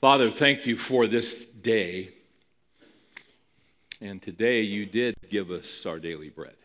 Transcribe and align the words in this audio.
Father, 0.00 0.30
thank 0.30 0.64
you 0.64 0.78
for 0.78 1.06
this 1.06 1.44
day. 1.44 2.08
And 4.00 4.22
today 4.22 4.62
you 4.62 4.86
did 4.86 5.14
give 5.28 5.50
us 5.50 5.84
our 5.84 5.98
daily 5.98 6.30
bread. 6.30 6.56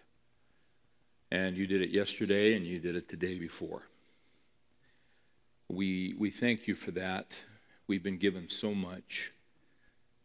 And 1.31 1.57
you 1.57 1.67
did 1.67 1.81
it 1.81 1.89
yesterday 1.89 2.55
and 2.55 2.65
you 2.65 2.79
did 2.79 2.95
it 2.95 3.09
the 3.09 3.17
day 3.17 3.37
before. 3.37 3.81
We, 5.67 6.15
we 6.17 6.31
thank 6.31 6.65
you 6.65 6.75
for 6.75 6.91
that. 6.91 7.35
We've 7.87 8.01
been 8.01 8.19
given 8.19 8.47
so 8.47 8.73
much. 8.73 9.33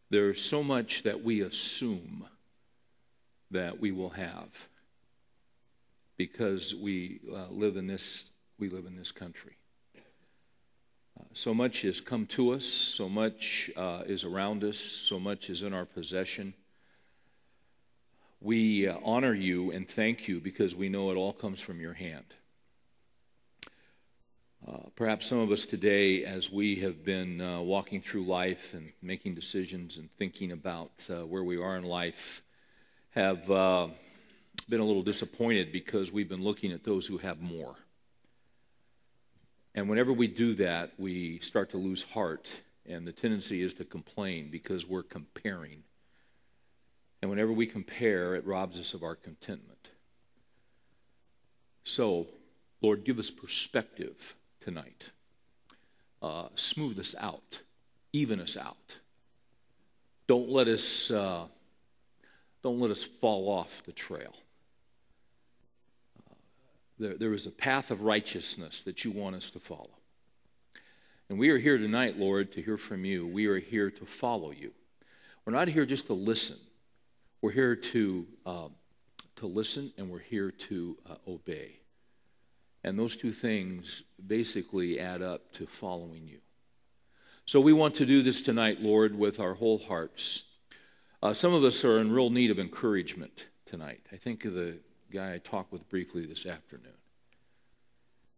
There's 0.09 0.39
so 0.41 0.63
much 0.63 1.03
that 1.03 1.21
we 1.21 1.41
assume 1.41 2.27
that 3.49 3.81
we 3.81 3.91
will 3.91 4.11
have 4.11 4.69
because 6.15 6.73
we 6.73 7.19
uh, 7.29 7.47
live 7.49 7.75
in 7.75 7.87
this 7.87 8.31
we 8.57 8.69
live 8.69 8.85
in 8.85 8.95
this 8.95 9.11
country. 9.11 9.57
Uh, 11.19 11.23
so 11.33 11.53
much 11.53 11.81
has 11.81 11.99
come 11.99 12.25
to 12.25 12.51
us, 12.51 12.65
so 12.65 13.09
much 13.09 13.69
uh, 13.75 14.03
is 14.05 14.23
around 14.23 14.63
us, 14.63 14.79
so 14.79 15.19
much 15.19 15.49
is 15.49 15.61
in 15.61 15.73
our 15.73 15.85
possession. 15.85 16.53
We 18.39 18.87
uh, 18.87 18.97
honor 19.03 19.33
you 19.33 19.71
and 19.71 19.87
thank 19.87 20.27
you 20.27 20.39
because 20.39 20.73
we 20.73 20.89
know 20.89 21.11
it 21.11 21.15
all 21.15 21.33
comes 21.33 21.61
from 21.61 21.79
your 21.79 21.93
hand. 21.93 22.25
Uh, 24.67 24.89
perhaps 24.95 25.25
some 25.25 25.39
of 25.39 25.51
us 25.51 25.65
today, 25.65 26.23
as 26.23 26.51
we 26.51 26.75
have 26.77 27.03
been 27.03 27.41
uh, 27.41 27.61
walking 27.61 27.99
through 27.99 28.23
life 28.23 28.73
and 28.73 28.91
making 29.01 29.33
decisions 29.35 29.97
and 29.97 30.09
thinking 30.17 30.51
about 30.51 30.91
uh, 31.09 31.25
where 31.25 31.43
we 31.43 31.57
are 31.57 31.77
in 31.77 31.83
life, 31.83 32.43
have 33.11 33.47
been 33.47 34.79
a 34.79 34.85
little 34.85 35.03
disappointed 35.03 35.71
because 35.71 36.11
we've 36.11 36.29
been 36.29 36.43
looking 36.43 36.71
at 36.71 36.83
those 36.83 37.07
who 37.07 37.17
have 37.17 37.41
more. 37.41 37.75
And 39.73 39.89
whenever 39.89 40.11
we 40.11 40.27
do 40.27 40.53
that, 40.55 40.91
we 40.97 41.39
start 41.39 41.69
to 41.69 41.77
lose 41.77 42.03
heart, 42.03 42.51
and 42.85 43.07
the 43.07 43.13
tendency 43.13 43.61
is 43.61 43.73
to 43.75 43.85
complain 43.85 44.49
because 44.51 44.85
we're 44.85 45.03
comparing. 45.03 45.83
And 47.21 47.29
whenever 47.29 47.53
we 47.53 47.65
compare, 47.65 48.35
it 48.35 48.45
robs 48.45 48.79
us 48.79 48.93
of 48.93 49.03
our 49.03 49.15
contentment. 49.15 49.89
So, 51.83 52.27
Lord, 52.81 53.05
give 53.05 53.17
us 53.17 53.29
perspective 53.29 54.35
tonight. 54.59 55.11
Uh, 56.21 56.47
smooth 56.55 56.99
us 56.99 57.15
out, 57.19 57.61
even 58.13 58.39
us 58.39 58.57
out. 58.57 58.97
Don't 60.27 60.49
let 60.49 60.67
us, 60.67 61.09
uh, 61.11 61.45
don't 62.61 62.79
let 62.79 62.91
us 62.91 63.03
fall 63.03 63.49
off 63.49 63.83
the 63.85 63.91
trail 63.91 64.33
there, 67.01 67.17
there 67.17 67.33
is 67.33 67.45
a 67.45 67.51
path 67.51 67.91
of 67.91 68.03
righteousness 68.03 68.83
that 68.83 69.03
you 69.03 69.11
want 69.11 69.35
us 69.35 69.49
to 69.51 69.59
follow. 69.59 69.97
And 71.29 71.39
we 71.39 71.49
are 71.49 71.57
here 71.57 71.77
tonight, 71.77 72.17
Lord, 72.17 72.51
to 72.53 72.61
hear 72.61 72.77
from 72.77 73.05
you. 73.05 73.25
We 73.25 73.47
are 73.47 73.59
here 73.59 73.89
to 73.89 74.05
follow 74.05 74.51
you. 74.51 74.71
We're 75.45 75.53
not 75.53 75.67
here 75.67 75.85
just 75.85 76.07
to 76.07 76.13
listen. 76.13 76.57
We're 77.41 77.51
here 77.51 77.75
to, 77.75 78.27
uh, 78.45 78.67
to 79.37 79.47
listen 79.47 79.91
and 79.97 80.09
we're 80.09 80.19
here 80.19 80.51
to 80.51 80.97
uh, 81.09 81.15
obey. 81.27 81.79
And 82.83 82.97
those 82.97 83.15
two 83.15 83.31
things 83.31 84.03
basically 84.25 84.99
add 84.99 85.21
up 85.21 85.53
to 85.53 85.65
following 85.65 86.27
you. 86.27 86.39
So 87.45 87.59
we 87.59 87.73
want 87.73 87.95
to 87.95 88.05
do 88.05 88.21
this 88.21 88.41
tonight, 88.41 88.81
Lord, 88.81 89.17
with 89.17 89.39
our 89.39 89.55
whole 89.55 89.79
hearts. 89.79 90.43
Uh, 91.23 91.33
some 91.33 91.53
of 91.53 91.63
us 91.63 91.83
are 91.83 91.99
in 91.99 92.11
real 92.11 92.29
need 92.29 92.51
of 92.51 92.59
encouragement 92.59 93.47
tonight. 93.65 94.01
I 94.11 94.17
think 94.17 94.45
of 94.45 94.53
the 94.53 94.79
guy 95.11 95.33
I 95.33 95.37
talked 95.37 95.71
with 95.71 95.87
briefly 95.89 96.25
this 96.25 96.45
afternoon. 96.45 96.93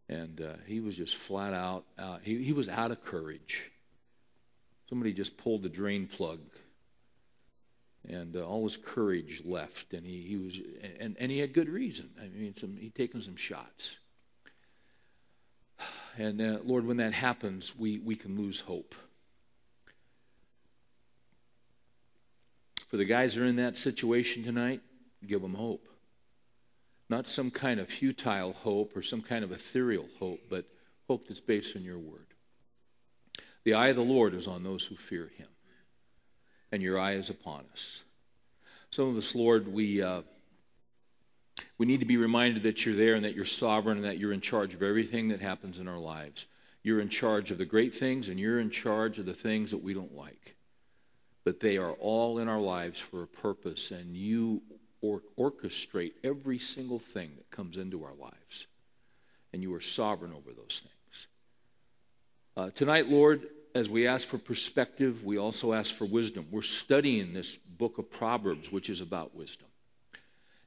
And 0.10 0.42
uh, 0.42 0.54
he 0.68 0.80
was 0.80 0.98
just 0.98 1.16
flat 1.16 1.54
out, 1.54 1.86
uh, 1.98 2.18
he, 2.22 2.44
he 2.44 2.54
was 2.54 2.68
out 2.68 2.92
of 2.92 3.02
courage. 3.02 3.72
Somebody 4.90 5.14
just 5.14 5.38
pulled 5.38 5.64
the 5.64 5.70
drain 5.70 6.08
plug, 6.08 6.40
and 8.08 8.36
uh, 8.36 8.46
all 8.46 8.64
his 8.64 8.78
courage 8.78 9.42
left. 9.46 9.94
And 9.94 10.06
he, 10.06 10.22
he 10.22 10.38
was, 10.38 10.60
and, 11.00 11.16
and 11.20 11.32
he 11.32 11.40
had 11.40 11.54
good 11.54 11.70
reason. 11.70 12.10
I 12.22 12.28
mean, 12.28 12.56
some, 12.56 12.76
he'd 12.78 12.94
taken 12.94 13.22
some 13.22 13.38
shots. 13.38 13.98
And 16.18 16.42
uh, 16.42 16.60
Lord, 16.64 16.86
when 16.86 16.98
that 16.98 17.14
happens, 17.14 17.76
we, 17.76 17.98
we 17.98 18.16
can 18.16 18.38
lose 18.38 18.60
hope. 18.60 18.94
For 22.90 22.98
the 22.98 23.06
guys 23.06 23.34
that 23.34 23.42
are 23.42 23.48
in 23.48 23.56
that 23.56 23.78
situation 23.78 24.44
tonight, 24.44 24.82
give 25.26 25.42
them 25.42 25.56
hope. 25.56 25.88
Not 27.10 27.28
some 27.28 27.52
kind 27.52 27.80
of 27.80 27.90
futile 27.90 28.54
hope 28.54 28.96
or 28.96 29.02
some 29.02 29.22
kind 29.22 29.44
of 29.44 29.52
ethereal 29.52 30.08
hope, 30.20 30.40
but 30.50 30.66
hope 31.08 31.28
that's 31.28 31.40
based 31.40 31.76
on 31.76 31.84
your 31.84 32.00
word. 32.00 32.28
The 33.64 33.74
eye 33.74 33.90
of 33.90 33.96
the 33.96 34.02
Lord 34.02 34.34
is 34.34 34.48
on 34.48 34.64
those 34.64 34.86
who 34.86 34.96
fear 34.96 35.32
him, 35.38 35.48
and 36.72 36.82
your 36.82 37.00
eye 37.00 37.14
is 37.14 37.30
upon 37.30 37.66
us. 37.72 38.04
Some 38.90 39.08
of 39.08 39.18
us, 39.18 39.36
Lord, 39.36 39.68
we, 39.68 40.02
uh, 40.02 40.22
we 41.78 41.86
need 41.86 42.02
to 42.02 42.06
be 42.06 42.18
reminded 42.18 42.64
that 42.64 42.86
you're 42.86 42.96
there 42.96 43.16
and 43.16 43.26
that 43.26 43.36
you're 43.36 43.46
sovereign 43.46 43.98
and 43.98 44.06
that 44.06 44.20
you're 44.20 44.34
in 44.34 44.42
charge 44.42 44.74
of 44.74 44.84
everything 44.84 45.30
that 45.30 45.40
happens 45.40 45.80
in 45.80 45.88
our 45.88 45.98
lives. 45.98 46.46
You're 46.84 47.00
in 47.00 47.10
charge 47.10 47.50
of 47.52 47.58
the 47.58 47.66
great 47.66 47.96
things 47.96 48.28
and 48.28 48.40
you're 48.40 48.60
in 48.60 48.70
charge 48.70 49.18
of 49.18 49.26
the 49.26 49.34
things 49.34 49.72
that 49.72 49.82
we 49.82 49.94
don't 49.94 50.16
like. 50.16 50.56
But 51.46 51.60
they 51.60 51.78
are 51.78 51.94
all 51.94 52.38
in 52.40 52.48
our 52.48 52.60
lives 52.60 53.00
for 53.00 53.24
a 53.24 53.28
purpose, 53.28 53.92
and 53.92 54.16
you 54.16 54.62
or 55.04 55.22
orchestrate 55.38 56.14
every 56.24 56.58
single 56.58 56.98
thing 56.98 57.34
that 57.36 57.52
comes 57.52 57.78
into 57.78 58.06
our 58.06 58.16
lives. 58.16 58.68
And 59.52 59.62
you 59.62 59.76
are 59.76 59.82
sovereign 59.82 60.32
over 60.32 60.52
those 60.54 60.82
things. 60.82 61.28
Uh, 62.56 62.70
tonight, 62.74 63.10
Lord, 63.10 63.44
as 63.76 63.90
we 63.90 64.08
ask 64.08 64.26
for 64.28 64.38
perspective, 64.38 65.26
we 65.26 65.38
also 65.38 65.74
ask 65.74 65.94
for 65.94 66.06
wisdom. 66.06 66.48
We're 66.50 66.62
studying 66.62 67.34
this 67.34 67.58
book 67.58 67.98
of 67.98 68.10
Proverbs, 68.10 68.72
which 68.72 68.90
is 68.90 69.02
about 69.02 69.36
wisdom. 69.36 69.68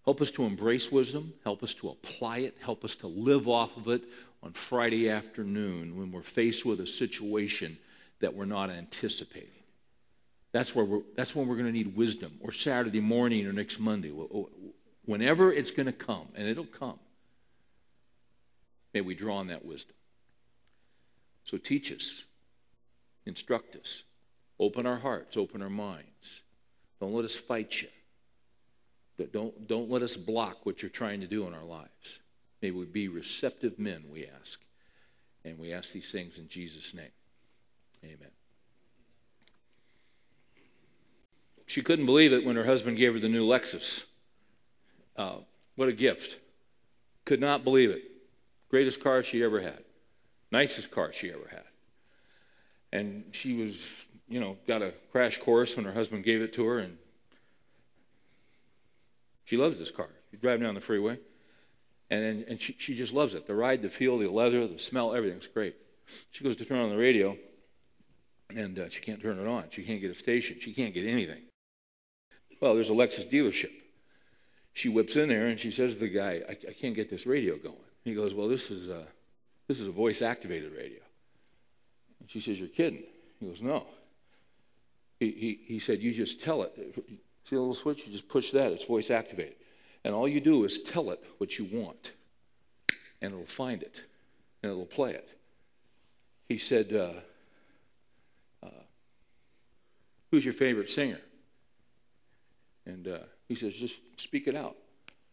Help 0.05 0.21
us 0.21 0.31
to 0.33 0.45
embrace 0.45 0.93
wisdom, 0.93 1.33
help 1.43 1.63
us 1.63 1.73
to 1.75 1.89
apply 1.89 2.39
it, 2.39 2.57
help 2.61 2.85
us 2.85 2.95
to 2.97 3.07
live 3.07 3.49
off 3.49 3.77
of 3.77 3.89
it 3.89 4.05
on 4.43 4.53
Friday 4.53 5.09
afternoon 5.09 5.97
when 5.97 6.13
we're 6.13 6.23
faced 6.23 6.67
with 6.67 6.79
a 6.81 6.87
situation 6.87 7.79
that 8.21 8.35
we're 8.35 8.45
not 8.45 8.71
anticipating. 8.71 9.56
That's, 10.57 10.75
where 10.75 10.87
we're, 10.87 11.03
that's 11.15 11.37
when 11.37 11.47
we're 11.47 11.57
going 11.57 11.67
to 11.67 11.73
need 11.73 11.95
wisdom, 11.95 12.39
or 12.41 12.51
Saturday 12.51 13.01
morning 13.01 13.47
or 13.47 13.53
next 13.53 13.79
Monday. 13.79 14.11
Oh, 14.11 14.49
whenever 15.05 15.53
it's 15.53 15.71
going 15.71 15.85
to 15.85 15.93
come, 15.93 16.29
and 16.35 16.49
it'll 16.49 16.65
come, 16.65 16.99
may 18.95 19.03
we 19.03 19.15
draw 19.15 19.37
on 19.37 19.49
that 19.49 19.67
wisdom. 19.67 19.95
So 21.45 21.59
teach 21.59 21.93
us, 21.93 22.25
instruct 23.27 23.77
us, 23.77 24.05
open 24.59 24.87
our 24.87 24.97
hearts, 24.97 25.37
open 25.37 25.61
our 25.61 25.69
minds. 25.69 26.41
Don't 27.01 27.13
let 27.13 27.27
us 27.27 27.37
fight 27.37 27.83
you. 27.83 27.89
Don't, 29.27 29.69
don't 29.69 29.91
let 29.91 30.01
us 30.01 30.17
block 30.17 30.65
what 30.65 30.81
you're 30.81 30.89
trying 30.89 31.21
to 31.21 31.27
do 31.27 31.47
in 31.47 31.53
our 31.53 31.65
lives. 31.65 32.21
May 32.63 32.71
we 32.71 32.87
be 32.87 33.09
receptive 33.09 33.79
men, 33.79 34.05
we 34.11 34.27
ask. 34.41 34.59
And 35.45 35.59
we 35.59 35.75
ask 35.75 35.93
these 35.93 36.11
things 36.11 36.39
in 36.39 36.49
Jesus' 36.49 36.95
name. 36.95 37.13
Amen. 38.03 38.36
She 41.67 41.83
couldn't 41.83 42.07
believe 42.07 42.33
it 42.33 42.45
when 42.45 42.57
her 42.57 42.65
husband 42.65 42.97
gave 42.97 43.15
her 43.15 43.21
the 43.21 43.29
new 43.29 43.47
Lexus. 43.47 44.07
Uh, 45.17 45.39
what 45.75 45.89
a 45.89 45.93
gift. 45.93 46.39
Could 47.25 47.41
not 47.41 47.65
believe 47.65 47.91
it. 47.91 48.03
Greatest 48.71 49.03
car 49.03 49.23
she 49.23 49.43
ever 49.43 49.61
had. 49.61 49.83
Nicest 50.53 50.91
car 50.91 51.13
she 51.13 51.31
ever 51.31 51.49
had. 51.51 51.65
And 52.93 53.25
she 53.33 53.61
was, 53.61 54.07
you 54.29 54.41
know, 54.41 54.57
got 54.67 54.81
a 54.81 54.93
crash 55.11 55.39
course 55.39 55.77
when 55.77 55.85
her 55.85 55.93
husband 55.93 56.25
gave 56.25 56.41
it 56.41 56.53
to 56.55 56.65
her, 56.67 56.79
and 56.79 56.97
she 59.45 59.57
loves 59.57 59.79
this 59.79 59.91
car. 59.91 60.09
She's 60.31 60.41
driving 60.41 60.63
down 60.63 60.75
the 60.75 60.81
freeway, 60.81 61.19
and, 62.11 62.45
and 62.45 62.61
she, 62.61 62.77
she 62.79 62.95
just 62.95 63.13
loves 63.13 63.35
it. 63.35 63.47
The 63.47 63.55
ride, 63.55 63.83
the 63.83 63.91
feel, 63.91 64.19
the 64.19 64.29
leather, 64.29 64.67
the 64.69 64.79
smell, 64.79 65.15
everything's 65.15 65.49
great. 65.49 65.75
She 66.31 66.45
goes 66.45 66.55
to 66.57 66.65
turn 66.65 66.79
on 66.79 66.91
the 66.91 66.97
radio, 66.97 67.37
and 68.55 68.79
uh, 68.79 68.89
she 68.89 69.01
can't 69.01 69.21
turn 69.21 69.39
it 69.39 69.49
on. 69.49 69.65
She 69.71 69.83
can't 69.83 70.01
get 70.01 70.13
a 70.13 70.15
station. 70.15 70.59
She 70.61 70.73
can't 70.73 70.95
get 70.95 71.07
anything. 71.07 71.43
Well, 72.61 72.75
there's 72.75 72.91
a 72.91 72.95
Lexus 72.95 73.31
dealership. 73.31 73.73
She 74.73 74.89
whips 74.89 75.17
in 75.17 75.29
there 75.29 75.47
and 75.47 75.59
she 75.59 75.71
says 75.71 75.95
to 75.95 76.01
the 76.01 76.09
guy, 76.09 76.43
I, 76.49 76.53
I 76.53 76.73
can't 76.73 76.95
get 76.95 77.09
this 77.09 77.27
radio 77.27 77.57
going. 77.57 77.77
He 78.05 78.15
goes, 78.15 78.35
Well, 78.35 78.49
this 78.49 78.71
is 78.71 78.89
a, 78.89 79.05
this 79.69 79.81
is 79.81 79.87
a 79.87 79.93
voice 79.93 80.23
activated 80.23 80.73
radio. 80.73 81.01
And 82.21 82.31
she 82.31 82.41
says, 82.41 82.59
You're 82.59 82.69
kidding. 82.69 83.03
He 83.41 83.47
goes, 83.47 83.63
No. 83.63 83.87
He, 85.19 85.31
he, 85.31 85.61
he 85.67 85.79
said, 85.79 86.01
You 86.01 86.13
just 86.13 86.43
tell 86.43 86.63
it. 86.63 86.73
See 87.45 87.57
the 87.57 87.61
little 87.61 87.75
switch? 87.75 88.07
You 88.07 88.13
just 88.13 88.29
push 88.29 88.51
that, 88.51 88.73
it's 88.73 88.85
voice 88.85 89.11
activated. 89.11 89.57
And 90.05 90.15
all 90.15 90.29
you 90.29 90.41
do 90.41 90.65
is 90.65 90.83
tell 90.83 91.11
it 91.11 91.23
what 91.39 91.59
you 91.59 91.65
want, 91.65 92.13
and 93.21 93.33
it'll 93.33 93.47
find 93.47 93.83
it, 93.83 94.03
and 94.63 94.71
it'll 94.71 94.85
play 94.85 95.13
it. 95.13 95.29
He 96.49 96.59
said, 96.59 96.93
uh, 96.93 97.13
uh, 98.65 98.83
Who's 100.31 100.45
your 100.45 100.55
favorite 100.55 100.91
singer? 100.91 101.21
And 102.87 103.09
uh, 103.09 103.19
he 103.49 103.55
says, 103.55 103.75
just 103.75 103.99
speak 104.17 104.47
it 104.47 104.55
out. 104.55 104.77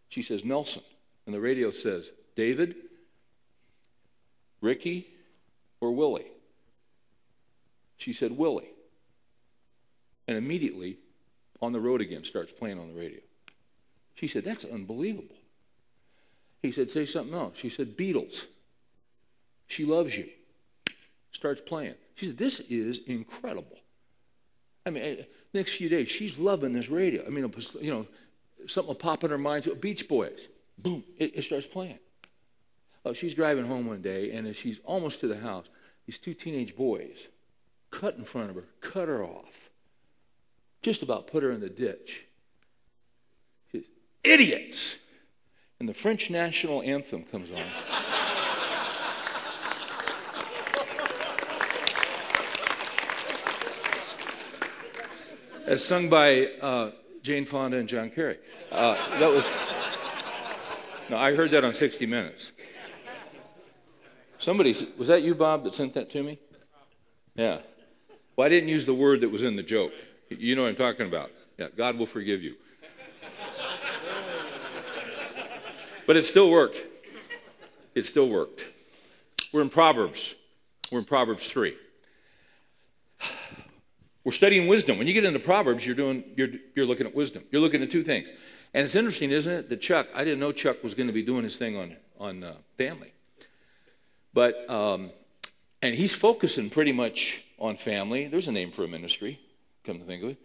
She 0.10 0.22
says, 0.22 0.44
Nelson. 0.44 0.84
And 1.26 1.34
the 1.34 1.40
radio 1.40 1.72
says, 1.72 2.12
David, 2.36 2.76
Ricky, 4.60 5.08
or 5.80 5.92
Willie? 5.92 6.28
She 7.98 8.12
said, 8.12 8.38
Willie. 8.38 8.70
And 10.28 10.38
immediately, 10.38 10.98
on 11.62 11.72
the 11.72 11.80
road 11.80 12.02
again, 12.02 12.24
starts 12.24 12.52
playing 12.52 12.80
on 12.80 12.90
the 12.90 13.00
radio. 13.00 13.20
She 14.16 14.28
said, 14.28 14.44
That's 14.44 14.66
unbelievable. 14.66 15.36
He 16.62 16.72
said, 16.72 16.92
Say 16.92 17.06
something 17.06 17.36
else. 17.36 17.58
She 17.58 17.70
said, 17.70 17.98
Beatles. 17.98 18.46
She 19.68 19.86
loves 19.86 20.18
you. 20.18 20.30
Starts 21.32 21.62
playing. 21.62 21.96
She 22.16 22.28
said, 22.28 22.38
This 22.38 22.60
is 22.62 23.00
incredible. 23.08 23.80
I 24.86 24.90
mean, 24.90 25.26
next 25.54 25.76
few 25.76 25.90
days, 25.90 26.10
she's 26.10 26.38
loving 26.38 26.74
this 26.74 26.90
radio. 26.90 27.26
I 27.26 27.30
mean, 27.30 27.52
you 27.80 27.92
know, 27.92 28.08
something 28.68 28.88
will 28.88 28.96
pop 28.96 29.24
in 29.24 29.30
her 29.30 29.38
mind. 29.38 29.70
Beach 29.80 30.08
Boys. 30.08 30.48
Boom, 30.78 31.04
it, 31.18 31.34
it 31.36 31.42
starts 31.44 31.68
playing. 31.68 32.00
Oh, 33.06 33.14
she's 33.14 33.34
driving 33.34 33.66
home 33.66 33.86
one 33.86 34.02
day, 34.02 34.32
and 34.32 34.48
as 34.48 34.56
she's 34.56 34.80
almost 34.86 35.20
to 35.22 35.28
the 35.28 35.38
house, 35.38 35.66
these 36.06 36.18
two 36.18 36.34
teenage 36.34 36.76
boys 36.76 37.28
cut 37.92 38.16
in 38.16 38.24
front 38.24 38.50
of 38.50 38.56
her, 38.56 38.66
cut 38.82 39.08
her 39.08 39.24
off, 39.24 39.70
just 40.82 41.04
about 41.04 41.28
put 41.28 41.44
her 41.44 41.52
in 41.52 41.60
the 41.60 41.70
ditch. 41.70 42.26
Idiots! 44.24 44.98
And 45.80 45.90
the 45.90 45.94
French 45.94 46.30
national 46.30 46.82
anthem 46.82 47.24
comes 47.24 47.52
on. 47.52 47.64
As 55.66 55.84
sung 55.84 56.10
by 56.10 56.48
uh, 56.62 56.92
Jane 57.22 57.46
Fonda 57.46 57.78
and 57.78 57.88
John 57.88 58.10
Kerry. 58.10 58.38
Uh, 58.72 58.96
that 59.20 59.32
was. 59.32 59.50
No, 61.10 61.18
I 61.18 61.36
heard 61.36 61.52
that 61.52 61.64
on 61.64 61.74
60 61.74 62.06
Minutes. 62.06 62.52
Somebody, 64.38 64.76
was 64.98 65.08
that 65.08 65.22
you, 65.22 65.34
Bob, 65.36 65.64
that 65.64 65.74
sent 65.74 65.94
that 65.94 66.10
to 66.12 66.24
me? 66.24 66.38
Yeah. 67.36 67.60
Well, 68.36 68.46
I 68.46 68.50
didn't 68.50 68.70
use 68.70 68.86
the 68.86 68.94
word 68.94 69.22
that 69.22 69.30
was 69.30 69.44
in 69.44 69.56
the 69.56 69.64
joke. 69.64 69.94
You 70.30 70.56
know 70.56 70.64
what 70.64 70.70
I'm 70.70 70.76
talking 70.76 71.08
about. 71.08 71.32
Yeah, 71.58 71.68
God 71.76 71.98
will 71.98 72.06
forgive 72.06 72.44
you. 72.44 72.56
But 76.06 76.18
it 76.18 76.24
still 76.24 76.52
worked. 76.52 76.84
It 77.96 78.06
still 78.06 78.28
worked. 78.28 78.68
We're 79.54 79.62
in 79.62 79.70
Proverbs. 79.70 80.36
We're 80.92 81.00
in 81.00 81.06
Proverbs 81.06 81.48
3. 81.48 81.76
We're 84.24 84.32
studying 84.32 84.68
wisdom. 84.68 84.98
When 84.98 85.08
you 85.08 85.14
get 85.14 85.26
into 85.26 85.40
Proverbs, 85.40 85.86
you're 85.86 85.96
doing 85.96 86.24
you're 86.36 86.50
you're 86.76 86.86
looking 86.86 87.06
at 87.06 87.14
wisdom. 87.14 87.44
You're 87.52 87.62
looking 87.62 87.84
at 87.84 87.92
two 87.92 88.04
things. 88.04 88.32
And 88.74 88.86
it's 88.86 88.96
interesting, 88.96 89.32
isn't 89.32 89.52
it, 89.52 89.70
that 89.70 89.82
Chuck, 89.82 90.08
I 90.16 90.24
didn't 90.24 90.40
know 90.40 90.52
Chuck 90.52 90.84
was 90.84 90.94
going 90.94 91.08
to 91.08 91.14
be 91.14 91.24
doing 91.24 91.44
his 91.44 91.58
thing 91.58 91.78
on 91.78 91.98
on 92.20 92.44
uh, 92.44 92.56
family. 92.78 93.14
But 94.34 94.70
um, 94.70 95.12
and 95.82 95.94
he's 95.94 96.16
focusing 96.16 96.70
pretty 96.70 96.94
much 96.94 97.44
on 97.60 97.76
family. 97.76 98.28
There's 98.28 98.48
a 98.48 98.52
name 98.52 98.72
for 98.72 98.84
a 98.84 98.88
ministry, 98.88 99.40
come 99.84 100.00
to 100.00 100.06
think 100.06 100.24
of 100.24 100.30
it. 100.30 100.38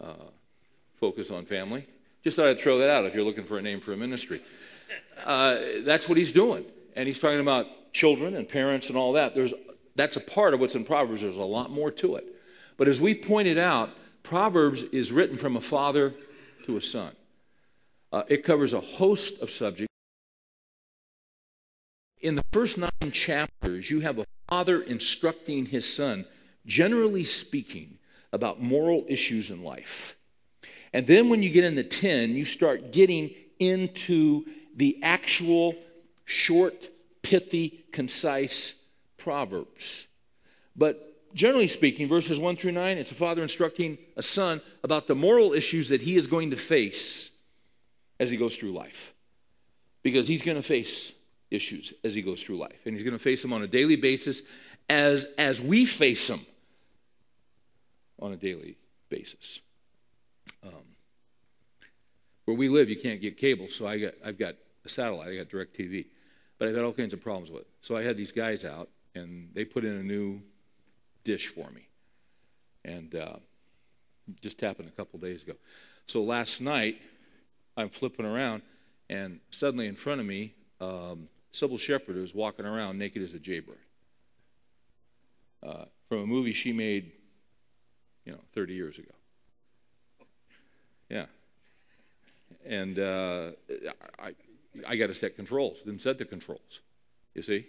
Uh, 0.00 0.30
focus 0.96 1.30
on 1.30 1.46
family. 1.46 1.86
Just 2.22 2.36
thought 2.36 2.48
I'd 2.48 2.58
throw 2.58 2.78
that 2.78 2.90
out 2.90 3.06
if 3.06 3.14
you're 3.14 3.24
looking 3.24 3.44
for 3.44 3.56
a 3.58 3.62
name 3.62 3.80
for 3.80 3.92
a 3.92 3.96
ministry. 3.96 4.40
Uh, 5.24 5.58
that's 5.78 6.08
what 6.08 6.18
he's 6.18 6.32
doing. 6.32 6.64
And 6.94 7.06
he's 7.06 7.18
talking 7.18 7.40
about 7.40 7.66
children 7.92 8.36
and 8.36 8.48
parents 8.48 8.88
and 8.88 8.98
all 8.98 9.14
that. 9.14 9.34
There's, 9.34 9.54
that's 9.96 10.16
a 10.16 10.20
part 10.20 10.52
of 10.52 10.60
what's 10.60 10.74
in 10.74 10.84
Proverbs. 10.84 11.22
There's 11.22 11.36
a 11.36 11.42
lot 11.42 11.70
more 11.70 11.90
to 11.92 12.16
it. 12.16 12.26
But 12.80 12.88
as 12.88 12.98
we 12.98 13.14
pointed 13.14 13.58
out, 13.58 13.90
Proverbs 14.22 14.84
is 14.84 15.12
written 15.12 15.36
from 15.36 15.54
a 15.54 15.60
father 15.60 16.14
to 16.64 16.78
a 16.78 16.80
son. 16.80 17.12
Uh, 18.10 18.22
it 18.26 18.42
covers 18.42 18.72
a 18.72 18.80
host 18.80 19.38
of 19.42 19.50
subjects. 19.50 19.92
In 22.22 22.36
the 22.36 22.44
first 22.52 22.78
nine 22.78 23.12
chapters, 23.12 23.90
you 23.90 24.00
have 24.00 24.18
a 24.18 24.24
father 24.48 24.80
instructing 24.80 25.66
his 25.66 25.94
son, 25.94 26.24
generally 26.64 27.22
speaking, 27.22 27.98
about 28.32 28.62
moral 28.62 29.04
issues 29.10 29.50
in 29.50 29.62
life. 29.62 30.16
And 30.94 31.06
then 31.06 31.28
when 31.28 31.42
you 31.42 31.50
get 31.50 31.64
into 31.64 31.84
10, 31.84 32.30
you 32.30 32.46
start 32.46 32.92
getting 32.92 33.34
into 33.58 34.46
the 34.74 34.98
actual 35.02 35.74
short, 36.24 36.88
pithy, 37.20 37.84
concise 37.92 38.82
proverbs. 39.18 40.06
But 40.74 41.09
generally 41.34 41.68
speaking, 41.68 42.08
verses 42.08 42.38
1 42.38 42.56
through 42.56 42.72
9, 42.72 42.98
it's 42.98 43.12
a 43.12 43.14
father 43.14 43.42
instructing 43.42 43.98
a 44.16 44.22
son 44.22 44.60
about 44.82 45.06
the 45.06 45.14
moral 45.14 45.52
issues 45.52 45.88
that 45.88 46.02
he 46.02 46.16
is 46.16 46.26
going 46.26 46.50
to 46.50 46.56
face 46.56 47.30
as 48.18 48.30
he 48.30 48.36
goes 48.36 48.56
through 48.56 48.72
life. 48.72 49.14
Because 50.02 50.28
he's 50.28 50.42
going 50.42 50.56
to 50.56 50.62
face 50.62 51.12
issues 51.50 51.92
as 52.04 52.14
he 52.14 52.22
goes 52.22 52.42
through 52.42 52.58
life. 52.58 52.80
And 52.84 52.94
he's 52.94 53.02
going 53.02 53.16
to 53.16 53.22
face 53.22 53.42
them 53.42 53.52
on 53.52 53.62
a 53.62 53.66
daily 53.66 53.96
basis 53.96 54.42
as, 54.88 55.26
as 55.36 55.60
we 55.60 55.84
face 55.84 56.26
them 56.28 56.44
on 58.18 58.32
a 58.32 58.36
daily 58.36 58.76
basis. 59.08 59.60
Um, 60.64 60.72
where 62.44 62.56
we 62.56 62.68
live, 62.68 62.90
you 62.90 62.96
can't 62.96 63.20
get 63.20 63.36
cable, 63.36 63.68
so 63.68 63.86
I 63.86 63.98
got, 63.98 64.14
I've 64.24 64.38
got 64.38 64.54
a 64.84 64.88
satellite, 64.88 65.28
I 65.28 65.36
got 65.36 65.48
DirecTV, 65.48 66.06
But 66.58 66.68
I've 66.68 66.74
had 66.74 66.84
all 66.84 66.92
kinds 66.92 67.12
of 67.12 67.20
problems 67.20 67.50
with 67.50 67.62
it. 67.62 67.68
So 67.80 67.96
I 67.96 68.02
had 68.02 68.16
these 68.16 68.32
guys 68.32 68.64
out, 68.64 68.88
and 69.14 69.50
they 69.54 69.64
put 69.64 69.84
in 69.84 69.96
a 69.96 70.02
new 70.02 70.42
dish 71.24 71.48
for 71.48 71.70
me. 71.70 71.86
And 72.84 73.14
uh, 73.14 73.36
just 74.40 74.60
happened 74.60 74.88
a 74.88 74.92
couple 74.92 75.18
days 75.18 75.42
ago. 75.42 75.54
So 76.06 76.22
last 76.22 76.60
night, 76.60 76.98
I'm 77.76 77.88
flipping 77.88 78.26
around, 78.26 78.62
and 79.08 79.40
suddenly 79.50 79.86
in 79.86 79.96
front 79.96 80.20
of 80.20 80.26
me, 80.26 80.54
um, 80.80 81.28
Cybill 81.52 81.78
Shepherd 81.78 82.16
was 82.16 82.34
walking 82.34 82.64
around 82.64 82.98
naked 82.98 83.22
as 83.22 83.34
a 83.34 83.38
jaybird. 83.38 83.78
Uh, 85.62 85.84
from 86.08 86.18
a 86.18 86.26
movie 86.26 86.52
she 86.52 86.72
made, 86.72 87.12
you 88.24 88.32
know, 88.32 88.38
30 88.54 88.74
years 88.74 88.98
ago. 88.98 89.10
Yeah. 91.08 91.26
And 92.64 92.98
uh, 92.98 93.50
I, 94.18 94.34
I 94.86 94.96
got 94.96 95.08
to 95.08 95.14
set 95.14 95.36
controls. 95.36 95.78
Didn't 95.84 96.02
set 96.02 96.18
the 96.18 96.24
controls. 96.24 96.80
You 97.34 97.42
see? 97.42 97.66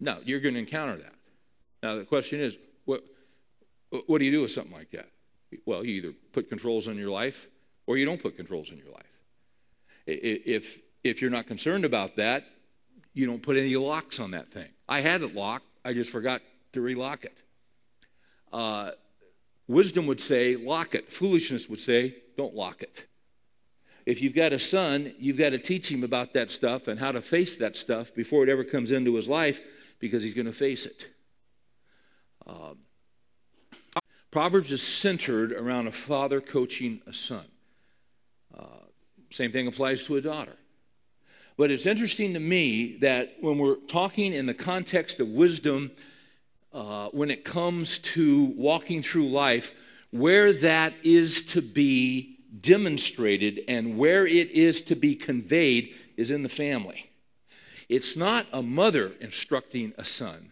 No, 0.00 0.18
you're 0.24 0.40
going 0.40 0.54
to 0.54 0.60
encounter 0.60 0.96
that. 0.96 1.14
Now, 1.82 1.96
the 1.96 2.04
question 2.04 2.40
is, 2.40 2.56
what, 2.84 3.02
what 4.06 4.18
do 4.18 4.24
you 4.24 4.30
do 4.30 4.42
with 4.42 4.50
something 4.50 4.72
like 4.72 4.90
that? 4.92 5.08
Well, 5.66 5.84
you 5.84 5.94
either 5.96 6.14
put 6.32 6.48
controls 6.48 6.88
on 6.88 6.96
your 6.96 7.10
life 7.10 7.48
or 7.86 7.96
you 7.96 8.06
don't 8.06 8.22
put 8.22 8.36
controls 8.36 8.70
in 8.70 8.78
your 8.78 8.90
life. 8.90 9.02
If, 10.06 10.80
if 11.04 11.20
you're 11.20 11.30
not 11.30 11.46
concerned 11.46 11.84
about 11.84 12.16
that, 12.16 12.44
you 13.14 13.26
don't 13.26 13.42
put 13.42 13.56
any 13.56 13.76
locks 13.76 14.18
on 14.20 14.30
that 14.30 14.50
thing. 14.50 14.68
I 14.88 15.00
had 15.00 15.22
it 15.22 15.34
locked, 15.34 15.66
I 15.84 15.92
just 15.92 16.10
forgot 16.10 16.40
to 16.72 16.80
relock 16.80 17.24
it. 17.24 17.36
Uh, 18.52 18.92
wisdom 19.68 20.06
would 20.06 20.20
say, 20.20 20.56
lock 20.56 20.94
it. 20.94 21.12
Foolishness 21.12 21.68
would 21.68 21.80
say, 21.80 22.16
don't 22.36 22.54
lock 22.54 22.82
it. 22.82 23.06
If 24.06 24.20
you've 24.20 24.34
got 24.34 24.52
a 24.52 24.58
son, 24.58 25.14
you've 25.18 25.36
got 25.36 25.50
to 25.50 25.58
teach 25.58 25.90
him 25.90 26.02
about 26.02 26.32
that 26.34 26.50
stuff 26.50 26.88
and 26.88 26.98
how 26.98 27.12
to 27.12 27.20
face 27.20 27.56
that 27.56 27.76
stuff 27.76 28.14
before 28.14 28.42
it 28.42 28.48
ever 28.48 28.64
comes 28.64 28.90
into 28.90 29.14
his 29.14 29.28
life 29.28 29.60
because 30.00 30.22
he's 30.22 30.34
going 30.34 30.46
to 30.46 30.52
face 30.52 30.86
it. 30.86 31.08
Um, 32.46 32.78
Proverbs 34.30 34.72
is 34.72 34.82
centered 34.82 35.52
around 35.52 35.86
a 35.86 35.92
father 35.92 36.40
coaching 36.40 37.02
a 37.06 37.12
son. 37.12 37.44
Uh, 38.56 38.64
same 39.30 39.52
thing 39.52 39.66
applies 39.66 40.04
to 40.04 40.16
a 40.16 40.20
daughter. 40.20 40.56
But 41.56 41.70
it's 41.70 41.86
interesting 41.86 42.32
to 42.32 42.40
me 42.40 42.96
that 43.02 43.36
when 43.40 43.58
we're 43.58 43.76
talking 43.76 44.32
in 44.32 44.46
the 44.46 44.54
context 44.54 45.20
of 45.20 45.28
wisdom, 45.28 45.90
uh, 46.72 47.08
when 47.08 47.30
it 47.30 47.44
comes 47.44 47.98
to 47.98 48.44
walking 48.56 49.02
through 49.02 49.28
life, 49.28 49.72
where 50.10 50.52
that 50.52 50.94
is 51.02 51.42
to 51.46 51.60
be 51.60 52.38
demonstrated 52.60 53.60
and 53.68 53.98
where 53.98 54.26
it 54.26 54.50
is 54.50 54.80
to 54.82 54.94
be 54.94 55.14
conveyed 55.14 55.94
is 56.16 56.30
in 56.30 56.42
the 56.42 56.48
family. 56.48 57.10
It's 57.88 58.16
not 58.16 58.46
a 58.52 58.62
mother 58.62 59.12
instructing 59.20 59.92
a 59.98 60.04
son, 60.04 60.51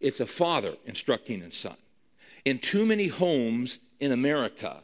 it's 0.00 0.20
a 0.20 0.26
father 0.26 0.74
instructing 0.86 1.42
a 1.42 1.52
son. 1.52 1.76
In 2.44 2.58
too 2.58 2.86
many 2.86 3.08
homes 3.08 3.78
in 3.98 4.12
America, 4.12 4.82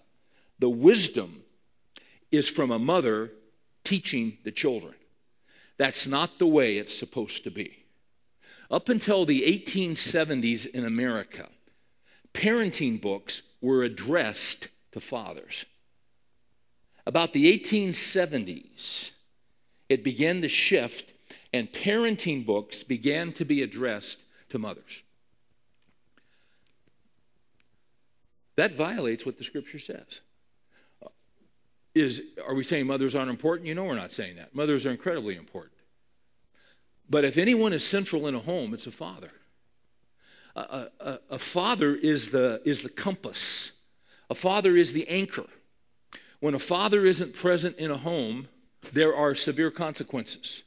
the 0.58 0.68
wisdom 0.68 1.42
is 2.30 2.48
from 2.48 2.70
a 2.70 2.78
mother 2.78 3.32
teaching 3.84 4.38
the 4.44 4.52
children. 4.52 4.94
That's 5.78 6.06
not 6.06 6.38
the 6.38 6.46
way 6.46 6.76
it's 6.76 6.96
supposed 6.96 7.44
to 7.44 7.50
be. 7.50 7.84
Up 8.70 8.88
until 8.88 9.24
the 9.24 9.42
1870s 9.42 10.66
in 10.66 10.84
America, 10.84 11.48
parenting 12.34 13.00
books 13.00 13.42
were 13.60 13.84
addressed 13.84 14.68
to 14.92 15.00
fathers. 15.00 15.64
About 17.06 17.32
the 17.32 17.56
1870s, 17.56 19.12
it 19.88 20.02
began 20.02 20.42
to 20.42 20.48
shift, 20.48 21.12
and 21.52 21.72
parenting 21.72 22.44
books 22.44 22.82
began 22.82 23.32
to 23.34 23.44
be 23.44 23.62
addressed 23.62 24.20
to 24.48 24.58
mothers. 24.58 25.02
That 28.56 28.72
violates 28.72 29.24
what 29.24 29.38
the 29.38 29.44
scripture 29.44 29.78
says. 29.78 30.20
Is, 31.94 32.22
are 32.46 32.54
we 32.54 32.62
saying 32.62 32.86
mothers 32.86 33.14
aren't 33.14 33.30
important? 33.30 33.68
You 33.68 33.74
know, 33.74 33.84
we're 33.84 33.94
not 33.94 34.12
saying 34.12 34.36
that. 34.36 34.54
Mothers 34.54 34.84
are 34.84 34.90
incredibly 34.90 35.36
important. 35.36 35.72
But 37.08 37.24
if 37.24 37.38
anyone 37.38 37.72
is 37.72 37.86
central 37.86 38.26
in 38.26 38.34
a 38.34 38.40
home, 38.40 38.74
it's 38.74 38.86
a 38.86 38.92
father. 38.92 39.30
A, 40.54 40.88
a, 41.00 41.18
a 41.30 41.38
father 41.38 41.94
is 41.94 42.30
the, 42.30 42.60
is 42.64 42.82
the 42.82 42.88
compass, 42.88 43.72
a 44.28 44.34
father 44.34 44.74
is 44.74 44.92
the 44.92 45.06
anchor. 45.08 45.46
When 46.40 46.54
a 46.54 46.58
father 46.58 47.06
isn't 47.06 47.34
present 47.34 47.76
in 47.76 47.90
a 47.90 47.96
home, 47.96 48.48
there 48.92 49.14
are 49.14 49.34
severe 49.34 49.70
consequences. 49.70 50.64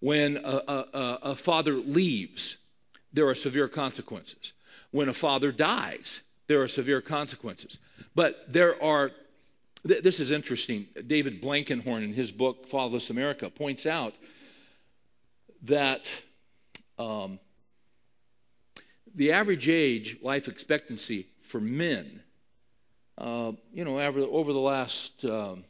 When 0.00 0.36
a, 0.36 0.62
a, 0.68 1.18
a 1.22 1.36
father 1.36 1.74
leaves, 1.74 2.58
there 3.12 3.28
are 3.28 3.34
severe 3.34 3.68
consequences. 3.68 4.52
When 4.90 5.08
a 5.08 5.14
father 5.14 5.52
dies, 5.52 6.22
there 6.46 6.60
are 6.60 6.68
severe 6.68 7.00
consequences. 7.00 7.78
But 8.14 8.52
there 8.52 8.82
are, 8.82 9.12
th- 9.86 10.02
this 10.02 10.20
is 10.20 10.30
interesting. 10.30 10.86
David 11.06 11.40
Blankenhorn, 11.40 12.02
in 12.02 12.12
his 12.12 12.30
book, 12.30 12.66
Fatherless 12.66 13.10
America, 13.10 13.50
points 13.50 13.86
out 13.86 14.14
that 15.62 16.22
um, 16.98 17.38
the 19.14 19.32
average 19.32 19.68
age, 19.68 20.18
life 20.22 20.48
expectancy 20.48 21.26
for 21.42 21.60
men, 21.60 22.22
uh, 23.18 23.52
you 23.72 23.84
know, 23.84 24.00
over, 24.00 24.20
over 24.20 24.52
the 24.52 24.58
last, 24.58 25.24
um, 25.24 25.64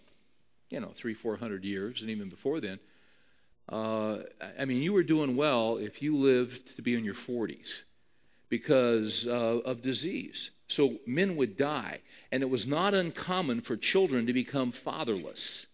you 0.70 0.80
know, 0.80 0.88
three, 0.88 1.14
four 1.14 1.36
hundred 1.36 1.64
years, 1.64 2.00
and 2.00 2.10
even 2.10 2.28
before 2.28 2.60
then, 2.60 2.78
uh, 3.68 4.18
I 4.58 4.64
mean, 4.64 4.82
you 4.82 4.92
were 4.92 5.02
doing 5.02 5.36
well 5.36 5.76
if 5.76 6.02
you 6.02 6.16
lived 6.16 6.76
to 6.76 6.82
be 6.82 6.94
in 6.94 7.04
your 7.04 7.14
40s 7.14 7.82
because 8.48 9.26
uh, 9.26 9.60
of 9.64 9.82
disease. 9.82 10.50
So 10.72 10.98
men 11.06 11.36
would 11.36 11.56
die, 11.56 12.00
and 12.30 12.42
it 12.42 12.50
was 12.50 12.66
not 12.66 12.94
uncommon 12.94 13.60
for 13.60 13.76
children 13.76 14.26
to 14.26 14.32
become 14.32 14.72
fatherless. 14.72 15.66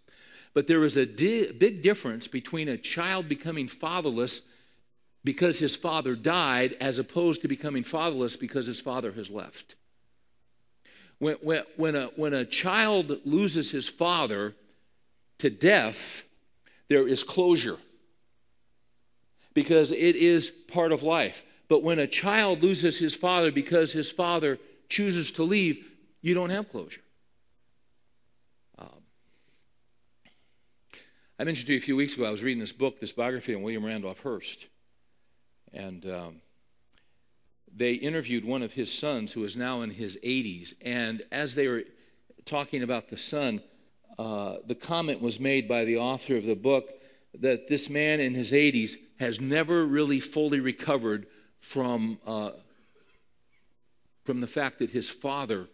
But 0.54 0.66
there 0.66 0.84
is 0.84 0.96
a 0.96 1.06
di- 1.06 1.52
big 1.52 1.82
difference 1.82 2.26
between 2.26 2.68
a 2.68 2.76
child 2.76 3.28
becoming 3.28 3.68
fatherless 3.68 4.42
because 5.24 5.58
his 5.58 5.76
father 5.76 6.16
died 6.16 6.76
as 6.80 6.98
opposed 6.98 7.42
to 7.42 7.48
becoming 7.48 7.84
fatherless 7.84 8.36
because 8.36 8.66
his 8.66 8.80
father 8.80 9.12
has 9.12 9.30
left. 9.30 9.74
When, 11.18 11.36
when, 11.42 11.62
when, 11.76 11.96
a, 11.96 12.06
when 12.16 12.34
a 12.34 12.44
child 12.44 13.20
loses 13.24 13.70
his 13.70 13.88
father 13.88 14.54
to 15.38 15.50
death, 15.50 16.24
there 16.88 17.06
is 17.06 17.22
closure 17.22 17.76
because 19.54 19.92
it 19.92 20.16
is 20.16 20.50
part 20.50 20.92
of 20.92 21.02
life. 21.02 21.44
But 21.68 21.82
when 21.82 21.98
a 21.98 22.06
child 22.06 22.62
loses 22.62 22.98
his 22.98 23.14
father 23.14 23.52
because 23.52 23.92
his 23.92 24.10
father 24.10 24.58
chooses 24.88 25.32
to 25.32 25.42
leave, 25.42 25.90
you 26.20 26.34
don't 26.34 26.50
have 26.50 26.68
closure. 26.68 27.02
Um, 28.78 29.02
I 31.38 31.44
mentioned 31.44 31.66
to 31.66 31.72
you 31.72 31.78
a 31.78 31.82
few 31.82 31.96
weeks 31.96 32.14
ago, 32.14 32.24
I 32.24 32.30
was 32.30 32.42
reading 32.42 32.60
this 32.60 32.72
book, 32.72 33.00
this 33.00 33.12
biography 33.12 33.54
on 33.54 33.62
William 33.62 33.84
Randolph 33.84 34.20
Hearst. 34.20 34.66
And 35.72 36.04
um, 36.06 36.40
they 37.74 37.92
interviewed 37.92 38.44
one 38.44 38.62
of 38.62 38.72
his 38.72 38.92
sons 38.92 39.32
who 39.32 39.44
is 39.44 39.56
now 39.56 39.82
in 39.82 39.90
his 39.90 40.18
80s. 40.24 40.74
And 40.82 41.22
as 41.30 41.54
they 41.54 41.68
were 41.68 41.84
talking 42.44 42.82
about 42.82 43.08
the 43.08 43.18
son, 43.18 43.62
uh, 44.18 44.56
the 44.66 44.74
comment 44.74 45.20
was 45.20 45.38
made 45.38 45.68
by 45.68 45.84
the 45.84 45.98
author 45.98 46.36
of 46.36 46.44
the 46.44 46.56
book 46.56 46.90
that 47.38 47.68
this 47.68 47.88
man 47.88 48.20
in 48.20 48.34
his 48.34 48.52
80s 48.52 48.94
has 49.20 49.40
never 49.40 49.84
really 49.84 50.18
fully 50.18 50.60
recovered 50.60 51.26
from, 51.60 52.18
uh, 52.26 52.50
from 54.28 54.40
the 54.40 54.46
fact 54.46 54.78
that 54.78 54.90
his 54.90 55.08
father 55.08 55.68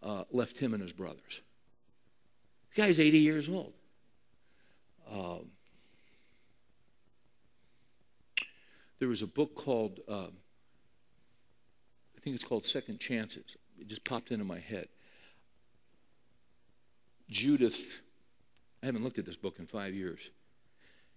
uh, 0.00 0.22
left 0.30 0.58
him 0.58 0.72
and 0.74 0.80
his 0.80 0.92
brothers. 0.92 1.40
The 2.72 2.82
guy's 2.82 3.00
80 3.00 3.18
years 3.18 3.48
old. 3.48 3.72
Um, 5.10 5.50
there 9.00 9.08
was 9.08 9.22
a 9.22 9.26
book 9.26 9.56
called, 9.56 9.98
um, 10.08 10.34
I 12.16 12.20
think 12.20 12.36
it's 12.36 12.44
called 12.44 12.64
Second 12.64 13.00
Chances. 13.00 13.56
It 13.76 13.88
just 13.88 14.04
popped 14.04 14.30
into 14.30 14.44
my 14.44 14.60
head. 14.60 14.86
Judith, 17.28 18.02
I 18.84 18.86
haven't 18.86 19.02
looked 19.02 19.18
at 19.18 19.26
this 19.26 19.34
book 19.34 19.56
in 19.58 19.66
five 19.66 19.94
years. 19.94 20.30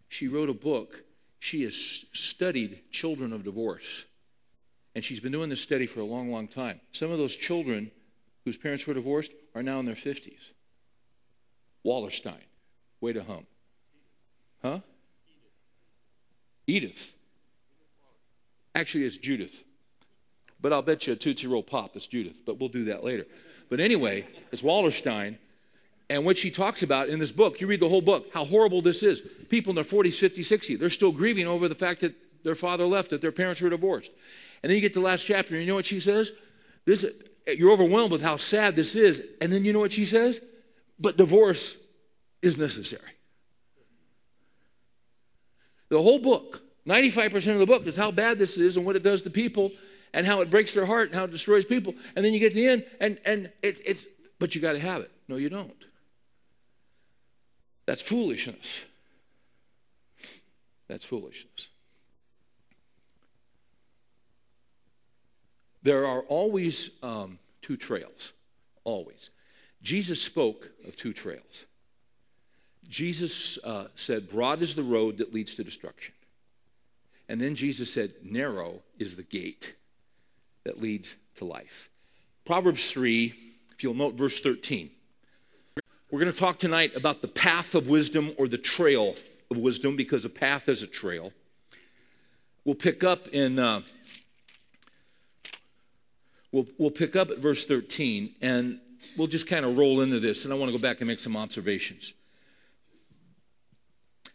She 0.07 0.27
wrote 0.27 0.49
a 0.49 0.55
book. 0.55 1.03
She 1.37 1.65
has 1.65 1.75
studied 2.13 2.81
children 2.89 3.31
of 3.31 3.43
divorce. 3.43 4.05
And 4.99 5.05
she's 5.05 5.21
been 5.21 5.31
doing 5.31 5.49
this 5.49 5.61
study 5.61 5.85
for 5.85 6.01
a 6.01 6.03
long, 6.03 6.29
long 6.29 6.45
time. 6.45 6.81
Some 6.91 7.09
of 7.09 7.17
those 7.17 7.33
children 7.33 7.89
whose 8.43 8.57
parents 8.57 8.85
were 8.85 8.93
divorced 8.93 9.31
are 9.55 9.63
now 9.63 9.79
in 9.79 9.85
their 9.85 9.95
50s. 9.95 10.49
Wallerstein, 11.85 12.43
way 12.99 13.13
to 13.13 13.23
hum. 13.23 13.45
Huh? 14.61 14.79
Edith. 16.67 17.15
Actually, 18.75 19.05
it's 19.05 19.15
Judith. 19.15 19.63
But 20.59 20.73
I'll 20.73 20.81
bet 20.81 21.07
you 21.07 21.13
a 21.13 21.15
Tootsie 21.15 21.47
Roll 21.47 21.63
Pop 21.63 21.95
is 21.95 22.05
Judith, 22.05 22.41
but 22.45 22.59
we'll 22.59 22.67
do 22.67 22.83
that 22.83 23.01
later. 23.01 23.25
But 23.69 23.79
anyway, 23.79 24.27
it's 24.51 24.63
Wallerstein. 24.63 25.37
And 26.09 26.25
what 26.25 26.37
she 26.37 26.51
talks 26.51 26.83
about 26.83 27.07
in 27.07 27.19
this 27.19 27.31
book, 27.31 27.61
you 27.61 27.67
read 27.67 27.79
the 27.79 27.87
whole 27.87 28.01
book, 28.01 28.25
how 28.33 28.43
horrible 28.43 28.81
this 28.81 29.01
is. 29.01 29.21
People 29.47 29.69
in 29.69 29.75
their 29.75 29.85
40s, 29.85 30.19
50s, 30.21 30.39
60s, 30.39 30.77
they're 30.77 30.89
still 30.89 31.13
grieving 31.13 31.47
over 31.47 31.69
the 31.69 31.73
fact 31.75 32.01
that 32.01 32.15
their 32.43 32.53
father 32.53 32.85
left, 32.85 33.11
that 33.11 33.21
their 33.21 33.31
parents 33.31 33.61
were 33.61 33.69
divorced. 33.69 34.11
And 34.61 34.69
then 34.69 34.75
you 34.75 34.81
get 34.81 34.93
to 34.93 34.99
the 34.99 35.05
last 35.05 35.25
chapter, 35.25 35.55
and 35.55 35.63
you 35.63 35.67
know 35.67 35.75
what 35.75 35.85
she 35.85 35.99
says? 35.99 36.31
This, 36.85 37.05
you're 37.47 37.71
overwhelmed 37.71 38.11
with 38.11 38.21
how 38.21 38.37
sad 38.37 38.75
this 38.75 38.95
is. 38.95 39.23
And 39.41 39.51
then 39.51 39.65
you 39.65 39.73
know 39.73 39.79
what 39.79 39.93
she 39.93 40.05
says? 40.05 40.41
But 40.99 41.17
divorce 41.17 41.77
is 42.41 42.57
necessary. 42.57 43.01
The 45.89 46.01
whole 46.01 46.19
book, 46.19 46.61
95% 46.87 47.53
of 47.53 47.59
the 47.59 47.65
book, 47.65 47.87
is 47.87 47.95
how 47.95 48.11
bad 48.11 48.37
this 48.37 48.57
is 48.57 48.77
and 48.77 48.85
what 48.85 48.95
it 48.95 49.03
does 49.03 49.21
to 49.23 49.29
people 49.29 49.71
and 50.13 50.25
how 50.25 50.41
it 50.41 50.49
breaks 50.49 50.73
their 50.73 50.85
heart 50.85 51.07
and 51.07 51.15
how 51.15 51.25
it 51.25 51.31
destroys 51.31 51.65
people. 51.65 51.93
And 52.15 52.23
then 52.23 52.33
you 52.33 52.39
get 52.39 52.49
to 52.49 52.55
the 52.55 52.67
end, 52.67 52.85
and, 52.99 53.19
and 53.25 53.51
it, 53.61 53.81
it's, 53.85 54.05
but 54.39 54.55
you 54.55 54.61
got 54.61 54.73
to 54.73 54.79
have 54.79 55.01
it. 55.01 55.11
No, 55.27 55.35
you 55.35 55.49
don't. 55.49 55.85
That's 57.85 58.01
foolishness. 58.01 58.85
That's 60.87 61.05
foolishness. 61.05 61.69
There 65.89 66.05
are 66.05 66.21
always 66.27 66.91
um, 67.01 67.39
two 67.63 67.75
trails, 67.75 68.33
always. 68.83 69.31
Jesus 69.81 70.21
spoke 70.21 70.69
of 70.87 70.95
two 70.95 71.13
trails. 71.13 71.65
Jesus 72.87 73.57
uh, 73.63 73.87
said, 73.95 74.29
Broad 74.29 74.61
is 74.61 74.75
the 74.75 74.83
road 74.83 75.17
that 75.17 75.33
leads 75.33 75.55
to 75.55 75.63
destruction. 75.63 76.13
And 77.27 77.41
then 77.41 77.55
Jesus 77.55 77.91
said, 77.91 78.11
Narrow 78.23 78.83
is 78.99 79.15
the 79.15 79.23
gate 79.23 79.73
that 80.63 80.79
leads 80.79 81.15
to 81.37 81.45
life. 81.45 81.89
Proverbs 82.45 82.91
3, 82.91 83.33
if 83.71 83.81
you'll 83.81 83.95
note 83.95 84.13
verse 84.13 84.39
13. 84.41 84.91
We're 86.11 86.19
going 86.19 86.31
to 86.31 86.37
talk 86.37 86.59
tonight 86.59 86.95
about 86.95 87.23
the 87.23 87.27
path 87.27 87.73
of 87.73 87.87
wisdom 87.87 88.33
or 88.37 88.47
the 88.47 88.59
trail 88.59 89.15
of 89.49 89.57
wisdom 89.57 89.95
because 89.95 90.23
a 90.23 90.29
path 90.29 90.69
is 90.69 90.83
a 90.83 90.87
trail. 90.87 91.33
We'll 92.63 92.75
pick 92.75 93.03
up 93.03 93.27
in 93.29 93.57
uh, 93.57 93.81
we'll, 96.51 96.67
we'll 96.77 96.91
pick 96.91 97.15
up 97.15 97.29
at 97.29 97.39
verse 97.39 97.65
13 97.65 98.35
and 98.41 98.79
we'll 99.17 99.27
just 99.27 99.47
kind 99.47 99.65
of 99.65 99.77
roll 99.77 100.01
into 100.01 100.19
this 100.19 100.45
and 100.45 100.53
I 100.53 100.57
want 100.57 100.71
to 100.71 100.77
go 100.77 100.81
back 100.81 100.99
and 100.99 101.07
make 101.07 101.19
some 101.19 101.37
observations. 101.37 102.13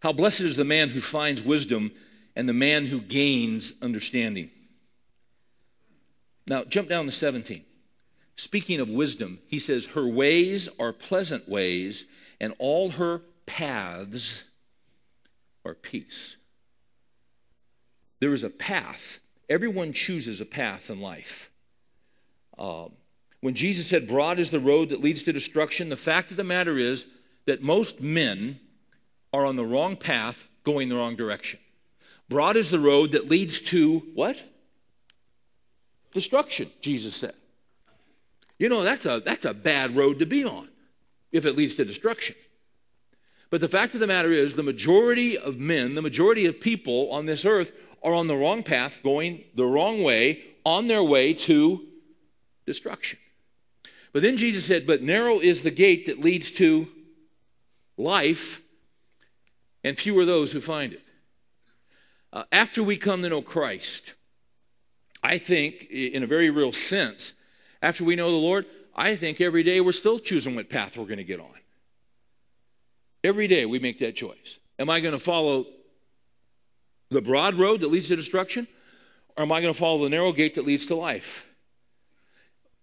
How 0.00 0.12
blessed 0.12 0.42
is 0.42 0.56
the 0.56 0.64
man 0.64 0.90
who 0.90 1.00
finds 1.00 1.42
wisdom 1.42 1.90
and 2.36 2.48
the 2.48 2.52
man 2.52 2.86
who 2.86 3.00
gains 3.00 3.74
understanding. 3.80 4.50
Now 6.46 6.64
jump 6.64 6.88
down 6.88 7.06
to 7.06 7.10
17. 7.10 7.64
Speaking 8.36 8.80
of 8.80 8.88
wisdom, 8.88 9.38
he 9.46 9.58
says, 9.58 9.86
Her 9.86 10.06
ways 10.06 10.68
are 10.80 10.92
pleasant 10.92 11.48
ways, 11.48 12.06
and 12.40 12.52
all 12.58 12.90
her 12.90 13.22
paths 13.46 14.44
are 15.64 15.74
peace. 15.74 16.36
There 18.20 18.34
is 18.34 18.42
a 18.42 18.50
path. 18.50 19.20
Everyone 19.48 19.92
chooses 19.92 20.40
a 20.40 20.46
path 20.46 20.90
in 20.90 21.00
life. 21.00 21.50
Uh, 22.58 22.88
when 23.40 23.54
Jesus 23.54 23.86
said, 23.86 24.08
Broad 24.08 24.38
is 24.38 24.50
the 24.50 24.60
road 24.60 24.88
that 24.88 25.02
leads 25.02 25.22
to 25.24 25.32
destruction, 25.32 25.88
the 25.88 25.96
fact 25.96 26.30
of 26.30 26.36
the 26.36 26.44
matter 26.44 26.78
is 26.78 27.06
that 27.46 27.62
most 27.62 28.00
men 28.00 28.58
are 29.32 29.44
on 29.44 29.56
the 29.56 29.66
wrong 29.66 29.96
path 29.96 30.46
going 30.62 30.88
the 30.88 30.96
wrong 30.96 31.16
direction. 31.16 31.60
Broad 32.28 32.56
is 32.56 32.70
the 32.70 32.78
road 32.78 33.12
that 33.12 33.28
leads 33.28 33.60
to 33.60 33.98
what? 34.14 34.42
Destruction, 36.12 36.70
Jesus 36.80 37.16
said. 37.16 37.34
You 38.58 38.68
know, 38.68 38.82
that's 38.82 39.04
a, 39.04 39.20
that's 39.20 39.44
a 39.44 39.52
bad 39.52 39.96
road 39.96 40.20
to 40.20 40.26
be 40.26 40.44
on 40.44 40.68
if 41.32 41.44
it 41.44 41.56
leads 41.56 41.74
to 41.74 41.84
destruction. 41.84 42.36
But 43.50 43.60
the 43.60 43.68
fact 43.68 43.94
of 43.94 44.00
the 44.00 44.06
matter 44.06 44.32
is, 44.32 44.56
the 44.56 44.62
majority 44.62 45.36
of 45.36 45.58
men, 45.58 45.94
the 45.94 46.02
majority 46.02 46.46
of 46.46 46.60
people 46.60 47.10
on 47.10 47.26
this 47.26 47.44
earth 47.44 47.72
are 48.02 48.14
on 48.14 48.26
the 48.26 48.36
wrong 48.36 48.62
path, 48.62 49.00
going 49.02 49.44
the 49.54 49.66
wrong 49.66 50.02
way, 50.02 50.44
on 50.64 50.86
their 50.86 51.02
way 51.02 51.34
to 51.34 51.86
destruction. 52.66 53.18
But 54.12 54.22
then 54.22 54.36
Jesus 54.36 54.64
said, 54.64 54.86
But 54.86 55.02
narrow 55.02 55.40
is 55.40 55.62
the 55.62 55.70
gate 55.70 56.06
that 56.06 56.20
leads 56.20 56.50
to 56.52 56.88
life, 57.96 58.62
and 59.82 59.98
few 59.98 60.18
are 60.18 60.24
those 60.24 60.52
who 60.52 60.60
find 60.60 60.92
it. 60.92 61.02
Uh, 62.32 62.44
after 62.50 62.82
we 62.82 62.96
come 62.96 63.22
to 63.22 63.28
know 63.28 63.42
Christ, 63.42 64.14
I 65.22 65.38
think, 65.38 65.84
in 65.90 66.22
a 66.22 66.26
very 66.26 66.50
real 66.50 66.72
sense, 66.72 67.32
after 67.82 68.04
we 68.04 68.16
know 68.16 68.30
the 68.30 68.36
Lord, 68.36 68.66
I 68.94 69.16
think 69.16 69.40
every 69.40 69.62
day 69.62 69.80
we're 69.80 69.92
still 69.92 70.18
choosing 70.18 70.54
what 70.54 70.68
path 70.68 70.96
we're 70.96 71.04
going 71.04 71.18
to 71.18 71.24
get 71.24 71.40
on. 71.40 71.54
Every 73.22 73.48
day 73.48 73.66
we 73.66 73.78
make 73.78 73.98
that 73.98 74.16
choice. 74.16 74.58
Am 74.78 74.90
I 74.90 75.00
going 75.00 75.14
to 75.14 75.18
follow 75.18 75.66
the 77.10 77.22
broad 77.22 77.54
road 77.54 77.80
that 77.80 77.90
leads 77.90 78.08
to 78.08 78.16
destruction? 78.16 78.66
Or 79.36 79.42
am 79.42 79.52
I 79.52 79.60
going 79.60 79.72
to 79.72 79.78
follow 79.78 80.04
the 80.04 80.10
narrow 80.10 80.32
gate 80.32 80.54
that 80.54 80.64
leads 80.64 80.86
to 80.86 80.94
life? 80.94 81.48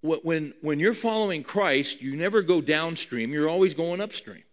When, 0.01 0.53
when 0.61 0.79
you're 0.79 0.93
following 0.93 1.43
Christ, 1.43 2.01
you 2.01 2.15
never 2.15 2.41
go 2.41 2.59
downstream, 2.59 3.31
you're 3.31 3.49
always 3.49 3.73
going 3.73 4.01
upstream. 4.01 4.43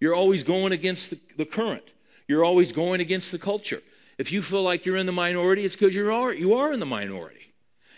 You're 0.00 0.14
always 0.14 0.42
going 0.44 0.72
against 0.72 1.10
the, 1.10 1.20
the 1.36 1.46
current, 1.46 1.92
you're 2.26 2.44
always 2.44 2.72
going 2.72 3.00
against 3.00 3.32
the 3.32 3.38
culture. 3.38 3.82
If 4.18 4.32
you 4.32 4.42
feel 4.42 4.62
like 4.62 4.84
you're 4.84 4.96
in 4.96 5.06
the 5.06 5.12
minority, 5.12 5.64
it's 5.64 5.76
because 5.76 5.94
you 5.94 6.12
are, 6.12 6.32
you 6.32 6.54
are 6.54 6.72
in 6.72 6.80
the 6.80 6.86
minority. 6.86 7.54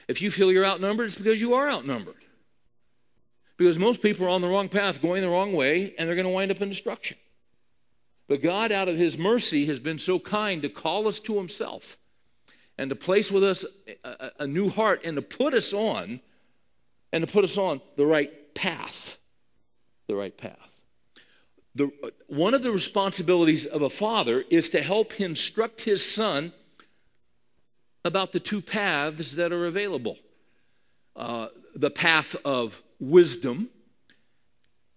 If 0.06 0.20
you 0.20 0.30
feel 0.30 0.52
you're 0.52 0.66
outnumbered, 0.66 1.06
it's 1.06 1.14
because 1.14 1.40
you 1.40 1.54
are 1.54 1.70
outnumbered. 1.70 2.14
Because 3.56 3.78
most 3.78 4.02
people 4.02 4.26
are 4.26 4.30
on 4.30 4.40
the 4.40 4.48
wrong 4.48 4.68
path, 4.68 5.00
going 5.00 5.22
the 5.22 5.28
wrong 5.28 5.52
way, 5.52 5.94
and 5.98 6.08
they're 6.08 6.16
going 6.16 6.26
to 6.26 6.32
wind 6.32 6.50
up 6.50 6.60
in 6.60 6.68
destruction. 6.68 7.16
But 8.28 8.42
God, 8.42 8.70
out 8.70 8.88
of 8.88 8.96
His 8.96 9.18
mercy, 9.18 9.66
has 9.66 9.80
been 9.80 9.98
so 9.98 10.18
kind 10.18 10.62
to 10.62 10.68
call 10.68 11.08
us 11.08 11.18
to 11.20 11.36
Himself 11.36 11.96
and 12.80 12.88
to 12.88 12.96
place 12.96 13.30
with 13.30 13.44
us 13.44 13.66
a, 14.02 14.30
a, 14.40 14.46
new 14.46 14.70
heart 14.70 15.02
and 15.04 15.16
to 15.16 15.20
put 15.20 15.52
us 15.52 15.74
on 15.74 16.18
and 17.12 17.26
to 17.26 17.30
put 17.30 17.44
us 17.44 17.58
on 17.58 17.82
the 17.96 18.06
right 18.06 18.54
path. 18.54 19.18
The 20.06 20.16
right 20.16 20.34
path. 20.34 20.80
The, 21.74 21.90
one 22.26 22.54
of 22.54 22.62
the 22.62 22.72
responsibilities 22.72 23.66
of 23.66 23.82
a 23.82 23.90
father 23.90 24.44
is 24.48 24.70
to 24.70 24.80
help 24.80 25.20
instruct 25.20 25.82
his 25.82 26.10
son 26.10 26.54
about 28.02 28.32
the 28.32 28.40
two 28.40 28.62
paths 28.62 29.36
that 29.36 29.52
are 29.52 29.66
available. 29.66 30.16
Uh, 31.14 31.48
the 31.74 31.90
path 31.90 32.34
of 32.46 32.82
wisdom 32.98 33.68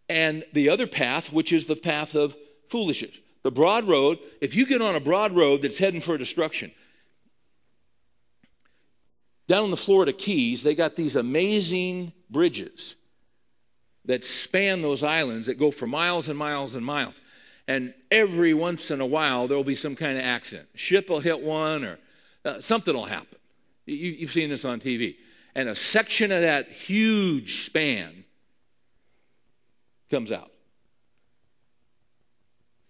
and 0.07 0.45
the 0.53 0.69
other 0.69 0.87
path 0.87 1.33
which 1.33 1.51
is 1.51 1.65
the 1.65 1.75
path 1.75 2.15
of 2.15 2.33
foolishness. 2.69 3.19
The 3.43 3.51
broad 3.51 3.89
road 3.89 4.19
if 4.39 4.55
you 4.55 4.65
get 4.65 4.81
on 4.81 4.95
a 4.95 5.01
broad 5.01 5.35
road 5.35 5.63
that's 5.63 5.79
heading 5.79 5.99
for 5.99 6.17
destruction 6.17 6.71
down 9.47 9.63
on 9.65 9.71
the 9.71 9.77
Florida 9.77 10.13
Keys, 10.13 10.63
they 10.63 10.75
got 10.75 10.95
these 10.95 11.15
amazing 11.15 12.13
bridges 12.29 12.95
that 14.05 14.23
span 14.23 14.81
those 14.81 15.03
islands 15.03 15.47
that 15.47 15.57
go 15.57 15.71
for 15.71 15.87
miles 15.87 16.27
and 16.27 16.37
miles 16.37 16.75
and 16.75 16.85
miles. 16.85 17.19
And 17.67 17.93
every 18.11 18.53
once 18.53 18.91
in 18.91 18.99
a 18.99 19.05
while, 19.05 19.47
there 19.47 19.55
will 19.55 19.63
be 19.63 19.75
some 19.75 19.95
kind 19.95 20.17
of 20.17 20.23
accident. 20.23 20.67
Ship 20.75 21.09
will 21.09 21.21
hit 21.21 21.41
one 21.41 21.85
or 21.85 21.99
uh, 22.43 22.59
something 22.59 22.93
will 22.93 23.05
happen. 23.05 23.37
You, 23.85 23.95
you've 23.95 24.31
seen 24.31 24.49
this 24.49 24.65
on 24.65 24.79
TV. 24.79 25.15
And 25.55 25.69
a 25.69 25.75
section 25.75 26.31
of 26.31 26.41
that 26.41 26.69
huge 26.69 27.65
span 27.65 28.25
comes 30.09 30.31
out. 30.31 30.51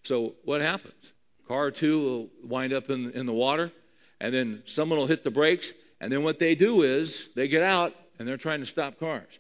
So 0.04 0.36
what 0.44 0.62
happens? 0.62 1.14
Car 1.48 1.72
two 1.72 2.02
will 2.02 2.30
wind 2.44 2.74
up 2.74 2.90
in, 2.90 3.12
in 3.12 3.26
the 3.26 3.34
water, 3.34 3.72
and 4.20 4.34
then 4.34 4.64
someone 4.66 4.98
will 4.98 5.08
hit 5.08 5.24
the 5.24 5.32
brakes, 5.32 5.74
and 6.04 6.12
then 6.12 6.22
what 6.22 6.38
they 6.38 6.54
do 6.54 6.82
is 6.82 7.30
they 7.34 7.48
get 7.48 7.64
out 7.64 7.96
and 8.20 8.28
they're 8.28 8.36
trying 8.36 8.60
to 8.60 8.66
stop 8.66 9.00
cars. 9.00 9.40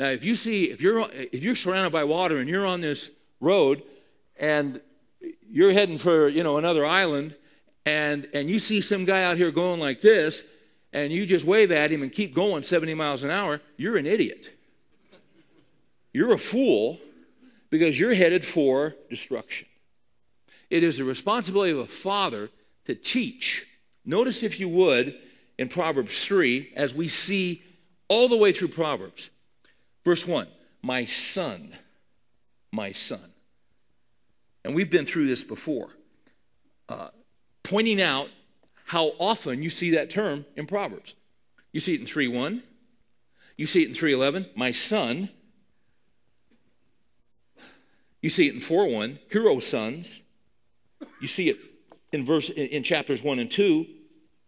Now, 0.00 0.08
if 0.08 0.24
you 0.24 0.34
see, 0.34 0.70
if 0.70 0.80
you're, 0.80 1.06
if 1.12 1.44
you're 1.44 1.54
surrounded 1.54 1.92
by 1.92 2.04
water 2.04 2.38
and 2.38 2.48
you're 2.48 2.64
on 2.64 2.80
this 2.80 3.10
road 3.38 3.82
and 4.38 4.80
you're 5.46 5.72
heading 5.72 5.98
for, 5.98 6.26
you 6.26 6.42
know, 6.42 6.56
another 6.56 6.86
island 6.86 7.34
and, 7.84 8.26
and 8.32 8.48
you 8.48 8.58
see 8.58 8.80
some 8.80 9.04
guy 9.04 9.24
out 9.24 9.36
here 9.36 9.50
going 9.50 9.78
like 9.78 10.00
this 10.00 10.42
and 10.94 11.12
you 11.12 11.26
just 11.26 11.44
wave 11.44 11.70
at 11.70 11.90
him 11.90 12.02
and 12.02 12.10
keep 12.10 12.34
going 12.34 12.62
70 12.62 12.94
miles 12.94 13.22
an 13.22 13.30
hour, 13.30 13.60
you're 13.76 13.98
an 13.98 14.06
idiot. 14.06 14.56
You're 16.14 16.32
a 16.32 16.38
fool 16.38 16.98
because 17.68 18.00
you're 18.00 18.14
headed 18.14 18.42
for 18.42 18.96
destruction. 19.10 19.68
It 20.70 20.82
is 20.82 20.96
the 20.96 21.04
responsibility 21.04 21.72
of 21.72 21.78
a 21.80 21.86
father 21.86 22.48
to 22.86 22.94
teach. 22.94 23.66
Notice, 24.06 24.42
if 24.42 24.58
you 24.58 24.70
would, 24.70 25.18
in 25.58 25.68
Proverbs 25.68 26.24
3 26.24 26.72
as 26.76 26.94
we 26.94 27.08
see 27.08 27.62
all 28.08 28.28
the 28.28 28.36
way 28.36 28.52
through 28.52 28.68
Proverbs. 28.68 29.30
Verse 30.04 30.26
1 30.26 30.46
My 30.82 31.04
son, 31.04 31.74
my 32.72 32.92
son. 32.92 33.32
And 34.64 34.74
we've 34.74 34.90
been 34.90 35.06
through 35.06 35.26
this 35.26 35.44
before, 35.44 35.90
uh, 36.88 37.08
pointing 37.62 38.00
out 38.00 38.28
how 38.86 39.12
often 39.18 39.62
you 39.62 39.70
see 39.70 39.90
that 39.90 40.10
term 40.10 40.44
in 40.56 40.66
Proverbs. 40.66 41.14
You 41.72 41.80
see 41.80 41.94
it 41.94 42.00
in 42.00 42.06
3 42.06 42.28
1, 42.28 42.62
you 43.56 43.66
see 43.66 43.82
it 43.82 43.88
in 43.88 43.94
311, 43.94 44.50
my 44.54 44.70
son. 44.70 45.30
You 48.20 48.30
see 48.30 48.48
it 48.48 48.54
in 48.54 48.60
4 48.60 48.86
1, 48.86 49.18
hero 49.30 49.58
sons. 49.58 50.22
You 51.20 51.26
see 51.26 51.50
it 51.50 51.58
in 52.12 52.24
verse 52.24 52.48
in 52.48 52.82
chapters 52.82 53.22
1 53.22 53.38
and 53.38 53.50
2, 53.50 53.86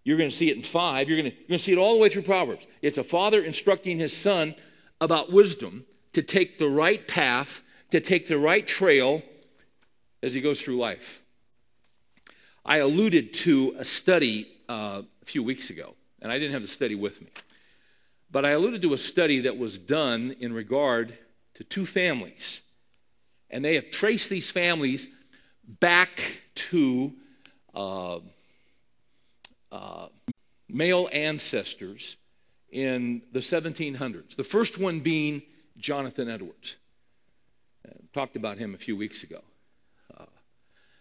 you're 0.07 0.17
going 0.17 0.31
to 0.31 0.37
see 0.37 0.51
it 0.51 0.57
in 0.57 0.63
five. 0.63 1.09
You're 1.09 1.21
going, 1.21 1.33
to, 1.33 1.37
you're 1.37 1.49
going 1.49 1.59
to 1.59 1.65
see 1.65 1.73
it 1.73 1.79
all 1.79 1.95
the 1.95 1.99
way 1.99 2.09
through 2.09 2.23
Proverbs. 2.23 2.69
It's 2.81 2.97
a 2.97 3.03
father 3.03 3.43
instructing 3.43 3.99
his 3.99 4.17
son 4.17 4.55
about 5.01 5.33
wisdom 5.33 5.85
to 6.13 6.23
take 6.23 6.61
the 6.61 6.69
right 6.69 7.09
path, 7.09 7.61
to 7.91 8.01
take 8.01 8.29
the 8.29 8.39
right 8.39 8.65
trail 8.65 9.23
as 10.23 10.33
he 10.33 10.41
goes 10.41 10.61
through 10.61 10.77
life. 10.77 11.23
I 12.65 12.77
alluded 12.77 13.35
to 13.35 13.75
a 13.81 13.85
study 13.85 14.47
uh, 14.69 15.03
a 15.23 15.25
few 15.25 15.43
weeks 15.43 15.71
ago, 15.71 15.97
and 16.23 16.31
I 16.31 16.39
didn't 16.39 16.53
have 16.53 16.63
the 16.63 16.69
study 16.69 16.95
with 16.95 17.21
me. 17.21 17.27
But 18.31 18.45
I 18.45 18.51
alluded 18.51 18.83
to 18.83 18.95
a 18.95 18.99
study 18.99 19.41
that 19.41 19.59
was 19.59 19.77
done 19.77 20.37
in 20.39 20.53
regard 20.53 21.19
to 21.55 21.65
two 21.65 21.85
families. 21.85 22.63
And 23.51 23.65
they 23.65 23.75
have 23.75 23.91
traced 23.91 24.31
these 24.31 24.53
families 24.53 25.09
back 25.67 26.43
to. 26.55 27.13
Uh, 27.75 28.21
uh, 29.77 30.09
male 30.69 31.09
ancestors 31.13 32.17
in 32.71 33.23
the 33.33 33.41
1700s. 33.41 34.37
The 34.37 34.45
first 34.45 34.79
one 34.79 35.01
being 35.01 35.43
Jonathan 35.77 36.29
Edwards. 36.29 36.77
Uh, 37.87 37.93
talked 38.15 38.37
about 38.37 38.59
him 38.59 38.75
a 38.75 38.79
few 38.79 38.97
weeks 38.97 39.23
ago. 39.23 39.41
Uh, 40.19 40.25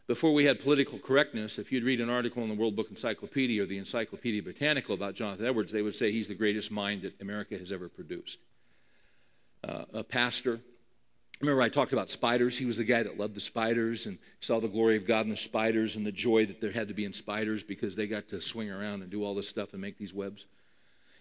before 0.08 0.34
we 0.34 0.46
had 0.46 0.60
political 0.60 1.00
correctness, 1.00 1.58
if 1.58 1.72
you'd 1.72 1.84
read 1.84 2.02
an 2.02 2.10
article 2.10 2.44
in 2.44 2.50
the 2.50 2.56
World 2.56 2.76
Book 2.76 2.90
Encyclopedia 2.90 3.64
or 3.64 3.66
the 3.66 3.78
Encyclopedia 3.78 4.44
Britannica 4.44 4.92
about 4.92 5.16
Jonathan 5.16 5.46
Edwards, 5.46 5.72
they 5.72 5.82
would 5.82 5.96
say 5.96 6.12
he's 6.12 6.28
the 6.28 6.36
greatest 6.36 6.70
mind 6.70 7.04
that 7.04 7.20
America 7.22 7.58
has 7.58 7.72
ever 7.72 7.88
produced. 7.88 8.40
Uh, 9.64 9.86
a 9.94 10.04
pastor, 10.04 10.60
Remember, 11.42 11.62
I 11.62 11.70
talked 11.70 11.92
about 11.92 12.10
spiders. 12.10 12.58
He 12.58 12.66
was 12.66 12.78
the 12.78 12.86
guy 12.86 13.04
that 13.04 13.20
loved 13.20 13.36
the 13.36 13.42
spiders 13.42 14.06
and 14.06 14.18
saw 14.40 14.60
the 14.60 14.70
glory 14.70 14.96
of 14.96 15.06
God 15.06 15.26
in 15.26 15.30
the 15.30 15.36
spiders 15.36 15.96
and 15.96 16.06
the 16.06 16.12
joy 16.12 16.46
that 16.46 16.62
there 16.62 16.72
had 16.72 16.88
to 16.88 16.94
be 16.94 17.04
in 17.04 17.14
spiders 17.14 17.64
because 17.64 17.96
they 17.96 18.08
got 18.08 18.30
to 18.30 18.42
swing 18.42 18.72
around 18.72 19.02
and 19.02 19.10
do 19.10 19.24
all 19.24 19.36
this 19.36 19.50
stuff 19.50 19.74
and 19.74 19.82
make 19.82 19.98
these 19.98 20.14
webs. 20.14 20.46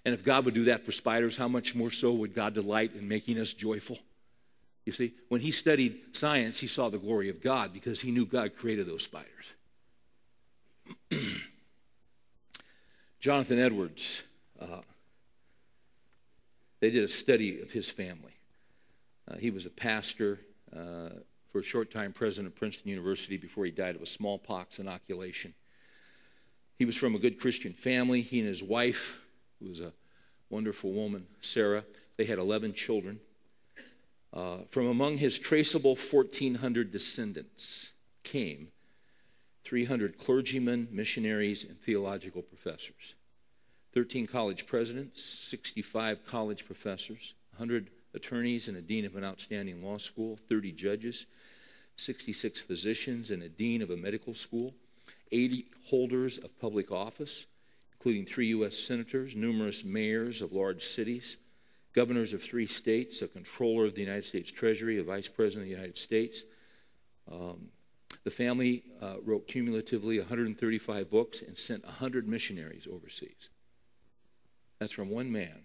And 0.04 0.14
if 0.14 0.24
God 0.24 0.44
would 0.44 0.54
do 0.54 0.64
that 0.64 0.84
for 0.84 0.92
spiders, 0.92 1.36
how 1.36 1.48
much 1.48 1.74
more 1.74 1.90
so 1.90 2.12
would 2.12 2.34
God 2.34 2.54
delight 2.54 2.92
in 2.94 3.08
making 3.08 3.38
us 3.38 3.54
joyful? 3.54 3.98
You 4.84 4.92
see, 4.92 5.14
when 5.28 5.40
he 5.40 5.50
studied 5.50 5.98
science, 6.12 6.60
he 6.60 6.66
saw 6.66 6.90
the 6.90 6.98
glory 6.98 7.30
of 7.30 7.42
God 7.42 7.72
because 7.72 8.00
he 8.00 8.10
knew 8.10 8.26
God 8.26 8.54
created 8.56 8.86
those 8.86 9.02
spiders. 9.02 9.30
Jonathan 13.20 13.58
Edwards, 13.58 14.22
uh, 14.60 14.82
they 16.80 16.90
did 16.90 17.02
a 17.02 17.08
study 17.08 17.62
of 17.62 17.70
his 17.70 17.88
family. 17.88 18.33
Uh, 19.28 19.36
he 19.36 19.50
was 19.50 19.66
a 19.66 19.70
pastor, 19.70 20.40
uh, 20.74 21.10
for 21.50 21.60
a 21.60 21.62
short 21.62 21.90
time, 21.90 22.12
president 22.12 22.52
of 22.52 22.56
Princeton 22.56 22.90
University 22.90 23.36
before 23.36 23.64
he 23.64 23.70
died 23.70 23.96
of 23.96 24.02
a 24.02 24.06
smallpox 24.06 24.78
inoculation. 24.78 25.54
He 26.78 26.84
was 26.84 26.96
from 26.96 27.14
a 27.14 27.18
good 27.18 27.38
Christian 27.38 27.72
family. 27.72 28.20
He 28.20 28.40
and 28.40 28.48
his 28.48 28.62
wife, 28.62 29.20
who 29.60 29.68
was 29.68 29.80
a 29.80 29.92
wonderful 30.50 30.92
woman, 30.92 31.26
Sarah, 31.40 31.84
they 32.16 32.24
had 32.24 32.38
11 32.38 32.74
children. 32.74 33.20
Uh, 34.32 34.58
from 34.70 34.88
among 34.88 35.18
his 35.18 35.38
traceable 35.38 35.94
1,400 35.94 36.90
descendants 36.90 37.92
came 38.24 38.68
300 39.64 40.18
clergymen, 40.18 40.88
missionaries, 40.90 41.64
and 41.64 41.80
theological 41.80 42.42
professors, 42.42 43.14
13 43.94 44.26
college 44.26 44.66
presidents, 44.66 45.24
65 45.24 46.26
college 46.26 46.66
professors, 46.66 47.34
100 47.56 47.90
attorneys 48.14 48.68
and 48.68 48.76
a 48.76 48.82
dean 48.82 49.04
of 49.04 49.16
an 49.16 49.24
outstanding 49.24 49.82
law 49.82 49.98
school, 49.98 50.38
30 50.48 50.72
judges, 50.72 51.26
66 51.96 52.60
physicians, 52.60 53.30
and 53.30 53.42
a 53.42 53.48
dean 53.48 53.82
of 53.82 53.90
a 53.90 53.96
medical 53.96 54.34
school, 54.34 54.74
80 55.32 55.66
holders 55.88 56.38
of 56.38 56.58
public 56.60 56.90
office, 56.90 57.46
including 57.92 58.24
three 58.24 58.48
U.S. 58.48 58.76
senators, 58.76 59.34
numerous 59.34 59.84
mayors 59.84 60.42
of 60.42 60.52
large 60.52 60.84
cities, 60.84 61.36
governors 61.94 62.32
of 62.32 62.42
three 62.42 62.66
states, 62.66 63.22
a 63.22 63.28
controller 63.28 63.84
of 63.86 63.94
the 63.94 64.00
United 64.00 64.26
States 64.26 64.50
Treasury, 64.50 64.98
a 64.98 65.04
vice 65.04 65.28
president 65.28 65.64
of 65.64 65.68
the 65.68 65.76
United 65.76 65.98
States. 65.98 66.42
Um, 67.30 67.68
the 68.24 68.30
family 68.30 68.84
uh, 69.00 69.16
wrote 69.24 69.46
cumulatively 69.46 70.18
135 70.18 71.10
books 71.10 71.42
and 71.42 71.56
sent 71.56 71.84
100 71.84 72.26
missionaries 72.26 72.86
overseas. 72.90 73.48
That's 74.78 74.92
from 74.92 75.10
one 75.10 75.30
man 75.30 75.62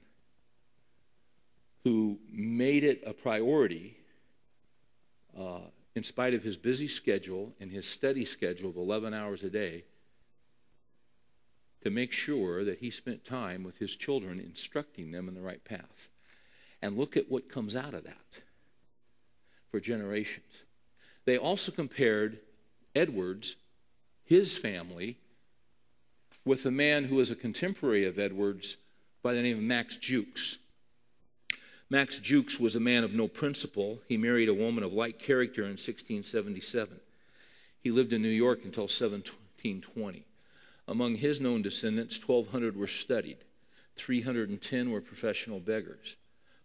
who 1.84 2.20
made 2.32 2.84
it 2.84 3.02
a 3.06 3.14
priority, 3.14 3.98
uh, 5.38 5.60
in 5.96 6.04
spite 6.04 6.34
of 6.34 6.44
his 6.44 6.58
busy 6.58 6.88
schedule 6.88 7.54
and 7.60 7.72
his 7.72 7.88
study 7.88 8.26
schedule 8.26 8.70
of 8.70 8.78
11 8.78 9.14
hours 9.14 9.44
a 9.44 9.50
day, 9.50 9.84
to 11.82 11.90
make 11.90 12.12
sure 12.12 12.64
that 12.66 12.80
he 12.80 12.90
spent 12.90 13.24
time 13.24 13.64
with 13.64 13.78
his 13.78 13.96
children 13.96 14.40
instructing 14.40 15.12
them 15.12 15.28
in 15.28 15.36
the 15.36 15.42
right 15.42 15.64
path. 15.64 16.10
And 16.82 16.98
look 16.98 17.16
at 17.16 17.32
what 17.32 17.50
comes 17.50 17.76
out 17.76 17.94
of 17.94 18.04
that 18.04 18.42
for 19.72 19.80
generations. 19.80 20.64
They 21.26 21.38
also 21.38 21.72
compared 21.72 22.40
Edwards, 22.96 23.56
his 24.26 24.58
family, 24.58 25.18
with 26.46 26.66
a 26.66 26.72
man 26.72 27.06
who 27.06 27.18
was 27.18 27.32
a 27.32 27.36
contemporary 27.36 28.06
of 28.06 28.18
Edwards 28.18 28.78
by 29.22 29.34
the 29.34 29.42
name 29.42 29.58
of 29.58 29.64
Max 29.64 29.98
Jukes. 29.98 30.58
Max 31.92 32.20
Jukes 32.20 32.60
was 32.60 32.76
a 32.76 32.80
man 32.80 33.04
of 33.04 33.14
no 33.14 33.28
principle. 33.28 34.00
He 34.08 34.16
married 34.16 34.48
a 34.48 34.54
woman 34.54 34.84
of 34.84 34.94
light 34.94 35.18
character 35.18 35.64
in 35.64 35.72
1677. 35.72 37.00
He 37.82 37.90
lived 37.90 38.14
in 38.14 38.22
New 38.22 38.30
York 38.30 38.60
until 38.64 38.84
1720. 38.84 40.24
Among 40.88 41.16
his 41.16 41.42
known 41.42 41.62
descendants, 41.64 42.20
1,200 42.24 42.78
were 42.78 42.88
studied, 42.88 43.38
310 43.96 44.92
were 44.92 45.02
professional 45.02 45.60
beggars. 45.60 46.16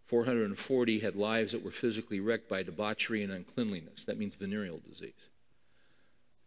440 0.05 0.99
had 0.99 1.15
lives 1.15 1.51
that 1.51 1.63
were 1.63 1.71
physically 1.71 2.19
wrecked 2.19 2.47
by 2.47 2.61
debauchery 2.61 3.23
and 3.23 3.31
uncleanliness. 3.31 4.05
That 4.05 4.19
means 4.19 4.35
venereal 4.35 4.79
disease. 4.87 5.29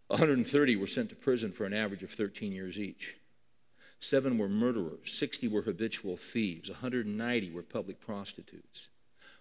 130 0.07 0.77
were 0.77 0.87
sent 0.87 1.11
to 1.11 1.17
prison 1.17 1.53
for 1.53 1.67
an 1.67 1.75
average 1.75 2.03
of 2.03 2.11
13 2.11 2.53
years 2.53 2.79
each. 2.79 3.17
Seven 4.01 4.39
were 4.39 4.49
murderers, 4.49 5.13
60 5.13 5.49
were 5.49 5.63
habitual 5.63 6.17
thieves, 6.17 6.71
190 6.71 7.51
were 7.51 7.63
public 7.63 8.01
prostitutes. 8.01 8.89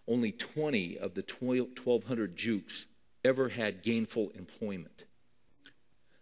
Only 0.08 0.32
20 0.32 0.98
of 0.98 1.14
the 1.14 1.22
1,200 1.22 2.36
Jukes 2.36 2.88
ever 3.24 3.50
had 3.50 3.84
gainful 3.84 4.32
employment. 4.36 5.04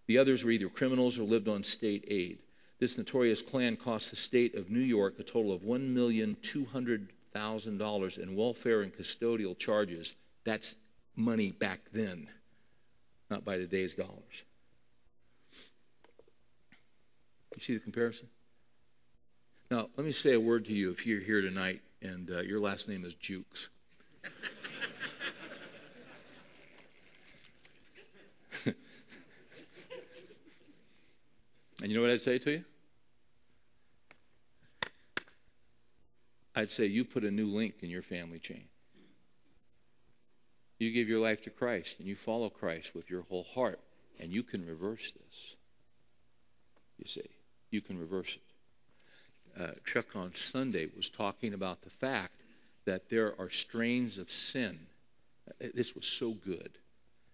The 0.07 0.17
others 0.17 0.43
were 0.43 0.51
either 0.51 0.67
criminals 0.69 1.17
or 1.17 1.23
lived 1.23 1.47
on 1.47 1.63
state 1.63 2.03
aid. 2.07 2.39
This 2.79 2.97
notorious 2.97 3.41
clan 3.41 3.77
cost 3.77 4.09
the 4.09 4.17
state 4.17 4.55
of 4.55 4.69
New 4.69 4.79
York 4.79 5.17
a 5.19 5.23
total 5.23 5.53
of 5.53 5.61
$1,200,000 5.61 8.17
in 8.17 8.35
welfare 8.35 8.81
and 8.81 8.93
custodial 8.93 9.57
charges. 9.57 10.15
That's 10.43 10.75
money 11.15 11.51
back 11.51 11.79
then, 11.93 12.27
not 13.29 13.45
by 13.45 13.57
today's 13.57 13.95
dollars. 13.95 14.43
You 17.55 17.61
see 17.61 17.73
the 17.73 17.79
comparison? 17.79 18.27
Now, 19.71 19.87
let 19.95 20.05
me 20.05 20.11
say 20.11 20.33
a 20.33 20.39
word 20.39 20.65
to 20.65 20.73
you 20.73 20.91
if 20.91 21.05
you're 21.05 21.21
here 21.21 21.41
tonight 21.41 21.81
and 22.01 22.29
uh, 22.29 22.41
your 22.41 22.59
last 22.59 22.89
name 22.89 23.05
is 23.05 23.15
Jukes. 23.15 23.69
and 28.65 28.75
you 31.81 31.95
know 31.95 32.01
what 32.01 32.11
I'd 32.11 32.21
say 32.21 32.37
to 32.39 32.51
you? 32.51 32.65
I'd 36.57 36.71
say 36.71 36.85
you 36.85 37.05
put 37.05 37.23
a 37.23 37.31
new 37.31 37.47
link 37.47 37.75
in 37.81 37.89
your 37.89 38.01
family 38.01 38.39
chain. 38.39 38.65
You 40.77 40.91
give 40.91 41.07
your 41.07 41.21
life 41.21 41.41
to 41.43 41.49
Christ 41.49 41.99
and 41.99 42.07
you 42.07 42.17
follow 42.17 42.49
Christ 42.49 42.93
with 42.93 43.09
your 43.09 43.21
whole 43.23 43.45
heart, 43.55 43.79
and 44.19 44.33
you 44.33 44.43
can 44.43 44.65
reverse 44.65 45.13
this. 45.13 45.55
You 46.97 47.07
see 47.07 47.29
you 47.71 47.81
can 47.81 47.99
reverse 47.99 48.37
it. 48.37 49.61
Uh, 49.61 49.71
Chuck 49.85 50.15
on 50.15 50.33
Sunday 50.33 50.87
was 50.95 51.09
talking 51.09 51.53
about 51.53 51.81
the 51.81 51.89
fact 51.89 52.33
that 52.85 53.09
there 53.09 53.33
are 53.39 53.49
strains 53.49 54.17
of 54.17 54.29
sin. 54.29 54.79
Uh, 55.49 55.67
this 55.73 55.95
was 55.95 56.05
so 56.05 56.31
good 56.31 56.77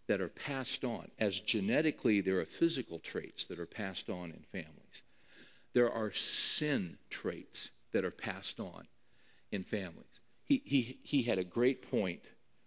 that 0.07 0.21
are 0.21 0.29
passed 0.29 0.83
on. 0.83 1.09
As 1.19 1.39
genetically, 1.39 2.21
there 2.21 2.39
are 2.39 2.45
physical 2.45 2.99
traits 2.99 3.45
that 3.45 3.59
are 3.59 3.65
passed 3.65 4.09
on 4.09 4.31
in 4.31 4.43
families. 4.51 5.01
There 5.73 5.91
are 5.91 6.11
sin 6.11 6.97
traits 7.09 7.71
that 7.91 8.03
are 8.05 8.11
passed 8.11 8.59
on 8.59 8.87
in 9.51 9.63
families. 9.63 10.05
He, 10.43 10.61
he, 10.65 10.97
he 11.03 11.23
had 11.23 11.39
a 11.39 11.43
great 11.43 11.89
point 11.89 12.21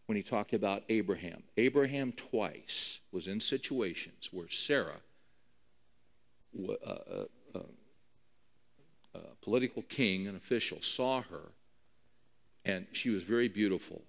when 0.06 0.16
he 0.16 0.22
talked 0.22 0.52
about 0.52 0.84
Abraham. 0.88 1.42
Abraham 1.56 2.12
twice 2.12 3.00
was 3.12 3.26
in 3.26 3.40
situations 3.40 4.30
where 4.32 4.48
Sarah 4.48 5.00
uh, 6.86 7.24
uh, 9.14 9.18
political 9.42 9.82
king, 9.82 10.26
an 10.26 10.36
official, 10.36 10.80
saw 10.80 11.22
her, 11.22 11.52
and 12.64 12.86
she 12.92 13.10
was 13.10 13.22
very 13.22 13.48
beautiful. 13.48 14.02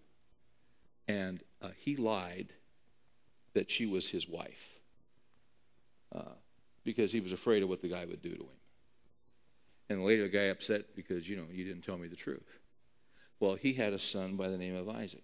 And 1.08 1.42
uh, 1.62 1.70
he 1.78 1.96
lied 1.96 2.48
that 3.54 3.70
she 3.70 3.86
was 3.86 4.10
his 4.10 4.28
wife 4.28 4.80
uh, 6.14 6.34
because 6.84 7.12
he 7.12 7.20
was 7.20 7.32
afraid 7.32 7.64
of 7.64 7.70
what 7.70 7.82
the 7.82 7.90
guy 7.90 8.06
would 8.06 8.22
do 8.22 8.32
to 8.32 8.44
him. 8.44 8.50
And 9.90 10.04
later, 10.04 10.24
the 10.24 10.30
guy 10.30 10.46
upset 10.46 10.96
because, 10.96 11.30
you 11.30 11.38
know, 11.38 11.46
you 11.52 11.64
didn't 11.64 11.84
tell 11.84 11.98
me 11.98 12.08
the 12.08 12.16
truth. 12.16 12.60
Well, 13.40 13.56
he 13.56 13.74
had 13.74 13.94
a 13.94 14.00
son 14.00 14.36
by 14.36 14.48
the 14.48 14.58
name 14.58 14.76
of 14.76 14.90
Isaac. 14.90 15.24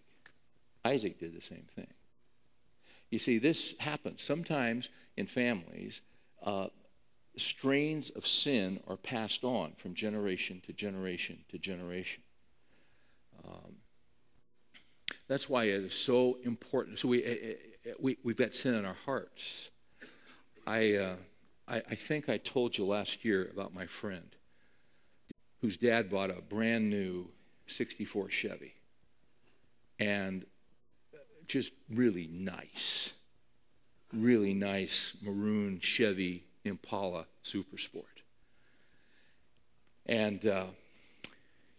Isaac 0.86 1.20
did 1.20 1.36
the 1.36 1.42
same 1.42 1.66
thing. 1.76 1.88
You 3.10 3.20
see, 3.20 3.40
this 3.40 3.76
happens 3.80 4.24
sometimes 4.24 4.90
in 5.18 5.28
families. 5.28 6.02
Uh, 6.44 6.68
strains 7.38 8.10
of 8.12 8.28
sin 8.28 8.80
are 8.88 8.98
passed 8.98 9.44
on 9.44 9.74
from 9.78 9.94
generation 9.94 10.62
to 10.66 10.74
generation 10.74 11.40
to 11.50 11.58
generation. 11.58 12.24
Um, 13.46 13.76
that's 15.28 15.50
why 15.50 15.66
it 15.66 15.84
is 15.84 15.94
so 15.94 16.38
important. 16.44 17.00
So 17.00 17.08
we, 17.08 17.24
eh, 17.24 17.30
eh, 17.42 17.54
eh, 17.86 17.94
we, 18.00 18.18
we've 18.24 18.36
got 18.36 18.54
sin 18.54 18.76
in 18.76 18.86
our 18.86 18.98
hearts. 19.06 19.70
I, 20.68 20.96
uh, 20.96 21.16
I, 21.68 21.78
I 21.90 21.96
think 21.96 22.30
I 22.30 22.38
told 22.38 22.78
you 22.78 22.86
last 22.86 23.24
year 23.24 23.50
about 23.52 23.74
my 23.74 23.86
friend 23.86 24.36
whose 25.62 25.78
dad 25.78 26.10
bought 26.10 26.32
a 26.32 26.42
brand 26.42 26.90
new 26.90 27.30
64 27.68 28.30
Chevy. 28.30 28.74
And 30.00 30.46
just 31.48 31.74
really 31.90 32.28
nice, 32.28 33.14
really 34.12 34.54
nice 34.54 35.16
maroon 35.22 35.80
Chevy 35.80 36.46
Impala 36.64 37.26
Super 37.42 37.78
Sport. 37.78 38.22
And 40.06 40.46
uh, 40.46 40.66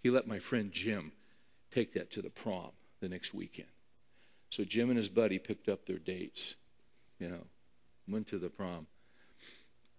he 0.02 0.10
let 0.10 0.26
my 0.26 0.38
friend 0.38 0.72
Jim 0.72 1.12
take 1.70 1.92
that 1.94 2.10
to 2.12 2.22
the 2.22 2.30
prom 2.30 2.70
the 3.00 3.08
next 3.08 3.34
weekend. 3.34 3.68
So 4.50 4.64
Jim 4.64 4.90
and 4.90 4.96
his 4.96 5.08
buddy 5.08 5.38
picked 5.38 5.68
up 5.68 5.86
their 5.86 5.98
dates, 5.98 6.54
you 7.18 7.28
know, 7.28 7.46
went 8.08 8.26
to 8.28 8.38
the 8.38 8.50
prom. 8.50 8.86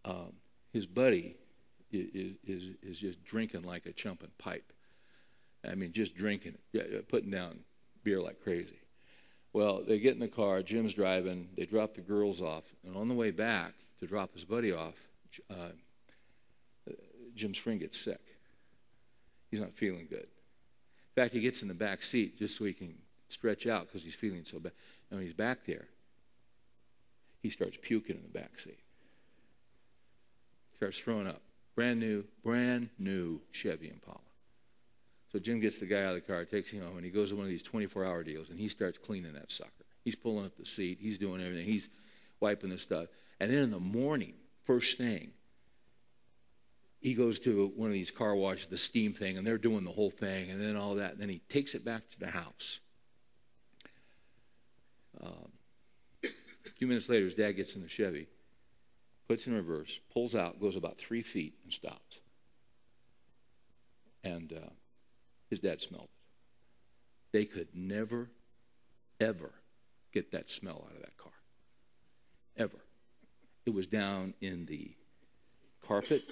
Um, 0.06 0.34
his 0.72 0.86
buddy 0.86 1.36
is, 1.92 2.36
is, 2.46 2.64
is 2.82 3.00
just 3.00 3.24
drinking 3.24 3.64
like 3.64 3.86
a 3.86 3.92
chumping 3.94 4.32
pipe. 4.38 4.72
I 5.68 5.76
mean, 5.76 5.94
just 5.94 6.16
drinking, 6.16 6.58
putting 7.08 7.32
down 7.32 7.60
beer 8.04 8.22
like 8.22 8.40
crazy. 8.40 8.80
Well, 9.54 9.84
they 9.88 10.00
get 10.00 10.16
in 10.16 10.20
the 10.20 10.28
car, 10.28 10.64
Jim's 10.64 10.94
driving, 10.94 11.48
they 11.56 11.66
drop 11.66 11.94
the 11.94 12.02
girls 12.02 12.42
off, 12.42 12.64
and 12.84 12.98
on 12.98 13.08
the 13.08 13.14
way 13.14 13.30
back, 13.30 13.74
to 14.00 14.08
drop 14.08 14.34
his 14.34 14.44
buddy 14.44 14.74
off, 14.74 14.96
uh, 15.50 15.70
Jim's 17.36 17.58
friend 17.58 17.80
gets 17.80 18.00
sick. 18.00 18.20
He's 19.50 19.62
not 19.62 19.74
feeling 19.74 20.08
good. 20.10 20.28
In 21.16 21.24
fact, 21.24 21.34
he 21.34 21.40
gets 21.40 21.62
in 21.62 21.68
the 21.68 21.74
back 21.74 22.02
seat 22.04 22.38
just 22.38 22.58
so 22.58 22.66
he 22.66 22.74
can 22.74 22.96
stretch 23.30 23.68
out 23.68 23.88
because 23.88 24.04
he's 24.04 24.16
feeling 24.16 24.44
so 24.46 24.60
bad. 24.60 24.74
And 25.10 25.20
when 25.20 25.26
he's 25.26 25.36
back 25.36 25.66
there, 25.66 25.88
he 27.42 27.50
starts 27.50 27.78
puking 27.82 28.16
in 28.16 28.24
the 28.24 28.40
back 28.40 28.60
seat. 28.60 28.80
Starts 30.78 30.98
throwing 30.98 31.28
up. 31.28 31.42
Brand 31.76 32.00
new, 32.00 32.24
brand 32.44 32.90
new 33.00 33.42
Chevy 33.52 33.90
Impala. 33.90 34.20
So 35.34 35.40
Jim 35.40 35.60
gets 35.60 35.80
the 35.80 35.88
guy 35.88 36.04
out 36.04 36.16
of 36.16 36.16
the 36.16 36.22
car, 36.22 36.46
takes 36.46 36.70
him 36.70 36.84
home, 36.84 36.96
and 36.96 37.04
he 37.04 37.10
goes 37.10 37.32
to 37.32 37.36
one 37.36 37.46
of 37.46 37.50
these 37.50 37.64
24 37.64 38.06
hour 38.06 38.24
deals 38.24 38.50
and 38.50 38.60
he 38.60 38.68
starts 38.68 39.00
cleaning 39.00 39.34
that 39.34 39.52
sucker. 39.52 39.72
He's 40.06 40.16
pulling 40.16 40.46
up 40.46 40.56
the 40.58 40.66
seat, 40.66 41.00
he's 41.02 41.18
doing 41.18 41.42
everything, 41.42 41.66
he's 41.66 41.90
wiping 42.40 42.70
the 42.70 42.78
stuff. 42.78 43.08
And 43.40 43.50
then 43.50 43.58
in 43.58 43.72
the 43.72 43.80
morning, 43.80 44.36
first 44.64 44.98
thing, 45.00 45.32
he 47.00 47.16
goes 47.16 47.40
to 47.40 47.74
one 47.76 47.88
of 47.88 47.94
these 47.94 48.12
car 48.12 48.36
washes, 48.36 48.68
the 48.68 48.78
steam 48.78 49.14
thing, 49.14 49.38
and 49.38 49.46
they're 49.46 49.58
doing 49.58 49.84
the 49.84 49.92
whole 49.92 50.12
thing, 50.12 50.52
and 50.52 50.62
then 50.62 50.78
all 50.78 50.96
that. 50.96 51.14
And 51.14 51.22
then 51.22 51.30
he 51.30 51.40
takes 51.50 51.74
it 51.74 51.84
back 51.84 52.10
to 52.12 52.20
the 52.20 52.30
house. 52.30 52.80
Um, 55.20 55.52
a 56.24 56.70
few 56.76 56.88
minutes 56.88 57.10
later, 57.10 57.26
his 57.26 57.36
dad 57.36 57.54
gets 57.54 57.76
in 57.76 57.82
the 57.82 57.90
Chevy, 57.90 58.28
puts 59.28 59.48
in 59.48 59.54
reverse, 59.54 60.00
pulls 60.14 60.36
out, 60.36 60.62
goes 60.62 60.76
about 60.76 60.98
three 60.98 61.24
feet, 61.24 61.56
and 61.64 61.74
stops. 61.74 62.20
And 64.24 64.54
uh, 64.54 64.70
his 65.54 65.60
dad 65.60 65.80
smelled 65.80 66.06
it. 66.06 66.10
They 67.32 67.46
could 67.46 67.68
never, 67.76 68.28
ever 69.20 69.52
get 70.12 70.32
that 70.32 70.50
smell 70.50 70.88
out 70.90 70.96
of 70.96 71.02
that 71.02 71.16
car. 71.16 71.32
Ever. 72.58 72.80
It 73.68 73.74
was 73.74 73.86
down 73.86 74.34
in 74.42 74.66
the 74.66 74.90
carpet, 75.88 76.24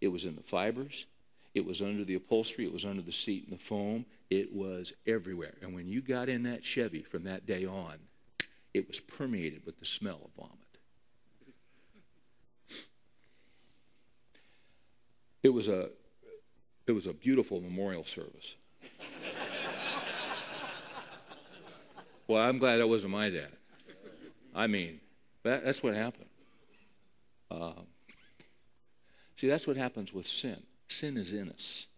it 0.00 0.08
was 0.08 0.24
in 0.24 0.34
the 0.34 0.42
fibers, 0.42 1.06
it 1.54 1.64
was 1.64 1.80
under 1.80 2.04
the 2.04 2.16
upholstery, 2.16 2.64
it 2.64 2.72
was 2.72 2.84
under 2.84 3.02
the 3.02 3.12
seat 3.12 3.44
and 3.48 3.56
the 3.56 3.62
foam, 3.62 4.04
it 4.30 4.52
was 4.52 4.92
everywhere. 5.06 5.54
And 5.62 5.72
when 5.72 5.86
you 5.86 6.00
got 6.00 6.28
in 6.28 6.42
that 6.42 6.64
Chevy 6.64 7.02
from 7.02 7.22
that 7.22 7.46
day 7.46 7.64
on, 7.66 7.94
it 8.74 8.88
was 8.88 8.98
permeated 8.98 9.64
with 9.64 9.78
the 9.78 9.86
smell 9.86 10.20
of 10.24 10.30
vomit. 10.36 10.58
It 15.44 15.50
was 15.50 15.68
a 15.68 15.90
it 16.86 16.92
was 16.92 17.06
a 17.06 17.12
beautiful 17.12 17.60
memorial 17.60 18.04
service. 18.04 18.56
well, 22.28 22.42
I'm 22.42 22.58
glad 22.58 22.76
that 22.76 22.88
wasn't 22.88 23.12
my 23.12 23.30
dad. 23.30 23.50
I 24.54 24.66
mean, 24.66 25.00
that, 25.42 25.64
that's 25.64 25.82
what 25.82 25.94
happened. 25.94 26.28
Uh, 27.50 27.82
see, 29.36 29.48
that's 29.48 29.66
what 29.66 29.76
happens 29.76 30.12
with 30.12 30.26
sin. 30.26 30.62
Sin 30.88 31.16
is 31.16 31.32
in 31.32 31.50
us. 31.50 31.88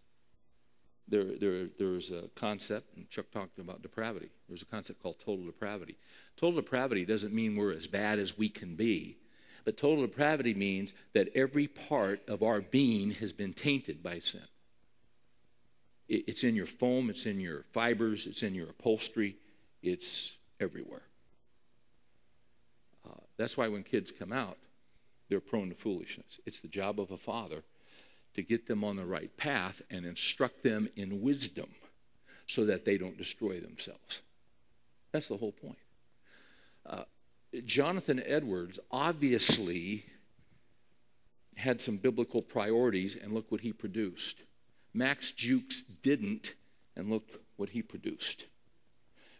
There, 1.07 1.23
there, 1.23 1.67
there's 1.77 2.11
a 2.11 2.29
concept, 2.35 2.95
and 2.95 3.09
Chuck 3.09 3.31
talked 3.31 3.57
about 3.57 3.81
depravity. 3.81 4.29
There's 4.47 4.61
a 4.61 4.65
concept 4.65 5.01
called 5.01 5.19
total 5.19 5.45
depravity. 5.45 5.97
Total 6.37 6.61
depravity 6.61 7.05
doesn't 7.05 7.33
mean 7.33 7.55
we're 7.55 7.73
as 7.73 7.87
bad 7.87 8.19
as 8.19 8.37
we 8.37 8.49
can 8.49 8.75
be, 8.75 9.17
but 9.65 9.77
total 9.77 10.05
depravity 10.05 10.53
means 10.53 10.93
that 11.13 11.29
every 11.35 11.67
part 11.67 12.21
of 12.27 12.43
our 12.43 12.61
being 12.61 13.11
has 13.11 13.33
been 13.33 13.53
tainted 13.53 14.03
by 14.03 14.19
sin. 14.19 14.41
It's 16.09 16.43
in 16.43 16.55
your 16.55 16.65
foam, 16.65 17.09
it's 17.11 17.27
in 17.27 17.39
your 17.39 17.65
fibers, 17.71 18.25
it's 18.25 18.41
in 18.41 18.55
your 18.55 18.69
upholstery, 18.69 19.37
it's 19.83 20.35
everywhere. 20.59 21.03
Uh, 23.07 23.21
that's 23.37 23.55
why 23.55 23.67
when 23.67 23.83
kids 23.83 24.11
come 24.11 24.33
out, 24.33 24.57
they're 25.29 25.39
prone 25.39 25.69
to 25.69 25.75
foolishness. 25.75 26.39
It's 26.47 26.59
the 26.59 26.67
job 26.67 26.99
of 26.99 27.11
a 27.11 27.17
father 27.17 27.63
to 28.33 28.41
get 28.41 28.67
them 28.67 28.83
on 28.83 28.95
the 28.95 29.05
right 29.05 29.35
path 29.37 29.83
and 29.91 30.05
instruct 30.05 30.63
them 30.63 30.89
in 30.95 31.21
wisdom 31.21 31.69
so 32.47 32.65
that 32.65 32.85
they 32.85 32.97
don't 32.97 33.17
destroy 33.17 33.59
themselves. 33.59 34.21
That's 35.11 35.27
the 35.27 35.37
whole 35.37 35.51
point. 35.51 35.77
Uh, 36.85 37.03
Jonathan 37.65 38.21
Edwards 38.25 38.79
obviously 38.91 40.05
had 41.57 41.81
some 41.81 41.97
biblical 41.97 42.41
priorities, 42.41 43.15
and 43.15 43.33
look 43.33 43.51
what 43.51 43.61
he 43.61 43.73
produced. 43.73 44.41
Max 44.93 45.31
Jukes 45.31 45.83
didn't, 45.83 46.55
and 46.95 47.09
look 47.09 47.41
what 47.55 47.69
he 47.69 47.81
produced. 47.81 48.45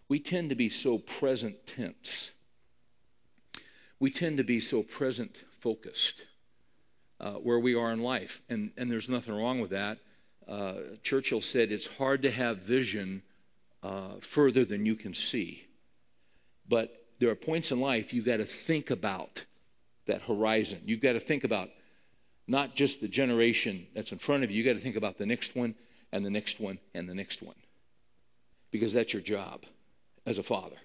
We 0.07 0.19
tend 0.19 0.49
to 0.49 0.55
be 0.55 0.69
so 0.69 0.97
present 0.97 1.67
tense. 1.67 2.31
We 3.99 4.12
tend 4.12 4.38
to 4.38 4.43
be 4.43 4.59
so 4.59 4.81
present 4.81 5.35
focused 5.59 6.23
uh, 7.19 7.33
where 7.33 7.59
we 7.59 7.75
are 7.75 7.91
in 7.91 8.01
life. 8.01 8.41
And, 8.49 8.71
and 8.77 8.89
there's 8.89 9.09
nothing 9.09 9.35
wrong 9.35 9.59
with 9.59 9.71
that. 9.71 9.99
Uh, 10.47 10.73
Churchill 11.03 11.41
said 11.41 11.71
it's 11.71 11.85
hard 11.85 12.23
to 12.23 12.31
have 12.31 12.59
vision 12.59 13.21
uh, 13.83 14.15
further 14.19 14.65
than 14.65 14.85
you 14.85 14.95
can 14.95 15.13
see. 15.13 15.67
But 16.67 17.05
there 17.19 17.29
are 17.29 17.35
points 17.35 17.71
in 17.71 17.79
life 17.79 18.13
you've 18.13 18.25
got 18.25 18.38
to 18.38 18.45
think 18.45 18.89
about 18.89 19.45
that 20.07 20.23
horizon. 20.23 20.81
You've 20.85 21.01
got 21.01 21.13
to 21.13 21.19
think 21.19 21.43
about 21.43 21.69
not 22.49 22.75
just 22.75 22.99
the 22.99 23.07
generation 23.07 23.88
that's 23.93 24.12
in 24.12 24.17
front 24.17 24.43
of 24.43 24.51
you, 24.51 24.57
you've 24.57 24.65
got 24.65 24.73
to 24.73 24.79
think 24.79 24.95
about 24.95 25.17
the 25.17 25.25
next 25.25 25.55
one 25.55 25.75
and 26.12 26.25
the 26.25 26.29
next 26.29 26.59
one 26.59 26.79
and 26.93 27.07
the 27.07 27.15
next 27.15 27.41
one. 27.41 27.55
Because 28.71 28.93
that's 28.93 29.13
your 29.13 29.21
job 29.21 29.65
as 30.25 30.38
a 30.38 30.43
father. 30.43 30.77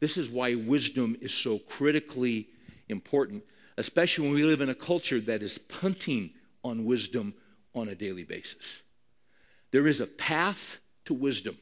This 0.00 0.16
is 0.16 0.30
why 0.30 0.54
wisdom 0.54 1.16
is 1.20 1.32
so 1.32 1.58
critically 1.58 2.48
important 2.88 3.44
especially 3.76 4.26
when 4.26 4.34
we 4.34 4.44
live 4.44 4.60
in 4.60 4.68
a 4.68 4.74
culture 4.74 5.20
that 5.20 5.42
is 5.42 5.58
punting 5.58 6.30
on 6.62 6.84
wisdom 6.84 7.34
on 7.74 7.88
a 7.88 7.94
daily 7.94 8.24
basis. 8.24 8.82
There 9.70 9.86
is 9.86 10.00
a 10.00 10.06
path 10.06 10.80
to 11.06 11.14
wisdom, 11.14 11.56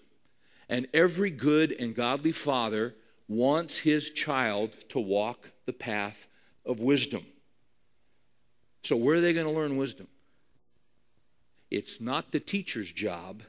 and 0.68 0.88
every 0.92 1.30
good 1.30 1.72
and 1.72 1.94
godly 1.94 2.32
father 2.32 2.94
wants 3.28 3.78
his 3.78 4.10
child 4.10 4.72
to 4.88 4.98
walk 4.98 5.50
the 5.66 5.72
path 5.72 6.26
of 6.66 6.80
wisdom. 6.80 7.24
So, 8.82 8.96
where 8.96 9.16
are 9.16 9.20
they 9.20 9.32
going 9.32 9.46
to 9.46 9.52
learn 9.52 9.76
wisdom? 9.76 10.08
It's 11.70 12.00
not 12.00 12.32
the 12.32 12.40
teacher's 12.40 12.90
job 12.90 13.42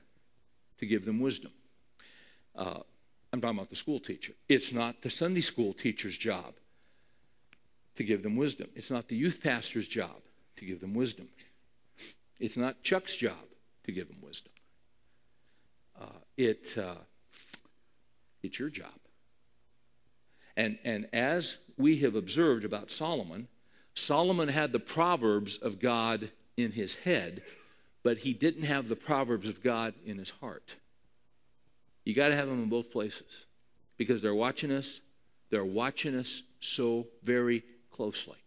to 0.77 0.85
give 0.85 1.05
them 1.05 1.19
wisdom. 1.19 1.51
Uh, 2.55 2.79
I'm 3.33 3.39
talking 3.39 3.57
about 3.57 3.69
the 3.69 3.75
school 3.75 3.99
teacher. 3.99 4.33
It's 4.49 4.73
not 4.73 5.01
the 5.01 5.09
Sunday 5.09 5.41
school 5.41 5.73
teacher's 5.73 6.17
job 6.17 6.53
to 7.95 8.03
give 8.03 8.23
them 8.23 8.35
wisdom. 8.35 8.67
It's 8.75 8.91
not 8.91 9.07
the 9.07 9.15
youth 9.15 9.41
pastor's 9.41 9.87
job 9.87 10.21
to 10.57 10.65
give 10.65 10.81
them 10.81 10.93
wisdom. 10.93 11.29
It's 12.39 12.57
not 12.57 12.83
Chuck's 12.83 13.15
job 13.15 13.47
to 13.85 13.91
give 13.91 14.07
them 14.07 14.17
wisdom. 14.21 14.51
Uh, 15.99 16.05
it, 16.37 16.75
uh, 16.77 16.95
it's 18.43 18.59
your 18.59 18.69
job. 18.69 18.89
And, 20.57 20.77
and 20.83 21.07
as 21.13 21.57
we 21.77 21.97
have 21.99 22.15
observed 22.15 22.65
about 22.65 22.91
Solomon, 22.91 23.47
Solomon 24.01 24.49
had 24.49 24.71
the 24.71 24.79
Proverbs 24.79 25.57
of 25.57 25.79
God 25.79 26.31
in 26.57 26.71
his 26.71 26.95
head, 26.95 27.43
but 28.03 28.19
he 28.19 28.33
didn't 28.33 28.63
have 28.63 28.87
the 28.87 28.95
Proverbs 28.95 29.47
of 29.47 29.61
God 29.61 29.93
in 30.05 30.17
his 30.17 30.31
heart. 30.31 30.75
You 32.03 32.15
got 32.15 32.29
to 32.29 32.35
have 32.35 32.47
them 32.47 32.63
in 32.63 32.69
both 32.69 32.91
places 32.91 33.45
because 33.97 34.21
they're 34.21 34.33
watching 34.33 34.71
us. 34.71 35.01
They're 35.51 35.63
watching 35.63 36.15
us 36.15 36.41
so 36.59 37.07
very 37.21 37.63
closely. 37.91 38.37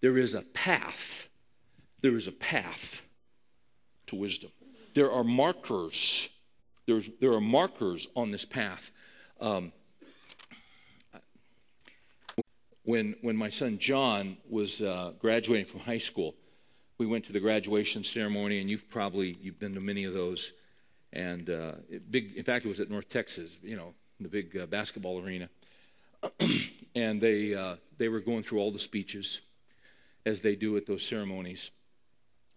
There 0.00 0.18
is 0.18 0.34
a 0.34 0.42
path. 0.42 1.28
There 2.02 2.16
is 2.16 2.26
a 2.26 2.32
path 2.32 3.02
to 4.08 4.16
wisdom. 4.16 4.50
There 4.94 5.10
are 5.10 5.24
markers. 5.24 6.28
There's, 6.86 7.08
there 7.20 7.32
are 7.32 7.40
markers 7.40 8.06
on 8.14 8.32
this 8.32 8.44
path. 8.44 8.90
Um, 9.40 9.72
when, 12.90 13.14
when 13.20 13.36
my 13.36 13.50
son 13.50 13.78
John 13.78 14.36
was 14.48 14.82
uh, 14.82 15.12
graduating 15.20 15.66
from 15.66 15.78
high 15.78 15.98
school, 15.98 16.34
we 16.98 17.06
went 17.06 17.24
to 17.26 17.32
the 17.32 17.38
graduation 17.38 18.02
ceremony, 18.02 18.60
and 18.60 18.68
you've 18.68 18.90
probably 18.90 19.38
you've 19.40 19.60
been 19.60 19.74
to 19.74 19.80
many 19.80 20.04
of 20.04 20.12
those. 20.12 20.52
And 21.12 21.48
uh, 21.48 21.74
big, 22.10 22.34
in 22.36 22.42
fact, 22.42 22.64
it 22.64 22.68
was 22.68 22.80
at 22.80 22.90
North 22.90 23.08
Texas, 23.08 23.56
you 23.62 23.76
know, 23.76 23.94
the 24.18 24.28
big 24.28 24.56
uh, 24.56 24.66
basketball 24.66 25.24
arena. 25.24 25.48
and 26.96 27.20
they, 27.20 27.54
uh, 27.54 27.76
they 27.98 28.08
were 28.08 28.18
going 28.18 28.42
through 28.42 28.58
all 28.58 28.72
the 28.72 28.78
speeches 28.80 29.40
as 30.26 30.40
they 30.40 30.56
do 30.56 30.76
at 30.76 30.84
those 30.86 31.06
ceremonies. 31.06 31.70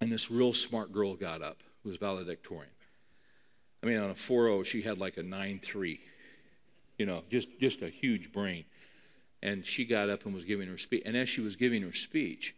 And 0.01 0.11
this 0.11 0.31
real 0.31 0.51
smart 0.51 0.91
girl 0.91 1.15
got 1.15 1.43
up, 1.43 1.61
who 1.83 1.89
was 1.89 1.99
valedictorian. 1.99 2.73
I 3.83 3.85
mean, 3.85 3.99
on 3.99 4.09
a 4.09 4.15
4.0, 4.15 4.65
she 4.65 4.81
had 4.81 4.97
like 4.97 5.17
a 5.17 5.23
9.3, 5.23 5.99
you 6.97 7.05
know, 7.05 7.21
just, 7.29 7.47
just 7.59 7.83
a 7.83 7.89
huge 7.89 8.31
brain. 8.31 8.65
And 9.43 9.63
she 9.63 9.85
got 9.85 10.09
up 10.09 10.25
and 10.25 10.33
was 10.33 10.45
giving 10.45 10.67
her 10.69 10.77
speech. 10.79 11.03
And 11.05 11.15
as 11.15 11.29
she 11.29 11.41
was 11.41 11.55
giving 11.55 11.83
her 11.83 11.93
speech, 11.93 12.55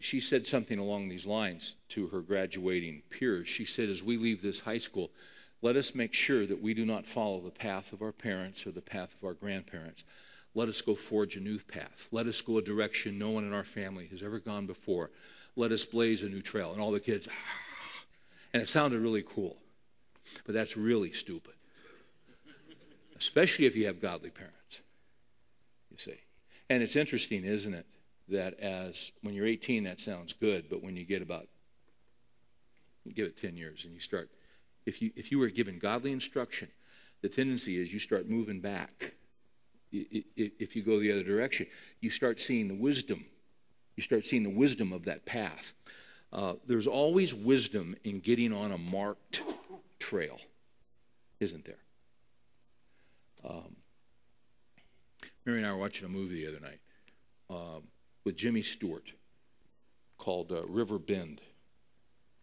she 0.00 0.18
said 0.18 0.48
something 0.48 0.78
along 0.78 1.08
these 1.08 1.26
lines 1.26 1.76
to 1.90 2.08
her 2.08 2.20
graduating 2.20 3.02
peers. 3.10 3.48
She 3.48 3.64
said, 3.64 3.88
As 3.88 4.02
we 4.02 4.16
leave 4.16 4.42
this 4.42 4.60
high 4.60 4.78
school, 4.78 5.10
let 5.60 5.76
us 5.76 5.94
make 5.94 6.14
sure 6.14 6.44
that 6.46 6.60
we 6.60 6.74
do 6.74 6.84
not 6.84 7.06
follow 7.06 7.40
the 7.40 7.50
path 7.50 7.92
of 7.92 8.02
our 8.02 8.10
parents 8.10 8.66
or 8.66 8.72
the 8.72 8.80
path 8.80 9.14
of 9.14 9.24
our 9.24 9.34
grandparents 9.34 10.02
let 10.54 10.68
us 10.68 10.80
go 10.80 10.94
forge 10.94 11.36
a 11.36 11.40
new 11.40 11.58
path. 11.58 12.08
Let 12.10 12.26
us 12.26 12.40
go 12.40 12.58
a 12.58 12.62
direction 12.62 13.18
no 13.18 13.30
one 13.30 13.44
in 13.44 13.52
our 13.52 13.64
family 13.64 14.06
has 14.08 14.22
ever 14.22 14.38
gone 14.38 14.66
before. 14.66 15.10
Let 15.56 15.72
us 15.72 15.84
blaze 15.84 16.22
a 16.22 16.28
new 16.28 16.42
trail. 16.42 16.72
And 16.72 16.80
all 16.80 16.92
the 16.92 17.00
kids, 17.00 17.28
and 18.52 18.62
it 18.62 18.68
sounded 18.68 19.00
really 19.00 19.24
cool. 19.26 19.56
But 20.44 20.54
that's 20.54 20.76
really 20.76 21.12
stupid. 21.12 21.54
Especially 23.16 23.66
if 23.66 23.76
you 23.76 23.86
have 23.86 24.00
godly 24.00 24.30
parents, 24.30 24.56
you 25.92 25.98
see. 25.98 26.20
And 26.68 26.82
it's 26.82 26.96
interesting, 26.96 27.44
isn't 27.44 27.74
it, 27.74 27.86
that 28.28 28.58
as 28.60 29.12
when 29.22 29.34
you're 29.34 29.46
18, 29.46 29.84
that 29.84 30.00
sounds 30.00 30.32
good, 30.32 30.66
but 30.70 30.82
when 30.82 30.96
you 30.96 31.04
get 31.04 31.22
about, 31.22 31.46
you 33.04 33.12
give 33.12 33.26
it 33.26 33.36
10 33.36 33.56
years 33.56 33.84
and 33.84 33.92
you 33.92 34.00
start, 34.00 34.30
if 34.86 35.02
you, 35.02 35.10
if 35.16 35.30
you 35.30 35.38
were 35.38 35.48
given 35.48 35.78
godly 35.78 36.12
instruction, 36.12 36.68
the 37.20 37.28
tendency 37.28 37.80
is 37.80 37.92
you 37.92 37.98
start 37.98 38.28
moving 38.28 38.60
back 38.60 39.12
if 39.92 40.74
you 40.74 40.82
go 40.82 40.98
the 40.98 41.12
other 41.12 41.22
direction. 41.22 41.66
You 42.00 42.10
start 42.10 42.40
seeing 42.40 42.68
the 42.68 42.74
wisdom. 42.74 43.26
You 43.96 44.02
start 44.02 44.24
seeing 44.24 44.42
the 44.42 44.50
wisdom 44.50 44.92
of 44.92 45.04
that 45.04 45.26
path. 45.26 45.74
Uh, 46.32 46.54
there's 46.66 46.86
always 46.86 47.34
wisdom 47.34 47.94
in 48.04 48.20
getting 48.20 48.52
on 48.52 48.72
a 48.72 48.78
marked 48.78 49.42
trail, 49.98 50.40
isn't 51.40 51.66
there? 51.66 51.76
Um, 53.44 53.76
Mary 55.44 55.58
and 55.58 55.66
I 55.66 55.72
were 55.72 55.78
watching 55.78 56.06
a 56.06 56.08
movie 56.08 56.44
the 56.44 56.48
other 56.48 56.60
night 56.60 56.80
um, 57.50 57.82
with 58.24 58.36
Jimmy 58.36 58.62
Stewart 58.62 59.12
called 60.18 60.52
uh, 60.52 60.64
River 60.66 60.98
Bend, 60.98 61.40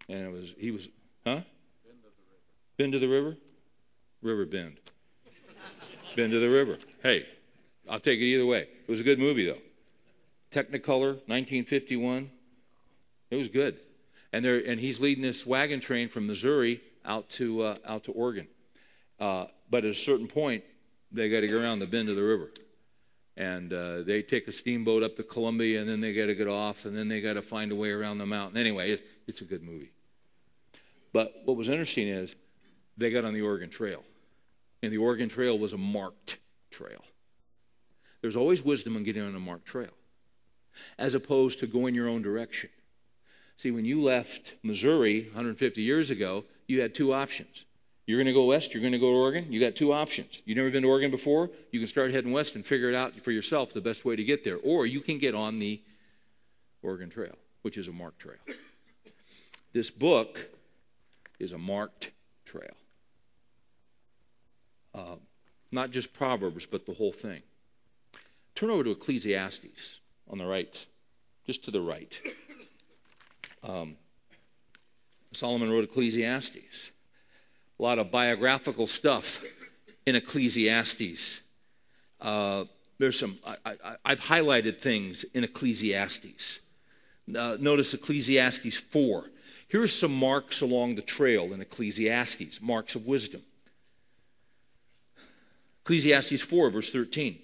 and 0.07 0.19
it 0.19 0.31
was 0.31 0.53
he 0.57 0.71
was 0.71 0.89
huh? 1.25 1.41
Bend 1.85 2.03
to 2.03 2.09
the 2.09 2.17
river. 2.27 2.41
Bend 2.77 2.93
to 2.93 2.99
the 2.99 3.07
river. 3.07 3.37
River 4.21 4.45
Bend. 4.45 4.79
Bend 6.15 6.31
to 6.31 6.39
the 6.39 6.49
river. 6.49 6.77
Hey, 7.01 7.25
I'll 7.89 7.99
take 7.99 8.19
it 8.19 8.23
either 8.23 8.45
way. 8.45 8.61
It 8.61 8.89
was 8.89 8.99
a 8.99 9.03
good 9.03 9.19
movie, 9.19 9.45
though. 9.45 9.59
Technicolor, 10.51 11.13
1951. 11.27 12.29
It 13.31 13.35
was 13.35 13.47
good. 13.47 13.79
And, 14.33 14.43
they're, 14.43 14.57
and 14.57 14.79
he's 14.79 14.99
leading 14.99 15.23
this 15.23 15.45
wagon 15.45 15.79
train 15.79 16.09
from 16.09 16.27
Missouri 16.27 16.81
out 17.05 17.29
to, 17.31 17.63
uh, 17.63 17.75
out 17.85 18.03
to 18.05 18.11
Oregon. 18.11 18.47
Uh, 19.19 19.45
but 19.69 19.85
at 19.85 19.91
a 19.91 19.95
certain 19.95 20.27
point, 20.27 20.63
they 21.11 21.29
got 21.29 21.41
to 21.41 21.47
go 21.47 21.59
around 21.59 21.79
the 21.79 21.87
bend 21.87 22.09
of 22.09 22.15
the 22.15 22.23
river. 22.23 22.51
And 23.39 23.71
uh, 23.71 24.03
they 24.03 24.21
take 24.21 24.49
a 24.49 24.51
steamboat 24.51 25.01
up 25.01 25.15
the 25.15 25.23
Columbia, 25.23 25.79
and 25.79 25.89
then 25.89 26.01
they 26.01 26.13
got 26.13 26.25
to 26.25 26.35
get 26.35 26.49
off, 26.49 26.83
and 26.83 26.95
then 26.95 27.07
they 27.07 27.21
got 27.21 27.33
to 27.33 27.41
find 27.41 27.71
a 27.71 27.75
way 27.75 27.89
around 27.89 28.17
the 28.17 28.25
mountain. 28.25 28.59
Anyway, 28.59 28.91
it, 28.91 29.07
it's 29.27 29.39
a 29.39 29.45
good 29.45 29.63
movie. 29.63 29.91
But 31.13 31.33
what 31.45 31.55
was 31.55 31.69
interesting 31.69 32.09
is 32.09 32.35
they 32.97 33.09
got 33.09 33.23
on 33.23 33.33
the 33.33 33.41
Oregon 33.41 33.69
Trail. 33.69 34.03
And 34.83 34.91
the 34.91 34.97
Oregon 34.97 35.29
Trail 35.29 35.57
was 35.57 35.71
a 35.71 35.77
marked 35.77 36.37
trail. 36.69 37.01
There's 38.21 38.35
always 38.35 38.63
wisdom 38.63 38.97
in 38.97 39.03
getting 39.03 39.23
on 39.23 39.33
a 39.33 39.39
marked 39.39 39.65
trail, 39.65 39.93
as 40.97 41.15
opposed 41.15 41.59
to 41.59 41.67
going 41.67 41.95
your 41.95 42.09
own 42.09 42.21
direction. 42.21 42.69
See, 43.55 43.71
when 43.71 43.85
you 43.85 44.01
left 44.01 44.55
Missouri 44.63 45.23
150 45.23 45.81
years 45.81 46.09
ago, 46.09 46.43
you 46.67 46.81
had 46.81 46.93
two 46.93 47.13
options. 47.13 47.65
You're 48.09 48.17
going 48.17 48.25
to 48.25 48.33
go 48.33 48.45
west, 48.45 48.73
you're 48.73 48.81
going 48.81 48.93
to 48.93 48.97
go 48.97 49.11
to 49.11 49.17
Oregon, 49.19 49.53
you 49.53 49.59
got 49.59 49.75
two 49.75 49.93
options. 49.93 50.41
You've 50.43 50.57
never 50.57 50.71
been 50.71 50.81
to 50.81 50.89
Oregon 50.89 51.11
before, 51.11 51.51
you 51.69 51.79
can 51.79 51.87
start 51.87 52.09
heading 52.09 52.31
west 52.31 52.55
and 52.55 52.65
figure 52.65 52.89
it 52.89 52.95
out 52.95 53.13
for 53.21 53.29
yourself 53.29 53.71
the 53.71 53.81
best 53.81 54.03
way 54.03 54.15
to 54.15 54.23
get 54.23 54.43
there. 54.43 54.57
Or 54.63 54.87
you 54.87 54.99
can 54.99 55.19
get 55.19 55.35
on 55.35 55.59
the 55.59 55.79
Oregon 56.81 57.11
Trail, 57.11 57.35
which 57.61 57.77
is 57.77 57.87
a 57.87 57.91
marked 57.91 58.17
trail. 58.17 58.39
This 59.73 59.91
book 59.91 60.49
is 61.37 61.51
a 61.51 61.59
marked 61.59 62.09
trail. 62.45 62.73
Uh, 64.95 65.17
not 65.71 65.91
just 65.91 66.11
Proverbs, 66.11 66.65
but 66.65 66.87
the 66.87 66.95
whole 66.95 67.13
thing. 67.13 67.43
Turn 68.55 68.71
over 68.71 68.85
to 68.85 68.89
Ecclesiastes 68.89 69.99
on 70.27 70.39
the 70.39 70.47
right, 70.47 70.83
just 71.45 71.63
to 71.65 71.69
the 71.69 71.81
right. 71.81 72.19
Um, 73.61 73.97
Solomon 75.31 75.69
wrote 75.69 75.83
Ecclesiastes. 75.83 76.89
A 77.79 77.83
lot 77.83 77.99
of 77.99 78.11
biographical 78.11 78.87
stuff 78.87 79.43
in 80.05 80.15
Ecclesiastes. 80.15 81.39
Uh, 82.19 82.65
there's 82.97 83.17
some, 83.17 83.37
I, 83.65 83.95
have 84.05 84.19
highlighted 84.19 84.81
things 84.81 85.23
in 85.33 85.45
Ecclesiastes. 85.45 86.59
Uh, 87.33 87.57
notice 87.59 87.93
Ecclesiastes 87.93 88.75
4. 88.75 89.25
Here 89.69 89.83
are 89.83 89.87
some 89.87 90.13
marks 90.13 90.61
along 90.61 90.95
the 90.95 91.01
trail 91.01 91.53
in 91.53 91.61
Ecclesiastes, 91.61 92.61
marks 92.61 92.95
of 92.95 93.05
wisdom. 93.05 93.43
Ecclesiastes 95.85 96.41
4, 96.41 96.69
verse 96.71 96.91
13. 96.91 97.39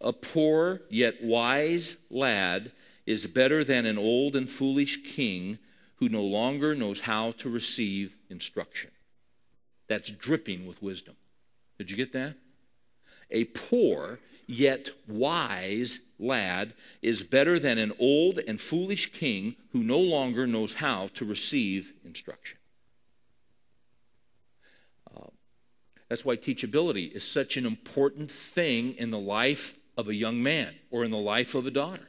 A 0.00 0.12
poor 0.12 0.82
yet 0.90 1.22
wise 1.22 1.96
lad 2.10 2.72
is 3.04 3.26
better 3.26 3.64
than 3.64 3.86
an 3.86 3.98
old 3.98 4.36
and 4.36 4.48
foolish 4.48 5.02
king 5.02 5.58
who 5.96 6.08
no 6.08 6.22
longer 6.22 6.74
knows 6.74 7.00
how 7.00 7.32
to 7.32 7.48
receive 7.48 8.16
instruction. 8.28 8.90
That's 9.92 10.08
dripping 10.08 10.66
with 10.66 10.82
wisdom. 10.82 11.16
Did 11.76 11.90
you 11.90 11.98
get 11.98 12.14
that? 12.14 12.36
A 13.30 13.44
poor 13.44 14.20
yet 14.46 14.88
wise 15.06 16.00
lad 16.18 16.72
is 17.02 17.22
better 17.22 17.58
than 17.58 17.76
an 17.76 17.92
old 17.98 18.38
and 18.38 18.58
foolish 18.58 19.12
king 19.12 19.54
who 19.72 19.82
no 19.82 19.98
longer 19.98 20.46
knows 20.46 20.72
how 20.72 21.10
to 21.12 21.26
receive 21.26 21.92
instruction. 22.06 22.56
Uh, 25.14 25.26
that's 26.08 26.24
why 26.24 26.36
teachability 26.36 27.12
is 27.12 27.30
such 27.30 27.58
an 27.58 27.66
important 27.66 28.30
thing 28.30 28.94
in 28.94 29.10
the 29.10 29.18
life 29.18 29.74
of 29.98 30.08
a 30.08 30.14
young 30.14 30.42
man 30.42 30.74
or 30.90 31.04
in 31.04 31.10
the 31.10 31.18
life 31.18 31.54
of 31.54 31.66
a 31.66 31.70
daughter. 31.70 32.08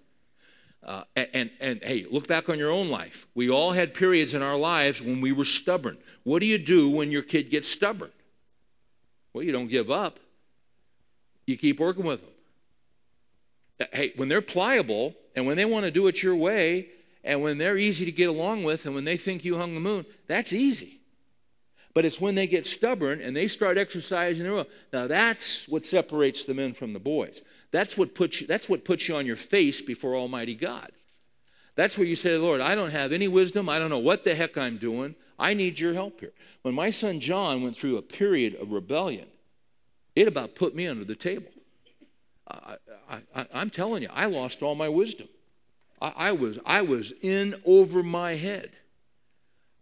Uh, 0.85 1.03
and, 1.15 1.49
and, 1.61 1.81
hey, 1.81 2.05
look 2.11 2.27
back 2.27 2.49
on 2.49 2.59
your 2.59 2.69
own 2.69 2.89
life. 2.89 3.25
We 3.35 3.49
all 3.49 3.71
had 3.71 3.93
periods 3.93 4.33
in 4.33 4.41
our 4.41 4.57
lives 4.57 5.01
when 5.01 5.21
we 5.21 5.31
were 5.31 5.45
stubborn. 5.45 5.97
What 6.23 6.39
do 6.39 6.45
you 6.45 6.57
do 6.57 6.89
when 6.89 7.09
your 7.09 7.21
kid 7.21 7.49
gets 7.49 7.69
stubborn? 7.69 8.11
Well, 9.33 9.43
you 9.43 9.53
don't 9.53 9.67
give 9.67 9.89
up, 9.89 10.19
you 11.45 11.57
keep 11.57 11.79
working 11.79 12.03
with 12.03 12.21
them. 12.21 12.29
Uh, 13.79 13.85
hey, 13.93 14.13
when 14.15 14.27
they're 14.27 14.41
pliable 14.41 15.15
and 15.35 15.45
when 15.45 15.57
they 15.57 15.65
want 15.65 15.85
to 15.85 15.91
do 15.91 16.07
it 16.07 16.21
your 16.21 16.35
way 16.35 16.89
and 17.23 17.41
when 17.41 17.57
they're 17.57 17.77
easy 17.77 18.05
to 18.05 18.11
get 18.11 18.29
along 18.29 18.63
with 18.63 18.85
and 18.85 18.93
when 18.93 19.05
they 19.05 19.17
think 19.17 19.43
you 19.43 19.57
hung 19.57 19.73
the 19.73 19.79
moon, 19.79 20.05
that's 20.27 20.53
easy. 20.53 20.99
But 21.93 22.05
it's 22.05 22.19
when 22.19 22.35
they 22.35 22.47
get 22.47 22.67
stubborn 22.67 23.21
and 23.21 23.35
they 23.35 23.47
start 23.47 23.77
exercising 23.77 24.43
their 24.43 24.53
will. 24.53 24.67
Now 24.91 25.07
that's 25.07 25.67
what 25.67 25.85
separates 25.85 26.45
the 26.45 26.53
men 26.53 26.73
from 26.73 26.93
the 26.93 26.99
boys. 26.99 27.41
That's 27.73 27.97
what 27.97 28.13
puts 28.13 28.39
you, 28.39 28.45
that's 28.45 28.69
what 28.69 28.85
puts 28.85 29.07
you 29.07 29.15
on 29.15 29.25
your 29.25 29.35
face 29.35 29.81
before 29.81 30.15
Almighty 30.15 30.53
God. 30.53 30.91
That's 31.75 31.97
where 31.97 32.05
you 32.05 32.15
say, 32.15 32.37
Lord, 32.37 32.61
I 32.61 32.75
don't 32.75 32.91
have 32.91 33.11
any 33.11 33.27
wisdom. 33.27 33.67
I 33.67 33.79
don't 33.79 33.89
know 33.89 33.97
what 33.97 34.23
the 34.23 34.35
heck 34.35 34.59
I'm 34.59 34.77
doing. 34.77 35.15
I 35.39 35.55
need 35.55 35.79
your 35.79 35.95
help 35.95 36.19
here. 36.19 36.33
When 36.61 36.75
my 36.75 36.91
son 36.91 37.19
John 37.19 37.63
went 37.63 37.75
through 37.75 37.97
a 37.97 38.03
period 38.03 38.53
of 38.61 38.71
rebellion, 38.71 39.25
it 40.15 40.27
about 40.27 40.53
put 40.53 40.75
me 40.75 40.85
under 40.85 41.03
the 41.03 41.15
table. 41.15 41.49
I, 42.47 42.77
am 43.51 43.71
telling 43.71 44.03
you, 44.03 44.09
I 44.13 44.27
lost 44.27 44.61
all 44.61 44.75
my 44.75 44.89
wisdom. 44.89 45.27
I, 45.99 46.13
I, 46.15 46.31
was, 46.31 46.59
I 46.67 46.83
was 46.83 47.11
in 47.23 47.55
over 47.65 48.03
my 48.03 48.35
head. 48.35 48.69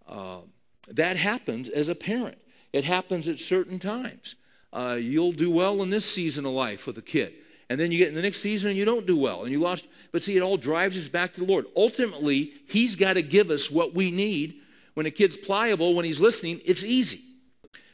Um, 0.08 0.54
that 0.88 1.18
happens 1.18 1.68
as 1.68 1.90
a 1.90 1.96
parent, 1.96 2.38
it 2.72 2.86
happens 2.86 3.28
at 3.28 3.42
certain 3.42 3.80
times. 3.80 4.36
Uh, 4.72 4.98
you'll 4.98 5.34
do 5.34 5.52
well 5.52 5.84
in 5.84 5.90
this 5.90 6.10
season 6.10 6.46
of 6.46 6.54
life 6.54 6.88
with 6.88 6.98
a 6.98 7.02
kid. 7.02 7.34
And 7.72 7.80
then 7.80 7.90
you 7.90 7.98
get 7.98 8.10
in 8.10 8.16
the 8.16 8.22
next 8.22 8.42
season 8.42 8.68
and 8.68 8.78
you 8.78 8.84
don't 8.84 9.08
do 9.08 9.16
well 9.16 9.44
and 9.44 9.50
you 9.50 9.62
lost. 9.62 9.86
But 10.12 10.22
see, 10.22 10.36
it 10.36 10.42
all 10.42 10.58
drives 10.58 10.98
us 10.98 11.08
back 11.08 11.34
to 11.34 11.40
the 11.40 11.48
Lord. 11.48 11.68
Ultimately, 11.74 12.52
He's 12.68 12.98
got 12.98 13.14
to 13.14 13.22
give 13.22 13.50
us 13.50 13.72
what 13.72 13.94
we 13.94 14.12
need. 14.12 14.56
When 14.94 15.06
a 15.06 15.10
kid's 15.10 15.38
pliable, 15.38 15.94
when 15.94 16.04
he's 16.04 16.20
listening, 16.20 16.60
it's 16.66 16.84
easy. 16.84 17.22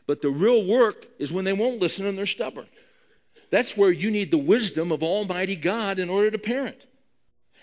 But 0.07 0.23
the 0.23 0.31
real 0.31 0.65
work 0.65 1.05
is 1.19 1.31
when 1.31 1.45
they 1.45 1.53
won't 1.53 1.79
listen 1.79 2.07
and 2.07 2.17
they're 2.17 2.25
stubborn. 2.25 2.65
That's 3.51 3.77
where 3.77 3.91
you 3.91 4.09
need 4.09 4.31
the 4.31 4.39
wisdom 4.39 4.91
of 4.91 5.03
Almighty 5.03 5.55
God 5.55 5.99
in 5.99 6.09
order 6.09 6.31
to 6.31 6.39
parent. 6.39 6.87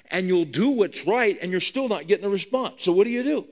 And 0.08 0.28
you'll 0.28 0.44
do 0.44 0.70
what's 0.70 1.08
right 1.08 1.36
and 1.42 1.50
you're 1.50 1.60
still 1.60 1.88
not 1.88 2.06
getting 2.06 2.26
a 2.26 2.30
response. 2.30 2.84
So 2.84 2.92
what 2.92 3.08
do 3.08 3.10
you 3.10 3.24
do? 3.24 3.48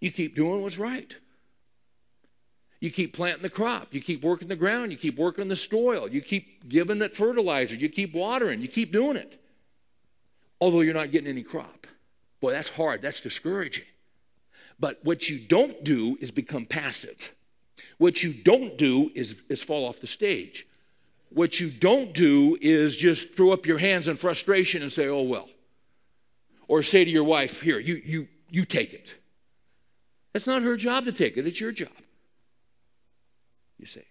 You 0.00 0.10
keep 0.10 0.34
doing 0.34 0.62
what's 0.62 0.78
right. 0.78 1.14
You 2.80 2.90
keep 2.90 3.12
planting 3.12 3.42
the 3.42 3.50
crop. 3.50 3.92
You 3.92 4.00
keep 4.00 4.22
working 4.22 4.48
the 4.48 4.56
ground. 4.56 4.92
You 4.92 4.98
keep 4.98 5.18
working 5.18 5.48
the 5.48 5.56
soil. 5.56 6.08
You 6.08 6.20
keep 6.20 6.68
giving 6.68 7.02
it 7.02 7.16
fertilizer. 7.16 7.74
You 7.74 7.88
keep 7.88 8.14
watering. 8.14 8.60
You 8.60 8.68
keep 8.68 8.92
doing 8.92 9.16
it. 9.16 9.40
Although 10.60 10.80
you're 10.80 10.94
not 10.94 11.10
getting 11.10 11.28
any 11.28 11.42
crop. 11.42 11.86
Boy, 12.40 12.52
that's 12.52 12.70
hard. 12.70 13.02
That's 13.02 13.20
discouraging. 13.20 13.84
But 14.78 15.00
what 15.02 15.28
you 15.28 15.40
don't 15.40 15.82
do 15.82 16.16
is 16.20 16.30
become 16.30 16.66
passive. 16.66 17.34
What 17.98 18.22
you 18.22 18.32
don't 18.32 18.78
do 18.78 19.10
is, 19.14 19.36
is 19.48 19.62
fall 19.62 19.84
off 19.84 19.98
the 19.98 20.06
stage. 20.06 20.66
What 21.30 21.58
you 21.58 21.70
don't 21.70 22.14
do 22.14 22.56
is 22.60 22.96
just 22.96 23.34
throw 23.34 23.50
up 23.50 23.66
your 23.66 23.78
hands 23.78 24.06
in 24.06 24.16
frustration 24.16 24.82
and 24.82 24.92
say, 24.92 25.08
oh, 25.08 25.22
well. 25.22 25.48
Or 26.68 26.82
say 26.82 27.04
to 27.04 27.10
your 27.10 27.24
wife, 27.24 27.60
here, 27.60 27.78
you, 27.78 28.00
you, 28.04 28.28
you 28.50 28.64
take 28.64 28.94
it. 28.94 29.16
That's 30.32 30.46
not 30.46 30.62
her 30.62 30.76
job 30.76 31.06
to 31.06 31.12
take 31.12 31.36
it, 31.36 31.46
it's 31.46 31.60
your 31.60 31.72
job. 31.72 31.88
You 33.78 33.86
see. 33.86 34.02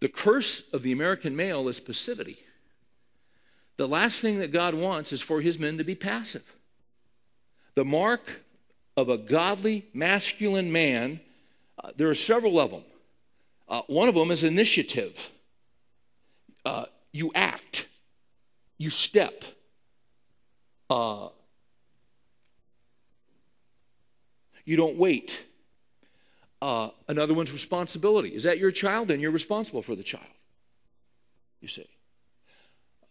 The 0.00 0.08
curse 0.08 0.68
of 0.72 0.82
the 0.82 0.92
American 0.92 1.34
male 1.34 1.68
is 1.68 1.80
passivity. 1.80 2.38
The 3.76 3.88
last 3.88 4.20
thing 4.20 4.38
that 4.38 4.52
God 4.52 4.74
wants 4.74 5.12
is 5.12 5.22
for 5.22 5.40
his 5.40 5.58
men 5.58 5.78
to 5.78 5.84
be 5.84 5.94
passive. 5.94 6.44
The 7.74 7.84
mark 7.84 8.42
of 8.96 9.08
a 9.08 9.16
godly, 9.16 9.86
masculine 9.92 10.70
man, 10.70 11.20
uh, 11.82 11.92
there 11.96 12.08
are 12.08 12.14
several 12.14 12.60
of 12.60 12.70
them. 12.70 12.82
Uh, 13.68 13.82
one 13.86 14.08
of 14.08 14.14
them 14.14 14.30
is 14.30 14.44
initiative. 14.44 15.32
Uh, 16.64 16.86
you 17.12 17.30
act, 17.34 17.88
you 18.78 18.90
step. 18.90 19.44
Uh, 20.90 21.28
You 24.68 24.76
don't 24.76 24.98
wait. 24.98 25.46
Uh, 26.60 26.90
another 27.06 27.34
one's 27.34 27.52
responsibility. 27.52 28.30
Is 28.30 28.42
that 28.42 28.58
your 28.58 28.70
child? 28.70 29.08
Then 29.08 29.20
you're 29.20 29.30
responsible 29.30 29.82
for 29.82 29.94
the 29.94 30.02
child. 30.02 30.26
You 31.60 31.68
see. 31.68 31.86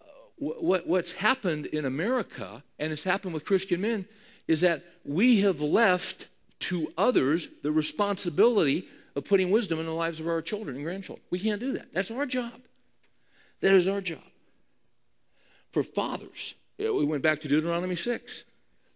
Uh, 0.01 0.05
what, 0.37 0.87
what's 0.87 1.13
happened 1.13 1.67
in 1.67 1.85
America, 1.85 2.63
and 2.77 2.91
it's 2.91 3.03
happened 3.03 3.33
with 3.33 3.45
Christian 3.45 3.81
men, 3.81 4.05
is 4.47 4.61
that 4.61 4.83
we 5.05 5.41
have 5.41 5.61
left 5.61 6.27
to 6.59 6.91
others 6.97 7.47
the 7.63 7.71
responsibility 7.71 8.87
of 9.15 9.25
putting 9.25 9.49
wisdom 9.49 9.79
in 9.79 9.85
the 9.85 9.91
lives 9.91 10.19
of 10.19 10.27
our 10.27 10.41
children 10.41 10.75
and 10.75 10.85
grandchildren. 10.85 11.25
We 11.29 11.39
can't 11.39 11.59
do 11.59 11.73
that. 11.73 11.93
That's 11.93 12.11
our 12.11 12.25
job. 12.25 12.61
That 13.61 13.73
is 13.73 13.87
our 13.87 14.01
job. 14.01 14.19
For 15.71 15.83
fathers, 15.83 16.55
we 16.77 17.05
went 17.05 17.23
back 17.23 17.41
to 17.41 17.47
Deuteronomy 17.47 17.95
6 17.95 18.43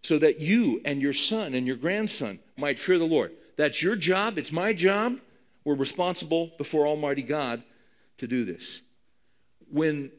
so 0.02 0.18
that 0.18 0.40
you 0.40 0.80
and 0.84 1.00
your 1.00 1.12
son 1.12 1.54
and 1.54 1.66
your 1.66 1.76
grandson 1.76 2.38
might 2.56 2.78
fear 2.78 2.98
the 2.98 3.04
Lord. 3.04 3.32
That's 3.56 3.82
your 3.82 3.96
job. 3.96 4.38
It's 4.38 4.52
my 4.52 4.72
job. 4.72 5.18
We're 5.64 5.74
responsible 5.74 6.52
before 6.58 6.86
Almighty 6.86 7.22
God 7.22 7.62
to 8.18 8.26
do 8.26 8.44
this. 8.44 8.82
When, 9.70 10.10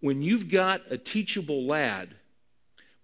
when 0.00 0.22
you've 0.22 0.48
got 0.48 0.82
a 0.90 0.98
teachable 0.98 1.64
lad, 1.66 2.14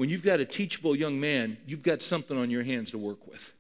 When 0.03 0.09
you've 0.09 0.25
got 0.25 0.41
a 0.41 0.45
teachable 0.45 0.97
young 0.97 1.21
man, 1.21 1.59
you've 1.65 1.85
got 1.85 2.03
something 2.03 2.37
on 2.37 2.51
your 2.51 2.65
hands 2.65 2.91
to 2.91 2.99
work 2.99 3.25
with. 3.27 3.55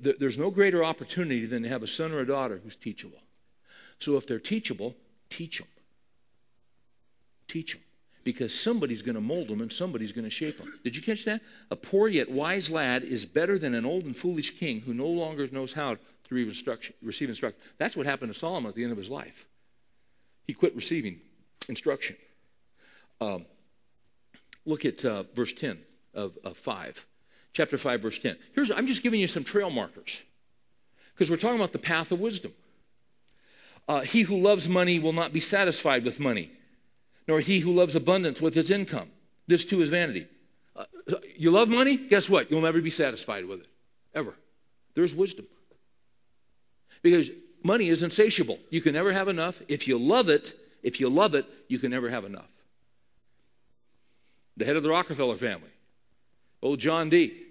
There's 0.00 0.38
no 0.38 0.50
greater 0.50 0.82
opportunity 0.84 1.46
than 1.46 1.62
to 1.62 1.68
have 1.68 1.82
a 1.82 1.86
son 1.86 2.12
or 2.12 2.20
a 2.20 2.26
daughter 2.26 2.60
who's 2.64 2.76
teachable. 2.76 3.18
So 3.98 4.16
if 4.16 4.26
they're 4.26 4.38
teachable, 4.38 4.96
teach 5.28 5.58
them. 5.58 5.68
Teach 7.48 7.74
them. 7.74 7.82
Because 8.28 8.52
somebody's 8.52 9.00
going 9.00 9.14
to 9.14 9.22
mold 9.22 9.48
them 9.48 9.62
and 9.62 9.72
somebody's 9.72 10.12
going 10.12 10.26
to 10.26 10.30
shape 10.30 10.58
them. 10.58 10.78
Did 10.84 10.94
you 10.94 11.00
catch 11.00 11.24
that? 11.24 11.40
A 11.70 11.76
poor 11.76 12.08
yet 12.08 12.30
wise 12.30 12.70
lad 12.70 13.02
is 13.02 13.24
better 13.24 13.58
than 13.58 13.72
an 13.72 13.86
old 13.86 14.04
and 14.04 14.14
foolish 14.14 14.58
king 14.58 14.80
who 14.80 14.92
no 14.92 15.06
longer 15.06 15.48
knows 15.50 15.72
how 15.72 15.94
to 15.94 16.34
receive 17.00 17.30
instruction. 17.30 17.58
That's 17.78 17.96
what 17.96 18.04
happened 18.04 18.30
to 18.30 18.38
Solomon 18.38 18.68
at 18.68 18.74
the 18.74 18.82
end 18.82 18.92
of 18.92 18.98
his 18.98 19.08
life. 19.08 19.46
He 20.46 20.52
quit 20.52 20.76
receiving 20.76 21.20
instruction. 21.70 22.16
Um, 23.18 23.46
look 24.66 24.84
at 24.84 25.02
uh, 25.06 25.22
verse 25.34 25.54
10 25.54 25.78
of, 26.12 26.36
of 26.44 26.58
5. 26.58 27.06
Chapter 27.54 27.78
5, 27.78 28.02
verse 28.02 28.18
10. 28.18 28.36
Here's, 28.54 28.70
I'm 28.70 28.86
just 28.86 29.02
giving 29.02 29.20
you 29.20 29.26
some 29.26 29.42
trail 29.42 29.70
markers 29.70 30.22
because 31.14 31.30
we're 31.30 31.38
talking 31.38 31.56
about 31.56 31.72
the 31.72 31.78
path 31.78 32.12
of 32.12 32.20
wisdom. 32.20 32.52
Uh, 33.88 34.00
he 34.00 34.20
who 34.20 34.36
loves 34.36 34.68
money 34.68 34.98
will 34.98 35.14
not 35.14 35.32
be 35.32 35.40
satisfied 35.40 36.04
with 36.04 36.20
money, 36.20 36.50
nor 37.28 37.40
he 37.40 37.60
who 37.60 37.72
loves 37.72 37.94
abundance 37.94 38.40
with 38.40 38.56
its 38.56 38.70
income. 38.70 39.10
This 39.46 39.64
too 39.64 39.82
is 39.82 39.90
vanity. 39.90 40.26
Uh, 40.74 40.84
you 41.36 41.50
love 41.50 41.68
money? 41.68 41.96
Guess 41.96 42.30
what? 42.30 42.50
You'll 42.50 42.62
never 42.62 42.80
be 42.80 42.90
satisfied 42.90 43.44
with 43.44 43.60
it, 43.60 43.66
ever. 44.14 44.34
There's 44.94 45.14
wisdom. 45.14 45.46
Because 47.02 47.30
money 47.62 47.88
is 47.88 48.02
insatiable. 48.02 48.58
You 48.70 48.80
can 48.80 48.94
never 48.94 49.12
have 49.12 49.28
enough. 49.28 49.60
If 49.68 49.86
you 49.86 49.98
love 49.98 50.30
it, 50.30 50.58
if 50.82 50.98
you 50.98 51.10
love 51.10 51.34
it, 51.34 51.44
you 51.68 51.78
can 51.78 51.90
never 51.90 52.08
have 52.08 52.24
enough. 52.24 52.48
The 54.56 54.64
head 54.64 54.76
of 54.76 54.82
the 54.82 54.90
Rockefeller 54.90 55.36
family, 55.36 55.70
old 56.62 56.80
John 56.80 57.10
D. 57.10 57.44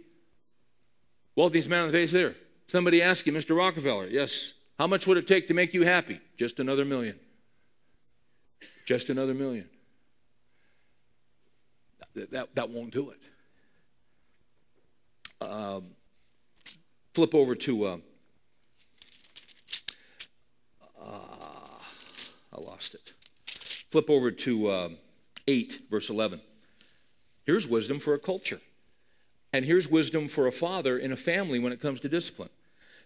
Wealthiest 1.36 1.69
man 1.69 1.82
on 1.82 1.88
the 1.88 1.93
face 1.93 2.11
there. 2.11 2.36
Somebody 2.65 3.01
asked 3.01 3.28
him, 3.28 3.36
Mr. 3.36 3.55
Rockefeller, 3.55 4.07
yes, 4.07 4.53
how 4.80 4.88
much 4.88 5.05
would 5.05 5.17
it 5.17 5.28
take 5.28 5.47
to 5.47 5.53
make 5.53 5.73
you 5.73 5.84
happy? 5.84 6.19
Just 6.36 6.59
another 6.59 6.84
million. 6.84 7.17
Just 8.88 9.09
another 9.09 9.33
million. 9.33 9.67
That, 12.15 12.31
that, 12.31 12.55
that 12.55 12.69
won't 12.69 12.91
do 12.91 13.11
it. 13.11 13.19
Um, 15.45 15.83
flip 17.13 17.35
over 17.35 17.53
to, 17.53 17.85
uh, 17.85 17.97
uh, 21.01 21.09
I 22.53 22.61
lost 22.61 22.93
it. 22.95 23.11
Flip 23.91 24.09
over 24.09 24.31
to 24.31 24.67
uh, 24.69 24.89
8, 25.47 25.81
verse 25.91 26.09
11. 26.09 26.39
Here's 27.45 27.67
wisdom 27.67 27.99
for 27.99 28.13
a 28.13 28.19
culture. 28.19 28.61
And 29.51 29.65
here's 29.65 29.89
wisdom 29.89 30.29
for 30.29 30.47
a 30.47 30.51
father 30.53 30.97
in 30.97 31.11
a 31.11 31.17
family 31.17 31.59
when 31.59 31.73
it 31.73 31.81
comes 31.81 31.99
to 31.99 32.09
discipline. 32.09 32.49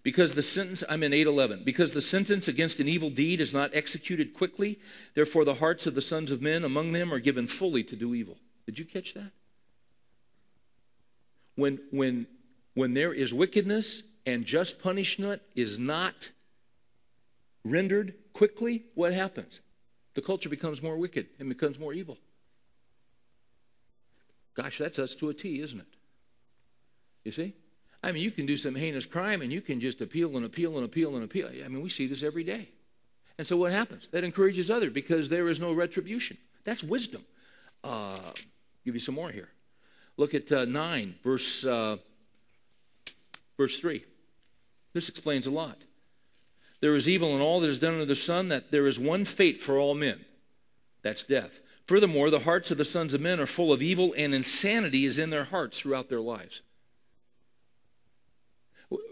Because 0.04 0.34
the 0.34 0.42
sentence, 0.42 0.84
I'm 0.90 1.04
in 1.04 1.14
811, 1.14 1.64
because 1.64 1.94
the 1.94 2.02
sentence 2.02 2.48
against 2.48 2.80
an 2.80 2.88
evil 2.88 3.12
deed 3.12 3.40
is 3.40 3.54
not 3.54 3.70
executed 3.74 4.34
quickly, 4.34 4.80
therefore 5.14 5.46
the 5.46 5.56
hearts 5.56 5.86
of 5.86 5.94
the 5.94 6.02
sons 6.02 6.32
of 6.32 6.42
men 6.42 6.64
among 6.64 6.92
them 6.92 7.14
are 7.14 7.20
given 7.20 7.48
fully 7.48 7.84
to 7.84 7.96
do 7.96 8.16
evil. 8.16 8.38
Did 8.66 8.80
you 8.80 8.86
catch 8.86 9.14
that? 9.14 9.32
When, 11.56 11.80
when, 11.92 12.26
when 12.74 12.96
there 12.96 13.14
is 13.14 13.34
wickedness 13.34 14.04
and 14.26 14.46
just 14.46 14.82
punishment 14.82 15.42
is 15.56 15.78
not 15.78 16.32
rendered 17.64 18.16
quickly, 18.34 18.86
what 18.96 19.14
happens? 19.14 19.62
The 20.16 20.22
culture 20.22 20.50
becomes 20.50 20.82
more 20.82 20.98
wicked 20.98 21.28
and 21.40 21.48
becomes 21.48 21.78
more 21.78 21.94
evil. 21.94 22.18
Gosh, 24.56 24.80
that's 24.80 25.00
us 25.00 25.16
to 25.16 25.30
a 25.30 25.34
T, 25.34 25.62
isn't 25.62 25.80
it? 25.80 25.88
You 27.24 27.32
see? 27.32 27.54
I 28.04 28.12
mean, 28.12 28.24
you 28.24 28.32
can 28.32 28.46
do 28.46 28.58
some 28.58 28.76
heinous 28.76 29.06
crime 29.06 29.42
and 29.42 29.52
you 29.52 29.62
can 29.62 29.80
just 29.80 30.02
appeal 30.02 30.36
and 30.36 30.46
appeal 30.46 30.76
and 30.76 30.86
appeal 30.86 31.16
and 31.16 31.24
appeal. 31.24 31.48
I 31.48 31.68
mean, 31.68 31.82
we 31.82 31.90
see 31.90 32.08
this 32.08 32.24
every 32.24 32.44
day. 32.44 32.70
And 33.38 33.46
so 33.46 33.58
what 33.58 33.72
happens? 33.72 34.08
That 34.12 34.24
encourages 34.24 34.70
others 34.72 34.92
because 34.92 35.30
there 35.30 35.48
is 35.50 35.60
no 35.60 35.74
retribution. 35.74 36.38
That's 36.64 36.84
wisdom. 36.84 37.24
Uh, 37.84 38.20
give 38.86 38.94
you 38.94 39.00
some 39.00 39.16
more 39.16 39.32
here. 39.32 39.50
Look 40.18 40.34
at 40.34 40.52
uh, 40.52 40.66
9, 40.66 41.16
verse, 41.24 41.66
uh, 41.66 41.98
verse 43.58 43.78
3. 43.78 44.04
This 44.94 45.10
explains 45.10 45.48
a 45.48 45.52
lot. 45.52 45.78
There 46.82 46.96
is 46.96 47.08
evil 47.08 47.36
in 47.36 47.42
all 47.42 47.60
that 47.60 47.68
is 47.68 47.80
done 47.80 47.94
under 47.94 48.06
the 48.06 48.16
sun, 48.16 48.50
that 48.50 48.72
there 48.72 48.88
is 48.88 49.00
one 49.00 49.26
fate 49.26 49.62
for 49.62 49.78
all 49.78 49.94
men. 49.94 50.26
That's 51.04 51.24
death. 51.24 51.62
Furthermore, 51.88 52.30
the 52.30 52.40
hearts 52.40 52.72
of 52.72 52.78
the 52.78 52.86
sons 52.86 53.14
of 53.14 53.22
men 53.22 53.40
are 53.40 53.46
full 53.46 53.72
of 53.72 53.82
evil, 53.82 54.14
and 54.18 54.34
insanity 54.34 55.06
is 55.06 55.20
in 55.20 55.30
their 55.30 55.46
hearts 55.46 55.80
throughout 55.80 56.10
their 56.10 56.20
lives. 56.22 56.62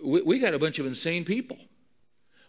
We, 0.03 0.21
we 0.21 0.39
got 0.39 0.53
a 0.53 0.59
bunch 0.59 0.79
of 0.79 0.85
insane 0.85 1.25
people. 1.25 1.57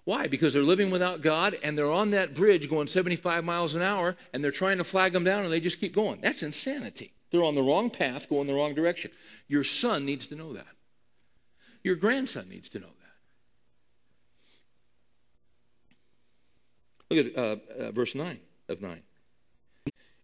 Why? 0.04 0.26
Because 0.26 0.52
they're 0.52 0.62
living 0.62 0.90
without 0.90 1.20
God 1.20 1.56
and 1.62 1.76
they're 1.76 1.90
on 1.90 2.10
that 2.10 2.34
bridge 2.34 2.68
going 2.68 2.86
75 2.86 3.44
miles 3.44 3.74
an 3.74 3.82
hour 3.82 4.16
and 4.32 4.42
they're 4.42 4.50
trying 4.50 4.78
to 4.78 4.84
flag 4.84 5.12
them 5.12 5.24
down 5.24 5.44
and 5.44 5.52
they 5.52 5.60
just 5.60 5.78
keep 5.78 5.94
going. 5.94 6.20
That's 6.20 6.42
insanity. 6.42 7.12
They're 7.30 7.44
on 7.44 7.54
the 7.54 7.62
wrong 7.62 7.90
path, 7.90 8.28
going 8.28 8.46
the 8.46 8.54
wrong 8.54 8.74
direction. 8.74 9.12
Your 9.46 9.62
son 9.62 10.04
needs 10.04 10.26
to 10.26 10.34
know 10.34 10.52
that. 10.54 10.66
Your 11.82 11.96
grandson 11.96 12.48
needs 12.48 12.68
to 12.70 12.80
know 12.80 12.86
that. 17.08 17.14
Look 17.14 17.26
at 17.26 17.38
uh, 17.38 17.56
uh, 17.78 17.92
verse 17.92 18.14
9 18.14 18.38
of 18.68 18.80
9. 18.80 19.02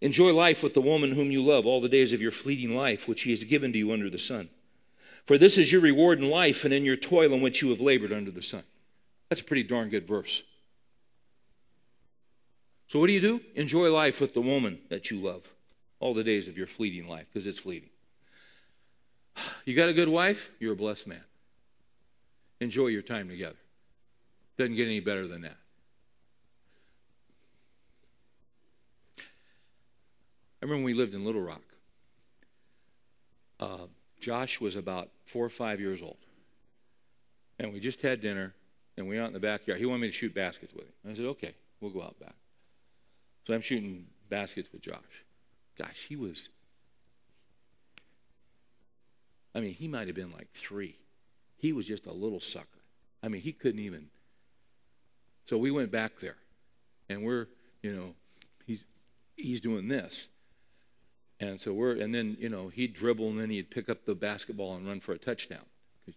Enjoy 0.00 0.32
life 0.32 0.62
with 0.62 0.74
the 0.74 0.80
woman 0.80 1.12
whom 1.12 1.30
you 1.30 1.42
love 1.42 1.66
all 1.66 1.80
the 1.80 1.88
days 1.88 2.12
of 2.12 2.20
your 2.20 2.30
fleeting 2.30 2.76
life, 2.76 3.08
which 3.08 3.22
he 3.22 3.30
has 3.30 3.44
given 3.44 3.72
to 3.72 3.78
you 3.78 3.92
under 3.92 4.10
the 4.10 4.18
sun. 4.18 4.48
For 5.26 5.36
this 5.36 5.58
is 5.58 5.72
your 5.72 5.80
reward 5.80 6.20
in 6.20 6.30
life 6.30 6.64
and 6.64 6.72
in 6.72 6.84
your 6.84 6.96
toil 6.96 7.32
in 7.32 7.40
which 7.40 7.60
you 7.60 7.70
have 7.70 7.80
labored 7.80 8.12
under 8.12 8.30
the 8.30 8.42
sun. 8.42 8.62
That's 9.28 9.40
a 9.40 9.44
pretty 9.44 9.64
darn 9.64 9.88
good 9.90 10.06
verse. 10.06 10.44
So, 12.86 13.00
what 13.00 13.08
do 13.08 13.12
you 13.12 13.20
do? 13.20 13.40
Enjoy 13.56 13.90
life 13.92 14.20
with 14.20 14.34
the 14.34 14.40
woman 14.40 14.78
that 14.88 15.10
you 15.10 15.18
love 15.18 15.52
all 15.98 16.14
the 16.14 16.22
days 16.22 16.46
of 16.46 16.56
your 16.56 16.68
fleeting 16.68 17.08
life, 17.08 17.26
because 17.32 17.46
it's 17.46 17.58
fleeting. 17.58 17.90
You 19.64 19.74
got 19.74 19.88
a 19.88 19.92
good 19.92 20.08
wife? 20.08 20.50
You're 20.60 20.74
a 20.74 20.76
blessed 20.76 21.08
man. 21.08 21.24
Enjoy 22.60 22.86
your 22.86 23.02
time 23.02 23.28
together. 23.28 23.56
Doesn't 24.56 24.76
get 24.76 24.86
any 24.86 25.00
better 25.00 25.26
than 25.26 25.42
that. 25.42 25.56
I 29.18 29.22
remember 30.62 30.76
when 30.76 30.84
we 30.84 30.94
lived 30.94 31.14
in 31.14 31.24
Little 31.24 31.42
Rock. 31.42 31.62
Uh, 33.58 33.86
Josh 34.26 34.60
was 34.60 34.74
about 34.74 35.10
four 35.22 35.44
or 35.44 35.48
five 35.48 35.78
years 35.78 36.02
old. 36.02 36.16
And 37.60 37.72
we 37.72 37.78
just 37.78 38.02
had 38.02 38.20
dinner, 38.20 38.54
and 38.96 39.06
we 39.06 39.14
went 39.14 39.22
out 39.22 39.28
in 39.28 39.34
the 39.34 39.38
backyard. 39.38 39.78
He 39.78 39.86
wanted 39.86 40.00
me 40.00 40.08
to 40.08 40.12
shoot 40.12 40.34
baskets 40.34 40.74
with 40.74 40.82
him. 40.82 40.92
I 41.08 41.14
said, 41.14 41.26
okay, 41.26 41.54
we'll 41.80 41.92
go 41.92 42.02
out 42.02 42.18
back. 42.18 42.34
So 43.46 43.54
I'm 43.54 43.60
shooting 43.60 44.08
baskets 44.28 44.72
with 44.72 44.82
Josh. 44.82 45.24
Gosh, 45.78 46.06
he 46.08 46.16
was, 46.16 46.48
I 49.54 49.60
mean, 49.60 49.74
he 49.74 49.86
might 49.86 50.08
have 50.08 50.16
been 50.16 50.32
like 50.32 50.50
three. 50.50 50.96
He 51.56 51.72
was 51.72 51.86
just 51.86 52.06
a 52.06 52.12
little 52.12 52.40
sucker. 52.40 52.66
I 53.22 53.28
mean, 53.28 53.42
he 53.42 53.52
couldn't 53.52 53.80
even. 53.80 54.08
So 55.44 55.56
we 55.56 55.70
went 55.70 55.92
back 55.92 56.18
there, 56.18 56.38
and 57.08 57.22
we're, 57.22 57.46
you 57.80 57.94
know, 57.94 58.14
he's, 58.66 58.82
he's 59.36 59.60
doing 59.60 59.86
this. 59.86 60.26
And 61.38 61.60
so 61.60 61.72
we're, 61.72 61.92
and 61.92 62.14
then, 62.14 62.36
you 62.40 62.48
know, 62.48 62.68
he'd 62.68 62.94
dribble 62.94 63.28
and 63.28 63.38
then 63.38 63.50
he'd 63.50 63.70
pick 63.70 63.90
up 63.90 64.06
the 64.06 64.14
basketball 64.14 64.74
and 64.74 64.86
run 64.86 65.00
for 65.00 65.12
a 65.12 65.18
touchdown. 65.18 65.64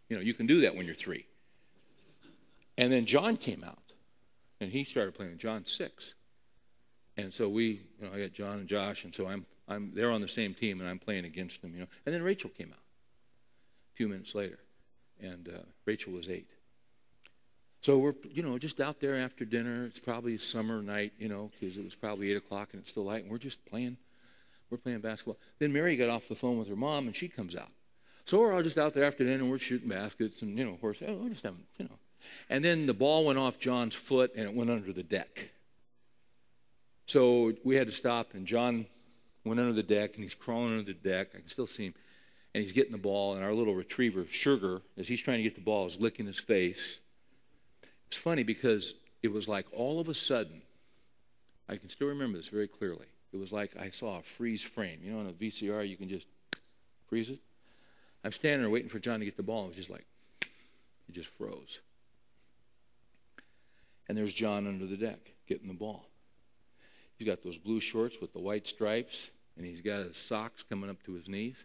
You 0.07 0.15
know, 0.15 0.21
you 0.21 0.33
can 0.33 0.45
do 0.45 0.61
that 0.61 0.75
when 0.75 0.85
you're 0.85 0.95
three. 0.95 1.25
And 2.77 2.91
then 2.91 3.05
John 3.05 3.35
came 3.35 3.63
out 3.63 3.91
and 4.61 4.71
he 4.71 4.83
started 4.83 5.15
playing 5.15 5.37
John 5.37 5.65
six. 5.65 6.13
And 7.17 7.33
so 7.33 7.49
we, 7.49 7.81
you 7.99 8.05
know, 8.07 8.11
I 8.13 8.19
got 8.19 8.31
John 8.31 8.59
and 8.59 8.67
Josh, 8.67 9.03
and 9.03 9.13
so 9.13 9.27
I'm, 9.27 9.45
I'm, 9.67 9.91
they're 9.93 10.11
on 10.11 10.21
the 10.21 10.27
same 10.29 10.53
team 10.53 10.79
and 10.79 10.89
I'm 10.89 10.99
playing 10.99 11.25
against 11.25 11.61
them, 11.61 11.73
you 11.73 11.81
know. 11.81 11.87
And 12.05 12.15
then 12.15 12.23
Rachel 12.23 12.49
came 12.49 12.69
out 12.69 12.79
a 13.93 13.95
few 13.97 14.07
minutes 14.07 14.33
later, 14.33 14.59
and 15.21 15.49
uh, 15.49 15.63
Rachel 15.85 16.13
was 16.13 16.29
eight. 16.29 16.49
So 17.81 17.97
we're, 17.97 18.13
you 18.31 18.41
know, 18.41 18.57
just 18.57 18.79
out 18.79 19.01
there 19.01 19.15
after 19.15 19.43
dinner. 19.43 19.85
It's 19.85 19.99
probably 19.99 20.35
a 20.35 20.39
summer 20.39 20.81
night, 20.81 21.11
you 21.19 21.27
know, 21.27 21.51
because 21.59 21.77
it 21.77 21.83
was 21.83 21.95
probably 21.95 22.31
eight 22.31 22.37
o'clock 22.37 22.69
and 22.71 22.81
it's 22.81 22.91
still 22.91 23.03
light, 23.03 23.23
and 23.23 23.31
we're 23.31 23.37
just 23.37 23.65
playing 23.65 23.97
we're 24.69 24.77
playing 24.77 24.99
basketball. 24.99 25.37
Then 25.57 25.73
Mary 25.73 25.95
got 25.95 26.09
off 26.09 26.27
the 26.27 26.35
phone 26.35 26.57
with 26.57 26.67
her 26.67 26.75
mom, 26.75 27.07
and 27.07 27.15
she 27.15 27.27
comes 27.27 27.55
out. 27.55 27.69
So 28.25 28.39
we're 28.39 28.53
all 28.53 28.61
just 28.61 28.77
out 28.77 28.93
there 28.93 29.05
after 29.05 29.23
dinner, 29.23 29.43
and 29.43 29.49
we're 29.49 29.57
shooting 29.57 29.89
baskets, 29.89 30.41
and 30.41 30.57
you 30.57 30.63
know, 30.63 30.73
of 30.73 30.81
course, 30.81 31.01
oh, 31.05 31.13
we're 31.15 31.29
just 31.29 31.43
having, 31.43 31.63
you 31.77 31.85
know. 31.85 31.97
And 32.49 32.63
then 32.63 32.85
the 32.85 32.93
ball 32.93 33.25
went 33.25 33.39
off 33.39 33.59
John's 33.59 33.95
foot, 33.95 34.31
and 34.35 34.45
it 34.45 34.53
went 34.53 34.69
under 34.69 34.93
the 34.93 35.03
deck. 35.03 35.49
So 37.07 37.53
we 37.63 37.75
had 37.75 37.87
to 37.87 37.91
stop, 37.91 38.35
and 38.35 38.45
John 38.45 38.85
went 39.43 39.59
under 39.59 39.73
the 39.73 39.83
deck, 39.83 40.13
and 40.13 40.23
he's 40.23 40.35
crawling 40.35 40.77
under 40.77 40.83
the 40.83 40.93
deck. 40.93 41.29
I 41.33 41.39
can 41.39 41.49
still 41.49 41.65
see 41.65 41.87
him, 41.87 41.95
and 42.53 42.61
he's 42.61 42.73
getting 42.73 42.91
the 42.91 42.99
ball, 42.99 43.33
and 43.33 43.43
our 43.43 43.53
little 43.53 43.73
retriever, 43.73 44.25
Sugar, 44.29 44.81
as 44.95 45.07
he's 45.07 45.21
trying 45.21 45.37
to 45.37 45.43
get 45.43 45.55
the 45.55 45.61
ball, 45.61 45.87
is 45.87 45.99
licking 45.99 46.27
his 46.27 46.39
face. 46.39 46.99
It's 48.07 48.17
funny 48.17 48.43
because 48.43 48.93
it 49.23 49.31
was 49.31 49.47
like 49.47 49.65
all 49.73 49.99
of 49.99 50.07
a 50.07 50.13
sudden, 50.13 50.61
I 51.67 51.77
can 51.77 51.89
still 51.89 52.07
remember 52.07 52.37
this 52.37 52.47
very 52.47 52.67
clearly 52.67 53.05
It 53.31 53.37
was 53.37 53.51
like 53.51 53.77
I 53.79 53.89
saw 53.89 54.19
a 54.19 54.21
freeze 54.21 54.63
frame. 54.63 54.99
You 55.03 55.11
know, 55.11 55.19
on 55.19 55.27
a 55.27 55.33
VCR, 55.33 55.87
you 55.87 55.97
can 55.97 56.09
just 56.09 56.25
freeze 57.07 57.29
it. 57.29 57.39
I'm 58.23 58.31
standing 58.31 58.61
there 58.61 58.69
waiting 58.69 58.89
for 58.89 58.99
John 58.99 59.19
to 59.19 59.25
get 59.25 59.37
the 59.37 59.43
ball. 59.43 59.65
It 59.65 59.69
was 59.69 59.77
just 59.77 59.89
like, 59.89 60.05
it 60.41 61.13
just 61.13 61.29
froze. 61.29 61.79
And 64.07 64.17
there's 64.17 64.33
John 64.33 64.67
under 64.67 64.85
the 64.85 64.97
deck 64.97 65.19
getting 65.47 65.67
the 65.67 65.73
ball. 65.73 66.05
He's 67.17 67.27
got 67.27 67.43
those 67.43 67.57
blue 67.57 67.79
shorts 67.79 68.19
with 68.21 68.33
the 68.33 68.39
white 68.39 68.67
stripes, 68.67 69.29
and 69.57 69.65
he's 69.65 69.81
got 69.81 70.05
his 70.05 70.17
socks 70.17 70.63
coming 70.63 70.89
up 70.89 71.03
to 71.03 71.13
his 71.13 71.29
knees, 71.29 71.57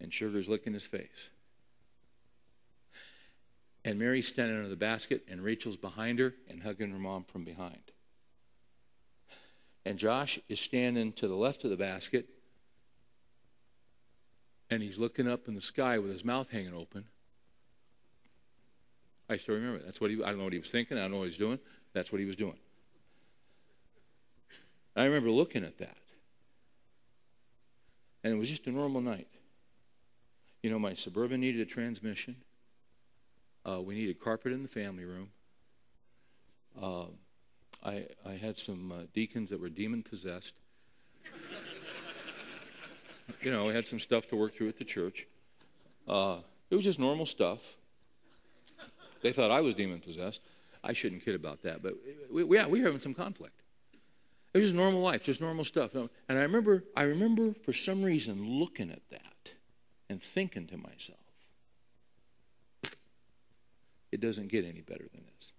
and 0.00 0.12
Sugar's 0.12 0.48
licking 0.48 0.74
his 0.74 0.86
face. 0.86 1.30
And 3.84 3.98
Mary's 3.98 4.28
standing 4.28 4.56
under 4.56 4.68
the 4.68 4.76
basket, 4.76 5.24
and 5.28 5.42
Rachel's 5.42 5.76
behind 5.76 6.18
her 6.18 6.34
and 6.48 6.62
hugging 6.62 6.90
her 6.90 6.98
mom 6.98 7.24
from 7.24 7.44
behind. 7.44 7.92
And 9.86 10.00
Josh 10.00 10.40
is 10.48 10.58
standing 10.58 11.12
to 11.12 11.28
the 11.28 11.36
left 11.36 11.62
of 11.62 11.70
the 11.70 11.76
basket, 11.76 12.26
and 14.68 14.82
he's 14.82 14.98
looking 14.98 15.28
up 15.28 15.46
in 15.46 15.54
the 15.54 15.60
sky 15.60 15.96
with 16.00 16.10
his 16.10 16.24
mouth 16.24 16.50
hanging 16.50 16.74
open. 16.74 17.04
I 19.30 19.36
still 19.36 19.54
remember. 19.54 19.78
That's 19.84 20.00
what 20.00 20.10
he. 20.10 20.20
I 20.20 20.30
don't 20.30 20.38
know 20.38 20.44
what 20.44 20.52
he 20.52 20.58
was 20.58 20.70
thinking. 20.70 20.98
I 20.98 21.02
don't 21.02 21.12
know 21.12 21.18
what 21.18 21.22
he 21.22 21.28
was 21.28 21.36
doing. 21.36 21.60
That's 21.92 22.10
what 22.10 22.18
he 22.18 22.24
was 22.24 22.34
doing. 22.34 22.58
I 24.96 25.04
remember 25.04 25.30
looking 25.30 25.62
at 25.62 25.78
that, 25.78 25.98
and 28.24 28.34
it 28.34 28.36
was 28.36 28.50
just 28.50 28.66
a 28.66 28.72
normal 28.72 29.00
night. 29.00 29.28
You 30.64 30.70
know, 30.70 30.80
my 30.80 30.94
suburban 30.94 31.40
needed 31.40 31.60
a 31.60 31.64
transmission. 31.64 32.34
Uh, 33.64 33.80
we 33.82 33.94
needed 33.94 34.18
carpet 34.18 34.50
in 34.52 34.64
the 34.64 34.68
family 34.68 35.04
room. 35.04 35.28
Uh, 36.80 37.04
I 37.86 38.06
I 38.26 38.32
had 38.32 38.58
some 38.58 38.90
uh, 38.90 38.94
deacons 39.14 39.50
that 39.50 39.60
were 39.60 39.68
demon 39.68 40.02
possessed. 40.02 40.54
you 43.42 43.50
know, 43.50 43.68
I 43.68 43.72
had 43.72 43.86
some 43.86 44.00
stuff 44.00 44.26
to 44.28 44.36
work 44.36 44.54
through 44.54 44.68
at 44.68 44.76
the 44.76 44.84
church. 44.84 45.26
Uh, 46.08 46.38
it 46.68 46.74
was 46.74 46.84
just 46.84 46.98
normal 46.98 47.26
stuff. 47.26 47.60
They 49.22 49.32
thought 49.32 49.50
I 49.50 49.60
was 49.60 49.74
demon 49.74 50.00
possessed. 50.00 50.40
I 50.82 50.92
shouldn't 50.92 51.24
kid 51.24 51.34
about 51.34 51.62
that, 51.62 51.82
but 51.82 51.94
we, 52.30 52.44
we, 52.44 52.56
yeah, 52.56 52.66
we 52.66 52.80
were 52.80 52.86
having 52.86 53.00
some 53.00 53.14
conflict. 53.14 53.62
It 54.52 54.58
was 54.58 54.66
just 54.66 54.76
normal 54.76 55.00
life, 55.00 55.22
just 55.22 55.40
normal 55.40 55.64
stuff. 55.64 55.94
And 55.94 56.08
I 56.28 56.42
remember, 56.42 56.84
I 56.96 57.02
remember 57.02 57.54
for 57.64 57.72
some 57.72 58.02
reason 58.02 58.58
looking 58.58 58.90
at 58.90 59.02
that 59.10 59.50
and 60.08 60.22
thinking 60.22 60.66
to 60.68 60.76
myself, 60.76 61.18
it 64.12 64.20
doesn't 64.20 64.48
get 64.48 64.64
any 64.64 64.80
better 64.80 65.06
than 65.12 65.24
this. 65.34 65.52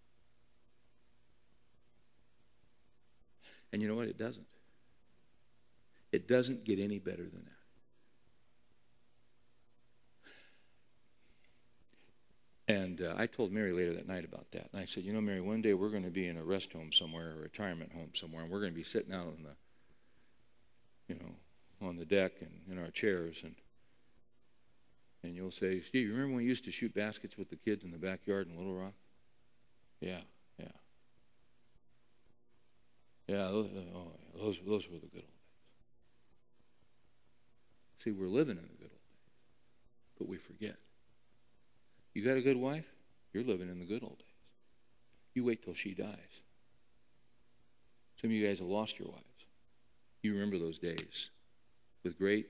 And 3.72 3.82
you 3.82 3.88
know 3.88 3.96
what? 3.96 4.08
It 4.08 4.18
doesn't. 4.18 4.48
It 6.12 6.28
doesn't 6.28 6.66
get 6.66 6.80
any 6.80 7.00
better 7.00 7.24
than 7.24 7.44
that. 7.46 7.52
And 12.70 13.02
uh, 13.02 13.14
I 13.18 13.28
told 13.28 13.52
Mary 13.52 13.72
later 13.72 13.94
that 13.94 14.08
night 14.08 14.26
about 14.26 14.52
that. 14.52 14.70
And 14.74 14.82
I 14.82 14.86
said, 14.86 15.04
You 15.04 15.14
know, 15.14 15.22
Mary, 15.22 15.40
one 15.40 15.62
day 15.62 15.74
we're 15.74 15.90
going 15.90 16.04
to 16.04 16.10
be 16.10 16.28
in 16.28 16.38
a 16.38 16.44
rest 16.44 16.74
home 16.74 16.92
somewhere, 16.92 17.32
a 17.32 17.42
retirement 17.42 17.94
home 17.94 18.10
somewhere, 18.14 18.44
and 18.44 18.52
we're 18.52 18.60
going 18.60 18.74
to 18.74 18.78
be 18.78 18.84
sitting 18.84 19.14
out 19.14 19.28
on 19.28 19.44
the, 19.44 21.14
you 21.14 21.20
know, 21.20 21.88
on 21.88 21.96
the 21.96 22.06
deck 22.06 22.34
and 22.42 22.52
in 22.70 22.84
our 22.84 22.92
chairs. 22.92 23.42
And, 23.44 23.56
and 25.24 25.34
you'll 25.34 25.52
say, 25.52 25.80
Steve, 25.80 26.08
you 26.08 26.12
remember 26.12 26.36
when 26.36 26.44
we 26.44 26.46
used 26.46 26.66
to 26.66 26.72
shoot 26.72 26.94
baskets 26.94 27.38
with 27.38 27.50
the 27.50 27.56
kids 27.56 27.86
in 27.86 27.92
the 27.92 27.98
backyard 27.98 28.50
in 28.50 28.58
Little 28.58 28.76
Rock? 28.76 28.94
Yeah, 30.02 30.20
yeah. 33.28 33.48
Those, 33.48 33.68
uh, 33.68 33.98
oh, 33.98 34.12
those, 34.36 34.60
those 34.66 34.88
were 34.90 35.00
the 35.00 35.08
good 35.08 35.24
old 35.24 35.24
days. 35.24 35.54
See, 38.04 38.12
we're 38.12 38.28
living 38.28 38.58
in 38.58 38.64
the 38.64 38.78
good 38.78 38.92
old 38.92 39.08
days, 39.10 39.32
but 40.18 40.28
we 40.28 40.38
forget. 40.38 40.78
You 42.14 42.24
got 42.24 42.38
a 42.38 42.42
good 42.42 42.58
wife? 42.58 42.86
You're 43.34 43.44
living 43.44 43.70
in 43.70 43.80
the 43.80 43.86
good 43.86 44.04
old 44.04 44.18
days. 44.18 44.28
You 45.34 45.44
wait 45.44 45.64
till 45.64 45.74
she 45.74 45.94
dies. 45.94 46.42
Some 48.20 48.32
of 48.32 48.32
you 48.32 48.48
guys 48.48 48.60
have 48.60 48.68
lost 48.68 48.98
your 48.98 49.10
wives. 49.10 49.24
You 50.24 50.34
remember 50.34 50.58
those 50.58 50.80
days 50.80 51.30
with 52.04 52.18
great 52.18 52.48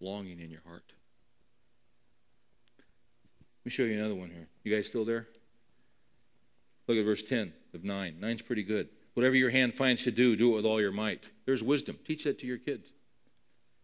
longing 0.00 0.40
in 0.40 0.50
your 0.50 0.60
heart. 0.66 0.92
Let 3.60 3.66
me 3.66 3.70
show 3.70 3.84
you 3.84 3.98
another 3.98 4.14
one 4.14 4.30
here. 4.30 4.48
You 4.62 4.74
guys 4.74 4.86
still 4.86 5.04
there? 5.04 5.26
Look 6.86 6.98
at 6.98 7.04
verse 7.04 7.22
10 7.22 7.52
of 7.74 7.82
9. 7.82 8.16
Nine's 8.20 8.42
pretty 8.42 8.62
good. 8.62 8.88
Whatever 9.16 9.34
your 9.34 9.48
hand 9.48 9.72
finds 9.72 10.02
to 10.02 10.10
do, 10.10 10.36
do 10.36 10.52
it 10.52 10.56
with 10.56 10.66
all 10.66 10.78
your 10.78 10.92
might. 10.92 11.30
There's 11.46 11.62
wisdom. 11.62 11.96
Teach 12.04 12.24
that 12.24 12.38
to 12.40 12.46
your 12.46 12.58
kids. 12.58 12.90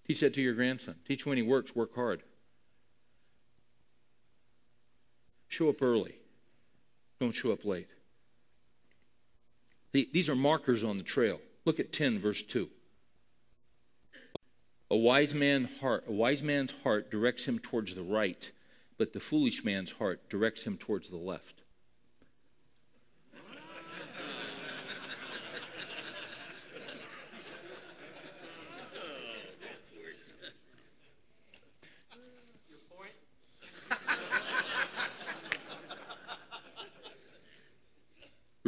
Teach 0.07 0.21
that 0.21 0.35
to 0.35 0.43
your 0.43 0.53
grandson. 0.53 0.97
Teach 1.09 1.25
when 1.25 1.39
he 1.39 1.43
works, 1.43 1.75
work 1.75 1.95
hard. 1.95 2.23
Show 5.49 5.71
up 5.71 5.81
early. 5.81 6.17
Don't 7.19 7.33
show 7.33 7.51
up 7.51 7.65
late. 7.65 7.89
These 9.93 10.29
are 10.29 10.37
markers 10.37 10.85
on 10.85 10.99
the 10.99 11.03
trail. 11.03 11.41
Look 11.65 11.81
at 11.81 11.95
10, 11.95 12.19
verse 12.19 12.43
2. 12.43 12.69
A 14.91 14.97
wise, 14.97 15.35
heart, 15.81 16.05
a 16.07 16.13
wise 16.13 16.43
man's 16.43 16.75
heart 16.83 17.11
directs 17.11 17.47
him 17.47 17.59
towards 17.59 17.95
the 17.95 18.03
right, 18.03 18.51
but 18.99 19.15
the 19.15 19.21
foolish 19.21 19.65
man's 19.65 19.93
heart 19.93 20.29
directs 20.29 20.65
him 20.67 20.77
towards 20.77 21.09
the 21.09 21.17
left. 21.17 21.62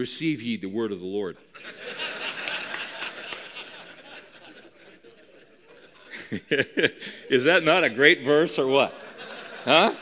Receive 0.05 0.43
ye 0.43 0.59
the 0.59 0.67
word 0.67 0.93
of 0.93 1.01
the 1.01 1.07
Lord. 1.07 1.39
Is 7.31 7.45
that 7.45 7.63
not 7.65 7.85
a 7.85 7.89
great 7.89 8.23
verse 8.23 8.59
or 8.59 8.67
what? 8.67 8.95
Huh? 9.65 9.95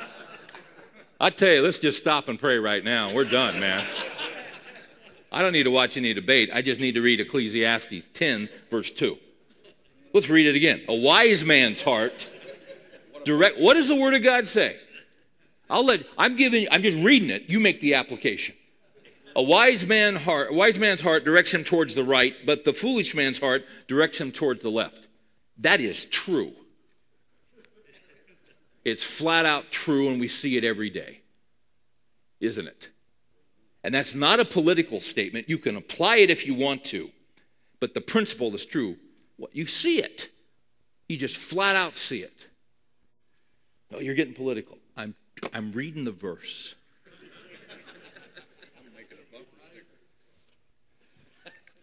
I 1.21 1.31
tell 1.31 1.53
you, 1.53 1.63
let's 1.63 1.79
just 1.79 1.99
stop 1.99 2.29
and 2.29 2.37
pray 2.37 2.59
right 2.59 2.83
now. 2.83 3.15
We're 3.15 3.23
done, 3.23 3.61
man. 3.61 3.87
I 5.31 5.41
don't 5.41 5.53
need 5.53 5.63
to 5.63 5.71
watch 5.71 5.97
any 5.97 6.13
debate. 6.15 6.51
I 6.53 6.63
just 6.63 6.81
need 6.81 6.95
to 6.95 7.01
read 7.01 7.21
Ecclesiastes 7.21 8.09
10, 8.13 8.49
verse 8.73 8.91
2. 8.91 9.17
Let's 10.13 10.29
read 10.29 10.49
it 10.49 10.57
again. 10.57 10.83
A 10.89 10.97
wise 10.97 11.45
man's 11.45 11.81
heart 11.81 12.29
direct. 13.25 13.61
What 13.61 13.75
does 13.75 13.87
the 13.87 13.95
Word 13.95 14.15
of 14.15 14.25
God 14.25 14.49
say? 14.49 14.81
I'll 15.71 15.85
let. 15.85 16.05
I'm 16.19 16.35
giving. 16.35 16.67
I'm 16.73 16.83
just 16.83 16.99
reading 16.99 17.31
it. 17.31 17.45
You 17.47 17.61
make 17.61 17.81
the 17.81 17.95
application. 17.95 18.57
A 19.35 19.43
wise, 19.43 19.87
man 19.87 20.16
heart, 20.16 20.53
wise 20.53 20.78
man's 20.78 21.01
heart 21.01 21.24
directs 21.24 21.55
him 21.55 21.64
towards 21.64 21.95
the 21.95 22.05
right, 22.05 22.35
but 22.45 22.64
the 22.64 22.72
foolish 22.72 23.14
man's 23.14 23.39
heart 23.39 23.64
directs 23.87 24.20
him 24.20 24.33
towards 24.33 24.62
the 24.62 24.70
left. 24.70 25.09
That 25.59 25.80
is 25.80 26.05
true. 26.05 26.53
It's 28.85 29.03
flat 29.03 29.47
out 29.47 29.70
true, 29.70 30.11
and 30.11 30.20
we 30.20 30.28
see 30.28 30.57
it 30.57 30.64
every 30.64 30.91
day, 30.91 31.20
isn't 32.41 32.66
it? 32.66 32.89
And 33.85 33.95
that's 33.95 34.14
not 34.14 34.41
a 34.41 34.45
political 34.45 35.01
statement. 35.01 35.49
You 35.49 35.59
can 35.59 35.76
apply 35.76 36.16
it 36.16 36.30
if 36.30 36.47
you 36.47 36.55
want 36.55 36.85
to, 36.87 37.11
but 37.80 37.95
the 37.95 38.01
principle 38.01 38.55
is 38.55 38.66
true. 38.66 38.97
You 39.53 39.66
see 39.66 39.99
it. 39.99 40.30
You 41.09 41.16
just 41.16 41.37
flat 41.37 41.76
out 41.76 41.97
see 41.97 42.20
it. 42.20 42.49
No, 43.91 43.99
you're 43.99 44.14
getting 44.14 44.35
political. 44.35 44.78
I'm, 44.97 45.14
I'm 45.53 45.72
reading 45.72 46.05
the 46.05 46.12
verse. 46.12 46.74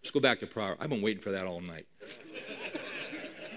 Let's 0.02 0.12
go 0.12 0.20
back 0.20 0.40
to 0.40 0.48
prayer. 0.48 0.76
I've 0.80 0.90
been 0.90 1.02
waiting 1.02 1.22
for 1.22 1.32
that 1.32 1.46
all 1.46 1.62
night. 1.62 1.86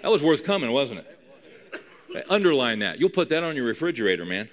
That 0.02 0.10
was 0.10 0.22
worth 0.22 0.44
coming, 0.44 0.70
wasn't 0.72 1.00
it? 1.00 2.26
Underline 2.28 2.80
that. 2.80 3.00
You'll 3.00 3.10
put 3.10 3.28
that 3.30 3.42
on 3.42 3.56
your 3.56 3.64
refrigerator, 3.64 4.24
man. 4.24 4.50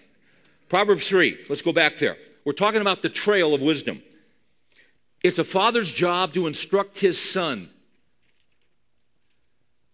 Proverbs 0.70 1.08
3. 1.08 1.46
Let's 1.50 1.62
go 1.62 1.74
back 1.74 1.98
there. 1.98 2.18
We're 2.46 2.54
talking 2.54 2.82
about 2.82 3.02
the 3.02 3.10
trail 3.10 3.54
of 3.54 3.62
wisdom. 3.62 4.02
It's 5.24 5.40
a 5.40 5.44
father's 5.44 5.92
job 5.92 6.34
to 6.34 6.48
instruct 6.48 7.00
his 7.00 7.20
son 7.20 7.70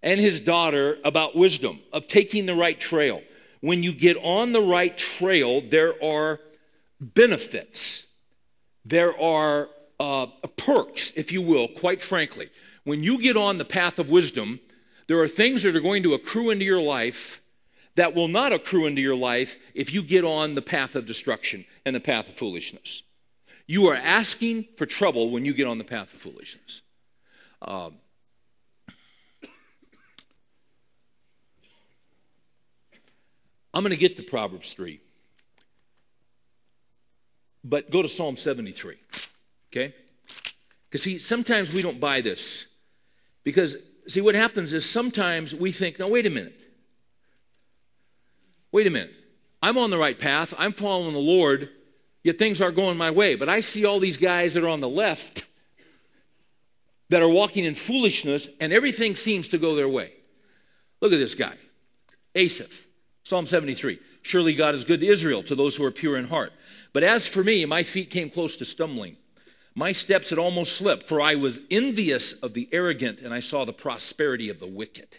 and 0.04 0.20
his 0.20 0.40
daughter 0.40 1.00
about 1.04 1.36
wisdom, 1.36 1.80
of 1.92 2.06
taking 2.08 2.46
the 2.46 2.54
right 2.54 2.80
trail. 2.80 3.24
When 3.62 3.82
you 3.82 3.92
get 3.92 4.18
on 4.18 4.52
the 4.52 4.62
right 4.62 4.96
trail, 4.96 5.62
there 5.62 5.96
are 6.04 6.40
benefits. 7.00 8.06
There 8.86 9.20
are 9.20 9.70
uh, 10.00 10.28
perks, 10.58 11.12
if 11.16 11.32
you 11.32 11.42
will, 11.42 11.68
quite 11.68 12.02
frankly. 12.02 12.50
When 12.84 13.04
you 13.04 13.20
get 13.20 13.38
on 13.38 13.58
the 13.58 13.66
path 13.66 14.00
of 14.00 14.10
wisdom, 14.10 14.60
there 15.08 15.20
are 15.20 15.28
things 15.28 15.64
that 15.64 15.76
are 15.76 15.82
going 15.82 16.04
to 16.04 16.14
accrue 16.14 16.50
into 16.50 16.66
your 16.66 16.82
life 16.82 17.42
that 17.96 18.14
will 18.14 18.28
not 18.28 18.54
accrue 18.54 18.86
into 18.86 19.02
your 19.02 19.16
life 19.16 19.58
if 19.74 19.94
you 19.94 20.04
get 20.04 20.24
on 20.24 20.56
the 20.56 20.62
path 20.62 20.96
of 20.96 21.06
destruction 21.06 21.66
and 21.86 21.96
the 21.96 22.00
path 22.00 22.28
of 22.28 22.36
foolishness. 22.36 23.04
You 23.68 23.88
are 23.88 23.96
asking 23.96 24.68
for 24.78 24.86
trouble 24.86 25.32
when 25.32 25.46
you 25.46 25.54
get 25.54 25.68
on 25.68 25.78
the 25.78 25.84
path 25.84 26.14
of 26.14 26.20
foolishness. 26.20 26.82
Um, 27.62 27.96
I'm 33.74 33.84
going 33.84 33.90
to 33.90 33.98
get 33.98 34.16
to 34.18 34.24
Proverbs 34.24 34.74
3, 34.74 35.02
but 37.64 37.90
go 37.90 38.02
to 38.02 38.08
Psalm 38.08 38.38
73 38.38 38.96
okay? 39.76 39.94
Because, 40.90 41.04
see, 41.04 41.18
sometimes 41.18 41.74
we 41.74 41.82
don't 41.82 42.00
buy 42.00 42.22
this. 42.22 42.68
Because, 43.44 43.76
see, 44.08 44.22
what 44.22 44.36
happens 44.36 44.74
is 44.74 44.90
sometimes 44.90 45.54
we 45.54 45.72
think, 45.72 46.00
now, 46.00 46.08
wait 46.08 46.26
a 46.26 46.30
minute. 46.30 46.56
Wait 48.72 48.88
a 48.88 48.90
minute. 48.90 49.14
I'm 49.62 49.78
on 49.78 49.90
the 49.90 49.98
right 49.98 50.18
path. 50.18 50.54
I'm 50.58 50.74
following 50.74 51.14
the 51.14 51.20
Lord, 51.20 51.70
yet 52.24 52.38
things 52.38 52.62
aren't 52.62 52.76
going 52.76 52.98
my 52.98 53.12
way. 53.12 53.36
But 53.36 53.50
I 53.50 53.60
see 53.62 53.86
all 53.86 54.00
these 54.00 54.18
guys 54.18 54.54
that 54.54 54.64
are 54.64 54.70
on 54.70 54.82
the 54.82 54.90
left 54.90 55.46
that 57.10 57.22
are 57.22 57.30
walking 57.30 57.66
in 57.66 57.76
foolishness, 57.76 58.48
and 58.60 58.74
everything 58.74 59.16
seems 59.16 59.48
to 59.50 59.58
go 59.58 59.76
their 59.76 59.90
way. 59.90 60.12
Look 61.02 61.14
at 61.14 61.20
this 61.20 61.36
guy 61.36 61.54
Asaph, 62.34 62.88
Psalm 63.24 63.46
73. 63.46 64.00
Surely 64.24 64.56
God 64.56 64.74
is 64.74 64.84
good 64.84 65.02
to 65.02 65.08
Israel, 65.08 65.44
to 65.44 65.56
those 65.56 65.76
who 65.76 65.86
are 65.86 65.92
pure 65.92 66.18
in 66.18 66.26
heart. 66.26 66.52
But 66.94 67.04
as 67.04 67.28
for 67.28 67.44
me, 67.44 67.64
my 67.66 67.84
feet 67.84 68.10
came 68.10 68.30
close 68.30 68.56
to 68.58 68.66
stumbling. 68.66 69.18
My 69.76 69.92
steps 69.92 70.30
had 70.30 70.40
almost 70.40 70.78
slipped, 70.78 71.08
for 71.08 71.22
I 71.22 71.36
was 71.36 71.60
envious 71.70 72.32
of 72.32 72.54
the 72.54 72.70
arrogant 72.72 73.20
and 73.20 73.34
I 73.34 73.42
saw 73.42 73.66
the 73.66 73.74
prosperity 73.74 74.50
of 74.50 74.60
the 74.60 74.68
wicked. 74.68 75.18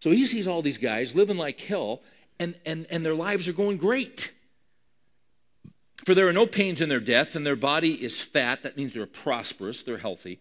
So 0.00 0.10
he 0.10 0.26
sees 0.26 0.48
all 0.48 0.62
these 0.62 0.78
guys 0.78 1.14
living 1.14 1.36
like 1.36 1.60
hell, 1.60 2.02
and, 2.40 2.56
and, 2.66 2.86
and 2.90 3.06
their 3.06 3.14
lives 3.14 3.46
are 3.46 3.52
going 3.52 3.76
great. 3.76 4.32
For 6.04 6.12
there 6.12 6.26
are 6.26 6.32
no 6.32 6.46
pains 6.46 6.80
in 6.80 6.88
their 6.88 6.98
death, 6.98 7.36
and 7.36 7.46
their 7.46 7.54
body 7.54 8.02
is 8.02 8.20
fat. 8.20 8.64
That 8.64 8.76
means 8.76 8.94
they're 8.94 9.06
prosperous, 9.06 9.84
they're 9.84 9.98
healthy. 9.98 10.40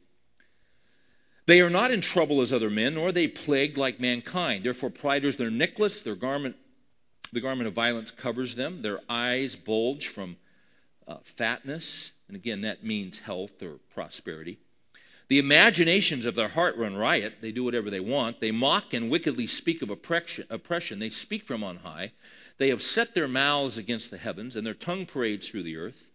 They 1.46 1.62
are 1.62 1.70
not 1.70 1.92
in 1.92 2.02
trouble 2.02 2.42
as 2.42 2.52
other 2.52 2.72
men, 2.72 2.96
nor 2.96 3.10
are 3.10 3.12
they 3.12 3.28
plagued 3.28 3.78
like 3.78 4.00
mankind. 4.00 4.64
Therefore, 4.64 4.90
pride 4.90 5.26
is 5.26 5.38
their 5.38 5.52
necklace, 5.52 6.02
their 6.02 6.16
garment, 6.16 6.56
the 7.32 7.42
garment 7.42 7.68
of 7.68 7.74
violence 7.74 8.10
covers 8.10 8.56
them. 8.56 8.82
Their 8.82 9.02
eyes 9.08 9.56
bulge 9.56 10.08
from 10.08 10.38
uh, 11.08 11.18
fatness. 11.24 12.14
And 12.32 12.38
again, 12.38 12.62
that 12.62 12.82
means 12.82 13.20
health 13.20 13.62
or 13.62 13.80
prosperity. 13.94 14.58
The 15.28 15.38
imaginations 15.38 16.26
of 16.26 16.36
their 16.36 16.48
heart 16.48 16.78
run 16.78 16.96
riot. 16.96 17.42
They 17.42 17.52
do 17.52 17.66
whatever 17.66 17.90
they 17.90 18.00
want. 18.00 18.40
They 18.40 18.52
mock 18.52 18.94
and 18.94 19.10
wickedly 19.10 19.48
speak 19.48 19.82
of 19.82 19.90
oppression. 19.90 21.00
They 21.00 21.10
speak 21.10 21.44
from 21.44 21.62
on 21.62 21.78
high. 21.80 22.14
They 22.58 22.70
have 22.70 22.82
set 22.82 23.14
their 23.14 23.28
mouths 23.28 23.78
against 23.78 24.12
the 24.12 24.18
heavens, 24.18 24.56
and 24.56 24.66
their 24.66 24.74
tongue 24.74 25.06
parades 25.06 25.50
through 25.50 25.64
the 25.64 25.76
earth. 25.76 26.10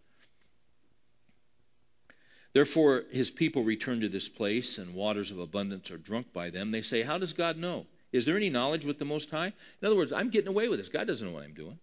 Therefore, 2.55 3.05
his 3.13 3.31
people 3.31 3.63
return 3.63 4.01
to 4.01 4.09
this 4.09 4.31
place, 4.31 4.79
and 4.79 4.95
waters 4.95 5.31
of 5.31 5.39
abundance 5.39 5.91
are 5.91 5.99
drunk 5.99 6.33
by 6.33 6.49
them. 6.49 6.71
They 6.71 6.81
say, 6.81 7.03
How 7.03 7.19
does 7.19 7.35
God 7.35 7.59
know? 7.59 7.85
Is 8.11 8.25
there 8.25 8.39
any 8.39 8.49
knowledge 8.49 8.87
with 8.87 8.99
the 8.99 9.05
Most 9.05 9.31
High? 9.31 9.53
In 9.83 9.87
other 9.87 9.97
words, 9.97 10.15
I'm 10.15 10.31
getting 10.31 10.49
away 10.49 10.67
with 10.69 10.79
this. 10.79 10.89
God 10.89 11.07
doesn't 11.07 11.29
know 11.29 11.35
what 11.35 11.45
I'm 11.45 11.53
doing. 11.53 11.79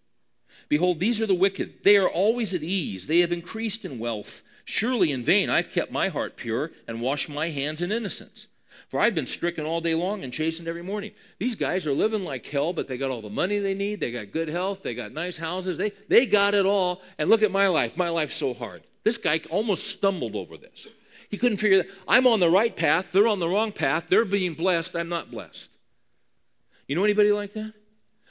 Behold, 0.69 0.99
these 0.99 1.21
are 1.21 1.27
the 1.27 1.35
wicked. 1.35 1.83
They 1.83 1.97
are 1.97 2.09
always 2.09 2.53
at 2.53 2.63
ease. 2.63 3.07
They 3.07 3.19
have 3.19 3.31
increased 3.31 3.85
in 3.85 3.99
wealth. 3.99 4.43
Surely 4.65 5.11
in 5.11 5.23
vain 5.23 5.49
I've 5.49 5.71
kept 5.71 5.91
my 5.91 6.09
heart 6.09 6.37
pure 6.37 6.71
and 6.87 7.01
washed 7.01 7.29
my 7.29 7.49
hands 7.49 7.81
in 7.81 7.91
innocence. 7.91 8.47
For 8.87 8.99
I've 8.99 9.15
been 9.15 9.25
stricken 9.25 9.65
all 9.65 9.81
day 9.81 9.95
long 9.95 10.23
and 10.23 10.31
chastened 10.31 10.67
every 10.67 10.83
morning. 10.83 11.11
These 11.39 11.55
guys 11.55 11.87
are 11.87 11.93
living 11.93 12.23
like 12.23 12.45
hell, 12.45 12.73
but 12.73 12.87
they 12.87 12.97
got 12.97 13.09
all 13.09 13.21
the 13.21 13.29
money 13.29 13.59
they 13.59 13.73
need. 13.73 13.99
They 13.99 14.11
got 14.11 14.31
good 14.31 14.49
health. 14.49 14.83
They 14.83 14.93
got 14.93 15.11
nice 15.11 15.37
houses. 15.37 15.77
They, 15.77 15.91
they 16.09 16.25
got 16.25 16.53
it 16.53 16.65
all. 16.65 17.01
And 17.17 17.29
look 17.29 17.41
at 17.41 17.51
my 17.51 17.67
life. 17.67 17.97
My 17.97 18.09
life's 18.09 18.35
so 18.35 18.53
hard. 18.53 18.83
This 19.03 19.17
guy 19.17 19.41
almost 19.49 19.87
stumbled 19.87 20.35
over 20.35 20.57
this. 20.57 20.87
He 21.29 21.37
couldn't 21.37 21.57
figure 21.57 21.77
that. 21.77 21.89
I'm 22.07 22.27
on 22.27 22.39
the 22.39 22.49
right 22.49 22.75
path. 22.75 23.09
They're 23.11 23.27
on 23.27 23.39
the 23.39 23.49
wrong 23.49 23.71
path. 23.71 24.05
They're 24.09 24.25
being 24.25 24.53
blessed. 24.53 24.95
I'm 24.95 25.09
not 25.09 25.31
blessed. 25.31 25.71
You 26.87 26.95
know 26.95 27.03
anybody 27.03 27.31
like 27.31 27.53
that? 27.53 27.73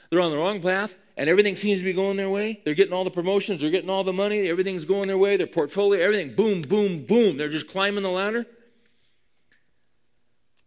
They're 0.09 0.21
on 0.21 0.31
the 0.31 0.37
wrong 0.37 0.61
path 0.61 0.95
and 1.15 1.29
everything 1.29 1.55
seems 1.55 1.79
to 1.79 1.85
be 1.85 1.93
going 1.93 2.17
their 2.17 2.29
way. 2.29 2.61
They're 2.63 2.73
getting 2.73 2.93
all 2.93 3.03
the 3.03 3.11
promotions, 3.11 3.61
they're 3.61 3.69
getting 3.69 3.89
all 3.89 4.03
the 4.03 4.13
money, 4.13 4.47
everything's 4.49 4.85
going 4.85 5.07
their 5.07 5.17
way, 5.17 5.37
their 5.37 5.47
portfolio, 5.47 6.01
everything, 6.01 6.35
boom, 6.35 6.61
boom, 6.61 7.05
boom. 7.05 7.37
They're 7.37 7.49
just 7.49 7.67
climbing 7.67 8.03
the 8.03 8.09
ladder. 8.09 8.45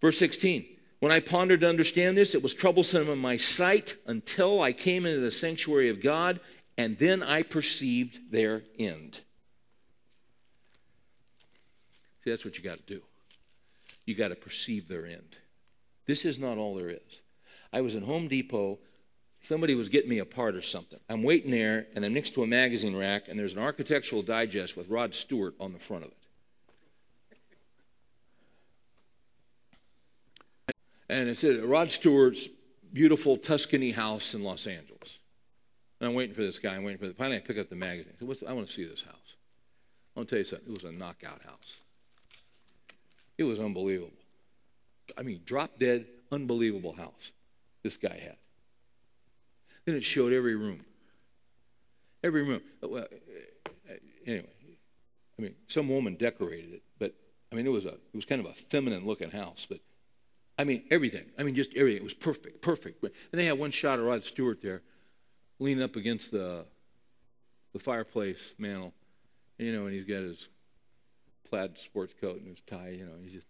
Verse 0.01 0.19
16 0.19 0.65
When 1.01 1.13
I 1.13 1.21
pondered 1.21 1.61
to 1.61 1.69
understand 1.69 2.17
this, 2.17 2.35
it 2.35 2.43
was 2.43 2.55
troublesome 2.55 3.09
in 3.09 3.19
my 3.19 3.37
sight 3.37 3.97
until 4.07 4.63
I 4.63 4.73
came 4.73 5.07
into 5.07 5.21
the 5.21 5.31
sanctuary 5.31 5.89
of 5.89 6.01
God, 6.01 6.41
and 6.79 6.99
then 6.99 7.23
I 7.23 7.43
perceived 7.43 8.31
their 8.31 8.63
end. 8.79 9.21
See, 12.23 12.31
that's 12.31 12.45
what 12.45 12.59
you 12.59 12.65
got 12.65 12.87
to 12.87 12.95
do. 12.95 13.03
You 14.05 14.15
got 14.15 14.29
to 14.29 14.37
perceive 14.37 14.89
their 14.89 15.07
end. 15.07 15.37
This 16.07 16.25
is 16.25 16.39
not 16.39 16.59
all 16.59 16.77
there 16.77 16.91
is. 16.91 17.23
I 17.73 17.81
was 17.81 17.95
in 17.95 18.05
Home 18.05 18.29
Depot 18.29 18.79
somebody 19.47 19.75
was 19.75 19.89
getting 19.89 20.11
me 20.11 20.19
a 20.19 20.25
part 20.25 20.57
or 20.57 20.61
something. 20.61 20.99
I'm 21.09 21.23
waiting 21.23 21.51
there, 21.51 21.87
and 21.95 22.05
I'm 22.05 22.13
next 22.13 22.35
to 22.35 22.43
a 22.43 22.47
magazine 22.47 22.97
rack, 22.97 23.29
and 23.29 23.39
there's 23.39 23.53
an 23.53 23.61
architectural 23.61 24.23
digest 24.23 24.77
with 24.77 24.89
Rod 24.89 25.15
Stewart 25.15 25.55
on 25.61 25.73
the 25.73 25.79
front 25.79 26.05
of 26.05 26.11
it. 26.11 26.17
And 31.09 31.29
it 31.29 31.39
said 31.39 31.63
Rod 31.63 31.93
Stewart's 31.93 32.49
beautiful 32.93 33.37
Tuscany 33.37 33.93
house 33.93 34.35
in 34.35 34.43
Los 34.43 34.67
Angeles. 34.67 35.21
And 36.01 36.09
I'm 36.09 36.15
waiting 36.15 36.35
for 36.35 36.43
this 36.43 36.59
guy. 36.59 36.75
I'm 36.75 36.83
waiting 36.83 36.99
for 36.99 37.07
the. 37.07 37.15
Finally, 37.15 37.37
I 37.37 37.41
pick 37.41 37.59
up 37.59 37.71
the 37.71 37.77
magazine. 37.77 38.13
I, 38.21 38.35
said, 38.35 38.49
I 38.49 38.53
want 38.53 38.67
to 38.67 38.73
see 38.73 38.85
this 38.85 39.03
house. 39.03 39.37
I 40.15 40.21
want 40.21 40.29
to 40.29 40.35
tell 40.35 40.41
you 40.41 40.45
something. 40.45 40.69
It 40.69 40.83
was 40.83 40.93
a 40.93 40.97
knockout 40.97 41.43
house. 41.43 41.81
It 43.39 43.45
was 43.45 43.61
unbelievable. 43.61 44.13
I 45.17 45.23
mean, 45.23 45.41
drop 45.45 45.79
dead, 45.79 46.07
unbelievable 46.33 46.93
house 46.95 47.31
this 47.85 47.97
guy 47.97 48.19
had. 48.21 48.37
Then 49.87 49.95
it 49.95 50.05
showed 50.05 50.33
every 50.33 50.57
room. 50.57 50.85
Every 52.23 52.43
room. 52.43 52.61
Uh, 52.83 52.89
well, 52.89 53.07
uh, 53.89 53.93
anyway, 54.27 54.49
I 55.39 55.43
mean, 55.43 55.55
some 55.69 55.89
woman 55.89 56.17
decorated 56.17 56.73
it, 56.75 56.83
but 56.99 57.15
I 57.53 57.55
mean, 57.55 57.67
it 57.67 57.71
was 57.71 57.87
a 57.87 57.95
it 57.95 58.15
was 58.15 58.25
kind 58.25 58.41
of 58.41 58.47
a 58.47 58.55
feminine 58.55 59.07
looking 59.07 59.31
house, 59.31 59.67
but 59.69 59.81
I 60.59 60.65
mean, 60.65 60.83
everything. 60.91 61.27
I 61.39 61.45
mean, 61.45 61.55
just 61.55 61.71
everything. 61.77 61.99
It 61.99 62.05
was 62.05 62.15
perfect, 62.15 62.63
perfect. 62.63 63.03
And 63.03 63.13
they 63.33 63.47
had 63.47 63.59
one 63.59 63.71
shot 63.71 63.99
of 63.99 64.07
Rod 64.07 64.25
Stewart 64.25 64.61
there, 64.61 64.83
leaning 65.59 65.83
up 65.83 65.97
against 65.97 66.33
the 66.33 66.67
the 67.73 67.79
fireplace 67.79 68.55
mantle, 68.59 68.95
you 69.59 69.73
know, 69.73 69.85
and 69.85 69.93
he's 69.93 70.07
got 70.07 70.23
his 70.23 70.49
plaid 71.49 71.79
sports 71.79 72.15
coat 72.19 72.39
and 72.39 72.49
his 72.49 72.61
tie. 72.63 72.97
You 72.99 73.05
know, 73.05 73.13
he's 73.23 73.33
just. 73.33 73.47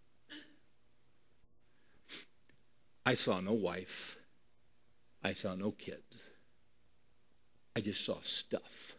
I 3.05 3.15
saw 3.15 3.39
no 3.39 3.53
wife. 3.53 4.17
I 5.23 5.33
saw 5.33 5.55
no 5.55 5.71
kids. 5.71 6.26
I 7.77 7.79
just 7.79 8.03
saw 8.03 8.15
stuff. 8.23 8.95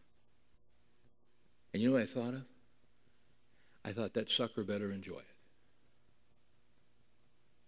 And 1.75 1.83
you 1.83 1.89
know 1.89 1.95
what 1.95 2.03
I 2.03 2.07
thought 2.07 2.33
of? 2.33 2.45
I 3.85 3.91
thought 3.91 4.15
that 4.15 4.31
sucker 4.31 4.63
better 4.63 4.93
enjoy 4.93 5.19
it. 5.19 5.35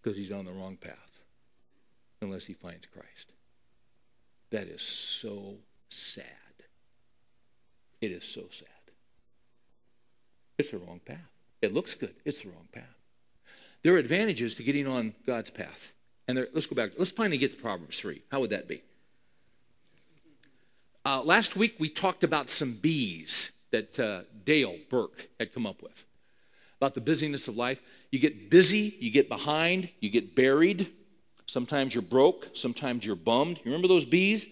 Because 0.01 0.17
he's 0.17 0.31
on 0.31 0.45
the 0.45 0.53
wrong 0.53 0.77
path 0.77 1.19
unless 2.21 2.45
he 2.45 2.53
finds 2.53 2.85
Christ. 2.85 3.33
That 4.51 4.67
is 4.69 4.81
so 4.81 5.55
sad. 5.89 6.25
It 7.99 8.13
is 8.13 8.23
so 8.23 8.43
sad. 8.49 8.69
It's 10.57 10.71
the 10.71 10.77
wrong 10.77 11.01
path. 11.05 11.17
It 11.61 11.73
looks 11.73 11.93
good. 11.93 12.15
It's 12.23 12.43
the 12.43 12.51
wrong 12.51 12.69
path. 12.71 12.85
There 13.83 13.93
are 13.95 13.97
advantages 13.97 14.55
to 14.55 14.63
getting 14.63 14.87
on 14.87 15.13
God's 15.27 15.49
path. 15.49 15.91
And 16.29 16.37
there, 16.37 16.47
let's 16.53 16.67
go 16.67 16.75
back. 16.77 16.91
Let's 16.97 17.11
finally 17.11 17.37
get 17.37 17.51
to 17.51 17.57
Proverbs 17.57 17.99
3. 17.99 18.21
How 18.31 18.39
would 18.39 18.51
that 18.51 18.69
be? 18.69 18.83
Uh, 21.03 21.21
last 21.23 21.55
week 21.55 21.75
we 21.79 21.89
talked 21.89 22.23
about 22.23 22.49
some 22.49 22.73
bees 22.73 23.51
that 23.71 23.99
uh, 23.99 24.21
Dale 24.45 24.75
Burke 24.89 25.29
had 25.39 25.53
come 25.53 25.65
up 25.65 25.81
with 25.81 26.05
about 26.77 26.93
the 26.93 27.01
busyness 27.01 27.47
of 27.47 27.55
life. 27.55 27.81
You 28.11 28.19
get 28.19 28.49
busy, 28.49 28.97
you 28.99 29.11
get 29.11 29.29
behind, 29.29 29.89
you 29.99 30.09
get 30.09 30.35
buried. 30.35 30.91
Sometimes 31.47 31.93
you're 31.93 32.01
broke, 32.01 32.49
sometimes 32.53 33.05
you're 33.05 33.15
bummed. 33.15 33.57
You 33.57 33.65
remember 33.65 33.87
those 33.87 34.05
bees? 34.05 34.45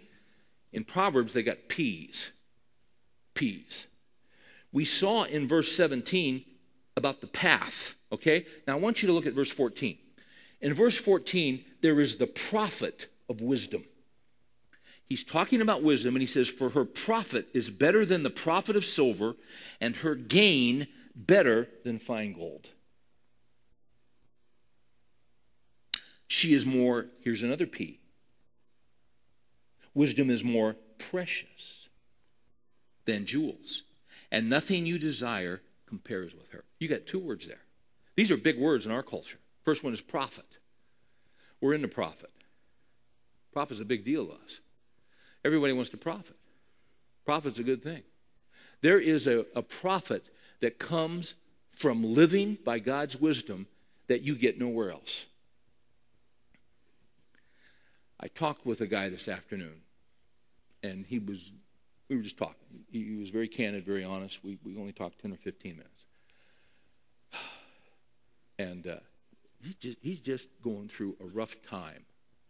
In 0.71 0.83
Proverbs, 0.83 1.33
they 1.33 1.43
got 1.43 1.67
peas. 1.67 2.31
Peas. 3.33 3.87
We 4.71 4.85
saw 4.85 5.23
in 5.23 5.47
verse 5.47 5.71
17 5.71 6.45
about 6.95 7.21
the 7.21 7.27
path, 7.27 7.95
okay? 8.11 8.45
Now 8.67 8.73
I 8.73 8.79
want 8.79 9.01
you 9.01 9.07
to 9.07 9.13
look 9.13 9.25
at 9.25 9.33
verse 9.33 9.51
14. 9.51 9.97
In 10.61 10.73
verse 10.73 10.97
14, 10.97 11.63
there 11.81 11.99
is 11.99 12.17
the 12.17 12.27
profit 12.27 13.07
of 13.27 13.41
wisdom. 13.41 13.83
He's 15.09 15.23
talking 15.23 15.59
about 15.59 15.81
wisdom, 15.81 16.15
and 16.15 16.21
he 16.21 16.27
says, 16.27 16.49
For 16.49 16.69
her 16.69 16.85
profit 16.85 17.47
is 17.51 17.71
better 17.71 18.05
than 18.05 18.21
the 18.21 18.29
profit 18.29 18.75
of 18.75 18.85
silver, 18.85 19.33
and 19.81 19.97
her 19.97 20.13
gain 20.13 20.87
better 21.15 21.67
than 21.83 21.97
fine 21.97 22.33
gold. 22.33 22.69
She 26.27 26.53
is 26.53 26.63
more, 26.63 27.07
here's 27.21 27.41
another 27.41 27.65
P. 27.65 27.99
Wisdom 29.95 30.29
is 30.29 30.43
more 30.43 30.75
precious 30.99 31.89
than 33.05 33.25
jewels, 33.25 33.83
and 34.31 34.47
nothing 34.47 34.85
you 34.85 34.99
desire 34.99 35.61
compares 35.87 36.35
with 36.35 36.51
her. 36.51 36.63
You 36.79 36.87
got 36.87 37.07
two 37.07 37.17
words 37.17 37.47
there. 37.47 37.63
These 38.15 38.29
are 38.29 38.37
big 38.37 38.59
words 38.59 38.85
in 38.85 38.91
our 38.91 39.01
culture. 39.01 39.39
First 39.65 39.83
one 39.83 39.93
is 39.93 40.01
profit. 40.01 40.59
We're 41.59 41.73
into 41.73 41.87
profit. 41.87 42.31
Profit's 43.51 43.79
a 43.79 43.85
big 43.85 44.05
deal 44.05 44.27
to 44.27 44.33
us. 44.33 44.61
Everybody 45.49 45.73
wants 45.73 45.89
to 45.89 45.97
profit. 45.97 46.35
Profit's 47.25 47.57
a 47.57 47.63
good 47.63 47.81
thing. 47.81 48.03
There 48.81 48.99
is 48.99 49.25
a, 49.25 49.47
a 49.55 49.63
profit 49.63 50.29
that 50.59 50.77
comes 50.77 51.33
from 51.71 52.03
living 52.03 52.59
by 52.63 52.77
God's 52.77 53.19
wisdom 53.19 53.65
that 54.09 54.21
you 54.21 54.35
get 54.35 54.59
nowhere 54.59 54.91
else. 54.91 55.25
I 58.19 58.27
talked 58.27 58.63
with 58.63 58.81
a 58.81 58.85
guy 58.85 59.09
this 59.09 59.27
afternoon, 59.27 59.81
and 60.83 61.03
he 61.07 61.17
was, 61.17 61.51
we 62.09 62.17
were 62.17 62.21
just 62.21 62.37
talking. 62.37 62.83
He, 62.91 63.15
was 63.15 63.31
very 63.31 63.47
candid, 63.47 63.87
very 63.87 64.03
honest. 64.03 64.45
We, 64.45 64.59
we 64.63 64.77
only 64.77 64.93
talked 64.93 65.19
10 65.19 65.31
or 65.31 65.37
15 65.37 65.77
minutes. 65.77 66.05
And 68.59 68.85
uh, 68.85 68.97
he's, 69.63 69.75
just, 69.75 69.97
he's 69.99 70.19
just 70.19 70.47
going 70.61 70.89
through 70.89 71.15
a 71.19 71.25
rough 71.25 71.55
time, 71.63 72.05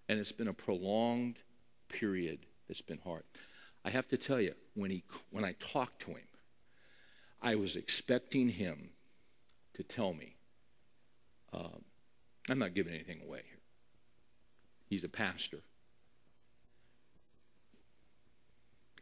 and 0.10 0.20
it's 0.20 0.34
been 0.34 0.50
a 0.50 0.54
prolonged 0.54 1.44
period 1.88 2.40
that's 2.70 2.82
been 2.82 3.00
hard. 3.04 3.24
I 3.84 3.90
have 3.90 4.08
to 4.10 4.18
tell 4.18 4.40
you, 4.40 4.54
when, 4.76 4.92
he, 4.92 5.04
when 5.32 5.44
I 5.44 5.56
talked 5.60 6.02
to 6.04 6.12
him, 6.12 6.28
I 7.42 7.56
was 7.56 7.76
expecting 7.76 8.50
him 8.50 8.92
to 9.74 9.84
tell 9.84 10.14
me, 10.14 10.36
um, 11.52 11.84
I'm 12.48 12.60
not 12.60 12.74
giving 12.74 12.94
anything 12.94 13.22
away 13.26 13.42
here. 13.48 13.60
He's 14.88 15.04
a 15.04 15.10
pastor. 15.10 15.60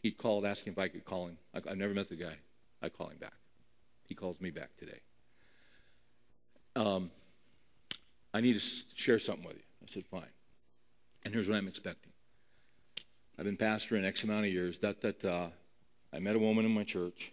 He 0.01 0.11
called, 0.11 0.45
asking 0.45 0.73
if 0.73 0.79
I 0.79 0.87
could 0.87 1.05
call 1.05 1.27
him. 1.27 1.37
I, 1.53 1.61
have 1.67 1.77
never 1.77 1.93
met 1.93 2.09
the 2.09 2.15
guy. 2.15 2.37
I 2.81 2.89
call 2.89 3.07
him 3.07 3.17
back. 3.17 3.33
He 4.05 4.15
calls 4.15 4.39
me 4.39 4.51
back 4.51 4.69
today. 4.77 4.99
Um, 6.75 7.11
I 8.33 8.39
need 8.39 8.53
to 8.53 8.59
share 8.59 9.19
something 9.19 9.45
with 9.45 9.57
you. 9.57 9.63
I 9.83 9.87
said, 9.87 10.05
fine. 10.05 10.29
And 11.23 11.33
here's 11.33 11.49
what 11.49 11.57
I'm 11.57 11.67
expecting. 11.67 12.13
I've 13.37 13.45
been 13.45 13.57
pastoring 13.57 14.03
X 14.03 14.23
amount 14.23 14.45
of 14.45 14.51
years. 14.51 14.79
That 14.79 15.01
that 15.01 15.23
uh, 15.23 15.47
I 16.13 16.19
met 16.19 16.35
a 16.35 16.39
woman 16.39 16.65
in 16.65 16.73
my 16.73 16.83
church. 16.83 17.31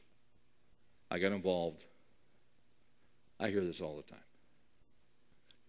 I 1.10 1.18
got 1.18 1.32
involved. 1.32 1.84
I 3.40 3.48
hear 3.48 3.64
this 3.64 3.80
all 3.80 3.96
the 3.96 4.02
time. 4.02 4.18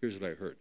Here's 0.00 0.18
what 0.18 0.30
I 0.30 0.34
heard. 0.34 0.56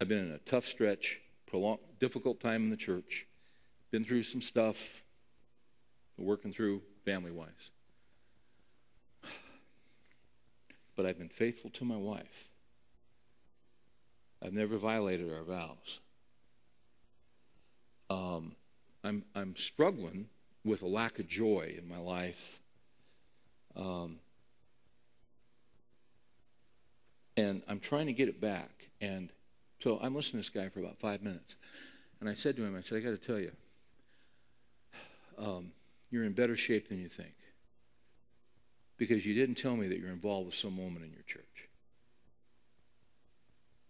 I've 0.00 0.08
been 0.08 0.18
in 0.18 0.32
a 0.32 0.38
tough 0.38 0.66
stretch, 0.66 1.20
prolonged, 1.46 1.80
difficult 2.00 2.40
time 2.40 2.64
in 2.64 2.70
the 2.70 2.76
church, 2.76 3.26
been 3.90 4.04
through 4.04 4.24
some 4.24 4.40
stuff, 4.40 5.02
working 6.18 6.52
through 6.52 6.82
family 7.04 7.30
wise. 7.30 7.70
But 10.96 11.06
I've 11.06 11.18
been 11.18 11.28
faithful 11.28 11.70
to 11.70 11.84
my 11.84 11.96
wife. 11.96 12.48
I've 14.44 14.52
never 14.52 14.76
violated 14.76 15.32
our 15.32 15.42
vows. 15.42 16.00
Um, 18.12 18.56
I'm, 19.02 19.24
I'm 19.34 19.56
struggling 19.56 20.28
with 20.64 20.82
a 20.82 20.86
lack 20.86 21.18
of 21.18 21.28
joy 21.28 21.74
in 21.78 21.88
my 21.88 21.98
life. 21.98 22.60
Um, 23.74 24.18
and 27.36 27.62
I'm 27.66 27.80
trying 27.80 28.06
to 28.06 28.12
get 28.12 28.28
it 28.28 28.40
back. 28.40 28.88
And 29.00 29.30
so 29.80 29.98
I'm 30.02 30.14
listening 30.14 30.42
to 30.42 30.48
this 30.52 30.62
guy 30.62 30.68
for 30.68 30.80
about 30.80 30.98
five 30.98 31.22
minutes. 31.22 31.56
And 32.20 32.28
I 32.28 32.34
said 32.34 32.56
to 32.56 32.64
him, 32.64 32.76
I 32.76 32.82
said, 32.82 32.98
I 32.98 33.00
got 33.00 33.10
to 33.10 33.16
tell 33.16 33.38
you, 33.38 33.52
um, 35.38 35.72
you're 36.10 36.24
in 36.24 36.32
better 36.32 36.56
shape 36.56 36.88
than 36.88 36.98
you 36.98 37.08
think. 37.08 37.34
Because 38.98 39.24
you 39.26 39.34
didn't 39.34 39.56
tell 39.56 39.74
me 39.74 39.88
that 39.88 39.98
you're 39.98 40.10
involved 40.10 40.46
with 40.46 40.54
some 40.54 40.76
woman 40.76 41.02
in 41.02 41.10
your 41.12 41.24
church. 41.26 41.68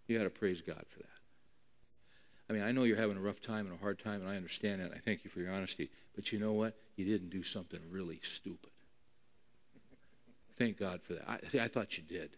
You 0.07 0.17
got 0.17 0.25
to 0.25 0.31
praise 0.31 0.61
God 0.61 0.85
for 0.89 1.01
that. 1.01 1.12
I 2.53 2.55
mean, 2.55 2.65
I 2.65 2.73
know 2.73 2.83
you're 2.83 2.99
having 2.99 3.17
a 3.17 3.21
rough 3.21 3.41
time 3.41 3.65
and 3.65 3.75
a 3.75 3.79
hard 3.79 3.99
time, 3.99 4.21
and 4.21 4.29
I 4.29 4.37
understand 4.37 4.83
that. 4.83 4.93
I 4.95 4.99
thank 4.99 5.25
you 5.25 5.31
for 5.31 5.41
your 5.41 5.51
honesty. 5.51 5.89
But 6.15 6.33
you 6.33 6.39
know 6.39 6.53
what? 6.53 6.77
You 6.97 7.07
didn't 7.07 7.31
do 7.31 7.43
something 7.43 7.81
really 7.91 8.21
stupid. 8.23 8.69
Thank 10.59 10.79
God 10.79 11.01
for 11.03 11.15
that. 11.15 11.27
I, 11.27 11.65
I 11.65 11.69
thought 11.69 11.97
you 11.97 12.05
did. 12.05 12.37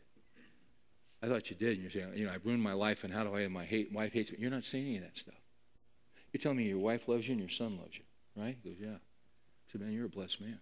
I 1.20 1.26
thought 1.26 1.50
you 1.50 1.56
did. 1.56 1.72
And 1.72 1.82
you're 1.82 1.90
saying, 1.90 2.12
you 2.14 2.26
know, 2.26 2.32
I've 2.32 2.46
ruined 2.46 2.62
my 2.62 2.74
life, 2.74 3.02
and 3.02 3.12
how 3.12 3.24
do 3.24 3.34
I 3.34 3.40
have 3.40 3.50
my 3.50 3.64
hate? 3.64 3.92
Wife 3.92 4.12
hates 4.12 4.30
me. 4.30 4.38
You're 4.38 4.52
not 4.52 4.64
saying 4.64 4.86
any 4.86 4.96
of 4.98 5.02
that 5.02 5.18
stuff. 5.18 5.34
You're 6.32 6.40
telling 6.40 6.58
me 6.58 6.64
your 6.68 6.78
wife 6.78 7.08
loves 7.08 7.26
you 7.26 7.32
and 7.32 7.40
your 7.40 7.50
son 7.50 7.76
loves 7.76 7.98
you, 7.98 8.04
right? 8.40 8.56
He 8.62 8.68
goes, 8.68 8.78
yeah. 8.80 8.94
I 8.94 9.72
said, 9.72 9.80
man, 9.80 9.92
you're 9.92 10.06
a 10.06 10.08
blessed 10.08 10.40
man. 10.40 10.60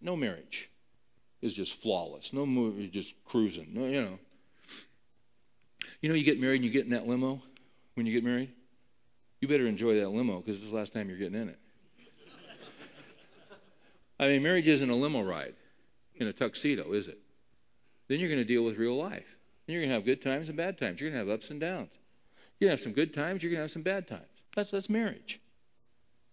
No 0.00 0.16
marriage 0.16 0.70
is 1.42 1.52
just 1.52 1.74
flawless. 1.74 2.32
No 2.32 2.46
movie 2.46 2.88
just 2.88 3.14
cruising. 3.26 3.68
No, 3.74 3.84
you 3.84 4.00
know. 4.00 4.18
You 6.04 6.10
know, 6.10 6.16
you 6.16 6.24
get 6.24 6.38
married 6.38 6.56
and 6.56 6.66
you 6.66 6.70
get 6.70 6.84
in 6.84 6.90
that 6.90 7.08
limo 7.08 7.40
when 7.94 8.04
you 8.04 8.12
get 8.12 8.22
married. 8.22 8.52
You 9.40 9.48
better 9.48 9.66
enjoy 9.66 9.98
that 10.00 10.10
limo 10.10 10.36
because 10.40 10.58
this 10.58 10.66
is 10.66 10.70
the 10.70 10.76
last 10.76 10.92
time 10.92 11.08
you're 11.08 11.16
getting 11.16 11.40
in 11.40 11.48
it. 11.48 11.58
I 14.20 14.26
mean, 14.26 14.42
marriage 14.42 14.68
isn't 14.68 14.90
a 14.90 14.94
limo 14.94 15.22
ride 15.22 15.54
in 16.16 16.26
a 16.26 16.32
tuxedo, 16.34 16.92
is 16.92 17.08
it? 17.08 17.20
Then 18.08 18.20
you're 18.20 18.28
going 18.28 18.38
to 18.38 18.44
deal 18.44 18.62
with 18.64 18.76
real 18.76 18.94
life. 18.94 19.38
Then 19.64 19.72
you're 19.72 19.80
going 19.80 19.88
to 19.88 19.94
have 19.94 20.04
good 20.04 20.20
times 20.20 20.50
and 20.50 20.58
bad 20.58 20.76
times. 20.76 21.00
You're 21.00 21.08
going 21.08 21.24
to 21.24 21.26
have 21.26 21.34
ups 21.34 21.48
and 21.48 21.58
downs. 21.58 21.92
You're 22.60 22.68
going 22.68 22.76
to 22.76 22.82
have 22.82 22.84
some 22.84 22.92
good 22.92 23.14
times. 23.14 23.42
You're 23.42 23.52
going 23.52 23.60
to 23.60 23.62
have 23.62 23.70
some 23.70 23.80
bad 23.80 24.06
times. 24.06 24.42
That's 24.54 24.72
that's 24.72 24.90
marriage. 24.90 25.40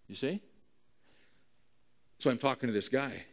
You 0.10 0.16
see? 0.16 0.42
So 2.20 2.30
I'm 2.30 2.38
talking 2.38 2.68
to 2.68 2.74
this 2.74 2.90
guy. 2.90 3.24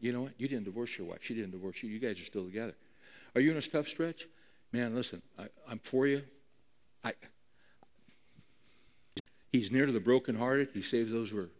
You 0.00 0.12
know 0.12 0.22
what? 0.22 0.32
You 0.38 0.48
didn't 0.48 0.64
divorce 0.64 0.98
your 0.98 1.06
wife. 1.06 1.20
She 1.20 1.34
didn't 1.34 1.52
divorce 1.52 1.84
you. 1.84 1.88
You 1.88 2.00
guys 2.00 2.20
are 2.20 2.24
still 2.24 2.46
together. 2.46 2.74
Are 3.36 3.40
you 3.40 3.52
in 3.52 3.56
a 3.56 3.62
tough 3.62 3.86
stretch? 3.86 4.26
Man, 4.72 4.94
listen, 4.94 5.20
I, 5.38 5.48
am 5.70 5.78
for 5.78 6.06
you. 6.06 6.22
I, 7.04 7.12
he's 9.50 9.70
near 9.70 9.84
to 9.84 9.92
the 9.92 10.00
brokenhearted. 10.00 10.70
He 10.72 10.82
saves 10.82 11.10
those 11.10 11.30
who 11.30 11.40
are 11.40 11.50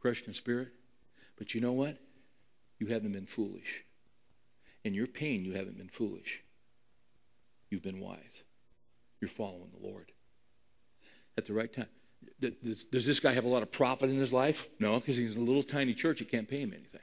crushed 0.00 0.26
in 0.26 0.32
spirit. 0.32 0.68
But 1.36 1.54
you 1.54 1.60
know 1.60 1.72
what? 1.72 1.98
You 2.78 2.86
haven't 2.88 3.12
been 3.12 3.26
foolish. 3.26 3.84
In 4.84 4.94
your 4.94 5.06
pain, 5.06 5.44
you 5.44 5.52
haven't 5.52 5.76
been 5.76 5.88
foolish. 5.88 6.42
You've 7.68 7.82
been 7.82 8.00
wise. 8.00 8.42
You're 9.20 9.28
following 9.28 9.70
the 9.78 9.86
Lord 9.86 10.12
at 11.36 11.44
the 11.44 11.52
right 11.52 11.72
time. 11.72 11.88
Does, 12.40 12.84
does 12.84 13.06
this 13.06 13.20
guy 13.20 13.32
have 13.32 13.44
a 13.44 13.48
lot 13.48 13.62
of 13.62 13.70
profit 13.70 14.10
in 14.10 14.16
his 14.16 14.32
life? 14.32 14.68
No, 14.78 14.98
because 14.98 15.16
he's 15.16 15.36
in 15.36 15.42
a 15.42 15.44
little 15.44 15.62
tiny 15.62 15.94
church. 15.94 16.18
He 16.18 16.24
can't 16.24 16.48
pay 16.48 16.60
him 16.60 16.72
anything. 16.72 17.00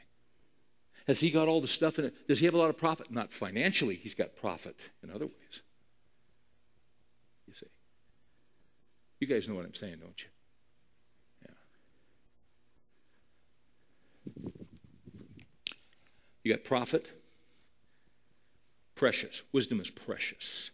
Has 1.07 1.21
he 1.21 1.31
got 1.31 1.47
all 1.47 1.61
the 1.61 1.67
stuff 1.67 1.97
in 1.99 2.05
it? 2.05 2.27
Does 2.27 2.39
he 2.39 2.45
have 2.45 2.53
a 2.53 2.57
lot 2.57 2.69
of 2.69 2.77
profit? 2.77 3.09
Not 3.09 3.31
financially, 3.31 3.95
he's 3.95 4.13
got 4.13 4.35
profit 4.35 4.77
in 5.01 5.09
other 5.09 5.25
ways. 5.25 5.61
You 7.47 7.53
see. 7.53 7.67
You 9.19 9.27
guys 9.27 9.47
know 9.47 9.55
what 9.55 9.65
I'm 9.65 9.73
saying, 9.73 9.97
don't 10.01 10.21
you? 10.21 10.29
Yeah. 14.35 14.51
You 16.43 16.53
got 16.53 16.65
profit. 16.65 17.11
Precious. 18.93 19.43
Wisdom 19.53 19.79
is 19.79 19.89
precious. 19.89 20.71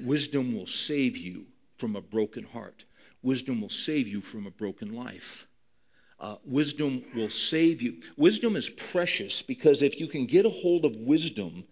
Wisdom 0.00 0.56
will 0.56 0.66
save 0.66 1.16
you 1.16 1.46
from 1.76 1.94
a 1.94 2.00
broken 2.00 2.44
heart. 2.44 2.84
Wisdom 3.22 3.60
will 3.60 3.70
save 3.70 4.08
you 4.08 4.20
from 4.20 4.46
a 4.46 4.50
broken 4.50 4.92
life. 4.92 5.46
Uh, 6.18 6.36
wisdom 6.44 7.04
will 7.14 7.30
save 7.30 7.82
you. 7.82 8.00
Wisdom 8.16 8.56
is 8.56 8.70
precious 8.70 9.42
because 9.42 9.82
if 9.82 10.00
you 10.00 10.06
can 10.06 10.24
get 10.24 10.46
a 10.46 10.50
hold 10.50 10.84
of 10.84 10.96
wisdom, 10.96 11.64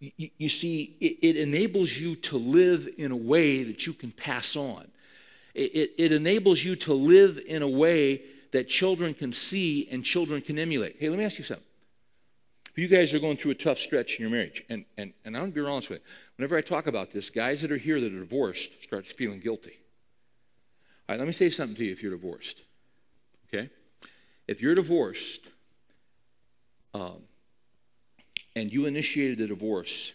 you, 0.00 0.30
you 0.36 0.48
see, 0.48 0.96
it, 1.00 1.18
it, 1.22 1.36
enables 1.36 1.96
you 1.96 2.16
to 2.16 2.36
live 2.36 2.88
in 2.98 3.12
a 3.12 3.16
way 3.16 3.62
that 3.62 3.86
you 3.86 3.92
can 3.92 4.10
pass 4.10 4.56
on. 4.56 4.88
It, 5.54 5.74
it, 5.74 5.90
it 5.98 6.12
enables 6.12 6.64
you 6.64 6.74
to 6.76 6.94
live 6.94 7.38
in 7.46 7.62
a 7.62 7.68
way 7.68 8.22
that 8.50 8.68
children 8.68 9.14
can 9.14 9.32
see 9.32 9.88
and 9.90 10.04
children 10.04 10.42
can 10.42 10.58
emulate. 10.58 10.96
Hey, 10.98 11.08
let 11.08 11.18
me 11.18 11.24
ask 11.24 11.38
you 11.38 11.44
something. 11.44 11.64
If 12.70 12.78
you 12.78 12.88
guys 12.88 13.14
are 13.14 13.20
going 13.20 13.36
through 13.36 13.52
a 13.52 13.56
tough 13.56 13.78
stretch 13.78 14.16
in 14.16 14.22
your 14.22 14.30
marriage, 14.30 14.64
and, 14.68 14.84
and, 14.96 15.12
and 15.24 15.36
I'm 15.36 15.42
going 15.42 15.52
to 15.52 15.62
be 15.62 15.70
honest 15.70 15.90
with 15.90 16.00
you, 16.00 16.04
whenever 16.36 16.56
I 16.56 16.62
talk 16.62 16.86
about 16.86 17.10
this, 17.10 17.30
guys 17.30 17.62
that 17.62 17.70
are 17.70 17.76
here 17.76 18.00
that 18.00 18.12
are 18.12 18.20
divorced 18.20 18.82
start 18.82 19.06
feeling 19.06 19.40
guilty. 19.40 19.78
All 21.08 21.14
right, 21.14 21.18
let 21.18 21.26
me 21.26 21.32
say 21.32 21.50
something 21.50 21.76
to 21.76 21.84
you 21.84 21.92
if 21.92 22.02
you're 22.02 22.12
divorced. 22.12 22.62
Okay? 23.52 23.70
If 24.48 24.62
you're 24.62 24.74
divorced 24.74 25.46
um, 26.94 27.22
and 28.56 28.72
you 28.72 28.86
initiated 28.86 29.40
a 29.40 29.46
divorce 29.46 30.12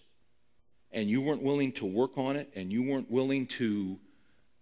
and 0.92 1.10
you 1.10 1.22
weren't 1.22 1.44
willing 1.44 1.72
to 1.74 1.86
work 1.86 2.18
on 2.18 2.36
it 2.36 2.52
and 2.56 2.72
you 2.72 2.84
weren't 2.84 3.12
willing 3.12 3.46
to 3.48 4.00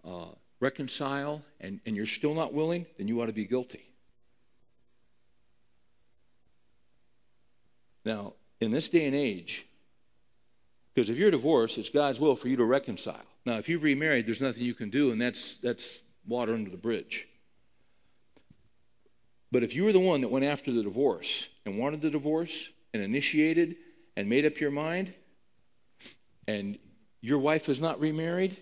uh, 0.04 0.26
reconcile 0.60 1.42
and, 1.62 1.80
and 1.86 1.96
you're 1.96 2.06
still 2.06 2.34
not 2.34 2.54
willing, 2.54 2.86
then 2.98 3.08
you 3.08 3.22
ought 3.22 3.28
to 3.28 3.34
be 3.34 3.46
guilty. 3.46 3.90
Now, 8.04 8.34
in 8.62 8.72
this 8.72 8.90
day 8.90 9.06
and 9.06 9.16
age, 9.16 9.66
because 10.94 11.10
if 11.10 11.18
you're 11.18 11.32
divorced, 11.32 11.78
it's 11.78 11.90
God's 11.90 12.20
will 12.20 12.36
for 12.36 12.48
you 12.48 12.56
to 12.58 12.64
reconcile. 12.64 13.26
Now, 13.46 13.58
if 13.58 13.68
you've 13.68 13.84
remarried, 13.84 14.26
there's 14.26 14.42
nothing 14.42 14.64
you 14.64 14.74
can 14.74 14.90
do, 14.90 15.12
and 15.12 15.20
that's, 15.20 15.58
that's 15.58 16.04
water 16.26 16.54
under 16.54 16.70
the 16.70 16.78
bridge. 16.78 17.28
But 19.56 19.64
if 19.64 19.74
you 19.74 19.86
were 19.86 19.94
the 19.94 20.02
one 20.02 20.20
that 20.20 20.28
went 20.28 20.44
after 20.44 20.70
the 20.70 20.84
divorce 20.84 21.48
and 21.66 21.78
wanted 21.78 22.02
the 22.02 22.10
divorce 22.10 22.72
and 22.94 23.02
initiated 23.02 23.78
and 24.18 24.28
made 24.28 24.46
up 24.46 24.60
your 24.60 24.70
mind, 24.70 25.14
and 26.46 26.78
your 27.22 27.40
wife 27.40 27.70
is 27.70 27.80
not 27.80 27.98
remarried, 28.02 28.58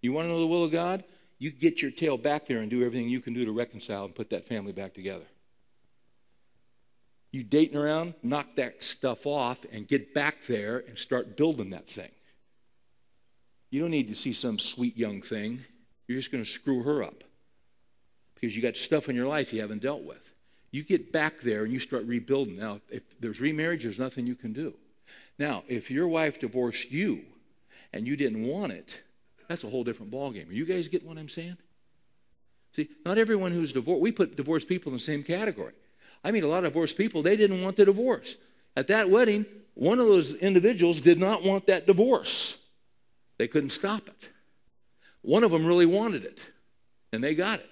You 0.00 0.14
want 0.14 0.24
to 0.24 0.30
know 0.30 0.40
the 0.40 0.46
will 0.46 0.64
of 0.64 0.72
God? 0.72 1.04
You 1.38 1.50
get 1.50 1.82
your 1.82 1.90
tail 1.90 2.16
back 2.16 2.46
there 2.46 2.60
and 2.60 2.70
do 2.70 2.82
everything 2.82 3.10
you 3.10 3.20
can 3.20 3.34
do 3.34 3.44
to 3.44 3.52
reconcile 3.52 4.06
and 4.06 4.14
put 4.14 4.30
that 4.30 4.46
family 4.46 4.72
back 4.72 4.94
together. 4.94 5.26
You 7.30 7.42
dating 7.42 7.76
around, 7.76 8.14
knock 8.22 8.56
that 8.56 8.82
stuff 8.82 9.26
off 9.26 9.66
and 9.70 9.86
get 9.86 10.14
back 10.14 10.46
there 10.46 10.78
and 10.78 10.96
start 10.96 11.36
building 11.36 11.68
that 11.70 11.90
thing. 11.90 12.12
You 13.68 13.82
don't 13.82 13.90
need 13.90 14.08
to 14.08 14.16
see 14.16 14.32
some 14.32 14.58
sweet 14.58 14.96
young 14.96 15.20
thing. 15.20 15.66
You're 16.06 16.16
just 16.16 16.32
going 16.32 16.42
to 16.42 16.48
screw 16.48 16.84
her 16.84 17.02
up 17.02 17.22
because 18.34 18.56
you 18.56 18.62
got 18.62 18.78
stuff 18.78 19.10
in 19.10 19.14
your 19.14 19.26
life 19.26 19.52
you 19.52 19.60
haven't 19.60 19.82
dealt 19.82 20.04
with. 20.04 20.27
You 20.70 20.82
get 20.82 21.12
back 21.12 21.40
there 21.40 21.64
and 21.64 21.72
you 21.72 21.78
start 21.78 22.04
rebuilding. 22.04 22.58
Now, 22.58 22.80
if 22.90 23.02
there's 23.20 23.40
remarriage, 23.40 23.84
there's 23.84 23.98
nothing 23.98 24.26
you 24.26 24.34
can 24.34 24.52
do. 24.52 24.74
Now, 25.38 25.64
if 25.68 25.90
your 25.90 26.08
wife 26.08 26.40
divorced 26.40 26.90
you 26.90 27.24
and 27.92 28.06
you 28.06 28.16
didn't 28.16 28.46
want 28.46 28.72
it, 28.72 29.02
that's 29.48 29.64
a 29.64 29.68
whole 29.68 29.84
different 29.84 30.12
ballgame. 30.12 30.50
Are 30.50 30.54
you 30.54 30.66
guys 30.66 30.88
getting 30.88 31.08
what 31.08 31.16
I'm 31.16 31.28
saying? 31.28 31.56
See, 32.72 32.88
not 33.04 33.16
everyone 33.16 33.52
who's 33.52 33.72
divorced, 33.72 34.02
we 34.02 34.12
put 34.12 34.36
divorced 34.36 34.68
people 34.68 34.90
in 34.90 34.96
the 34.96 35.02
same 35.02 35.22
category. 35.22 35.72
I 36.22 36.32
mean, 36.32 36.44
a 36.44 36.48
lot 36.48 36.64
of 36.64 36.72
divorced 36.72 36.96
people, 36.96 37.22
they 37.22 37.36
didn't 37.36 37.62
want 37.62 37.76
the 37.76 37.86
divorce. 37.86 38.36
At 38.76 38.88
that 38.88 39.08
wedding, 39.08 39.46
one 39.74 39.98
of 40.00 40.06
those 40.06 40.34
individuals 40.34 41.00
did 41.00 41.18
not 41.18 41.42
want 41.42 41.66
that 41.68 41.86
divorce. 41.86 42.58
They 43.38 43.48
couldn't 43.48 43.70
stop 43.70 44.08
it. 44.08 44.28
One 45.22 45.44
of 45.44 45.50
them 45.50 45.64
really 45.64 45.86
wanted 45.86 46.24
it, 46.24 46.40
and 47.12 47.22
they 47.22 47.34
got 47.34 47.60
it. 47.60 47.70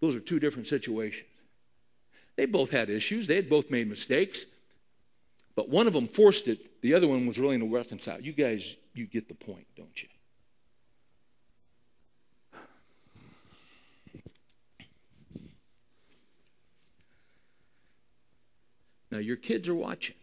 Those 0.00 0.14
are 0.14 0.20
two 0.20 0.38
different 0.38 0.68
situations. 0.68 1.26
They 2.36 2.46
both 2.46 2.70
had 2.70 2.88
issues, 2.88 3.26
they 3.26 3.36
had 3.36 3.48
both 3.48 3.70
made 3.70 3.88
mistakes, 3.88 4.46
but 5.56 5.68
one 5.68 5.88
of 5.88 5.92
them 5.92 6.06
forced 6.06 6.46
it, 6.46 6.80
the 6.82 6.94
other 6.94 7.08
one 7.08 7.26
was 7.26 7.40
willing 7.40 7.58
to 7.58 7.66
reconcile. 7.66 8.20
You 8.20 8.32
guys, 8.32 8.76
you 8.94 9.06
get 9.06 9.28
the 9.28 9.34
point, 9.34 9.66
don't 9.76 10.02
you? 10.02 10.08
Now, 19.10 19.18
your 19.18 19.36
kids 19.36 19.68
are 19.68 19.74
watching. 19.74 20.14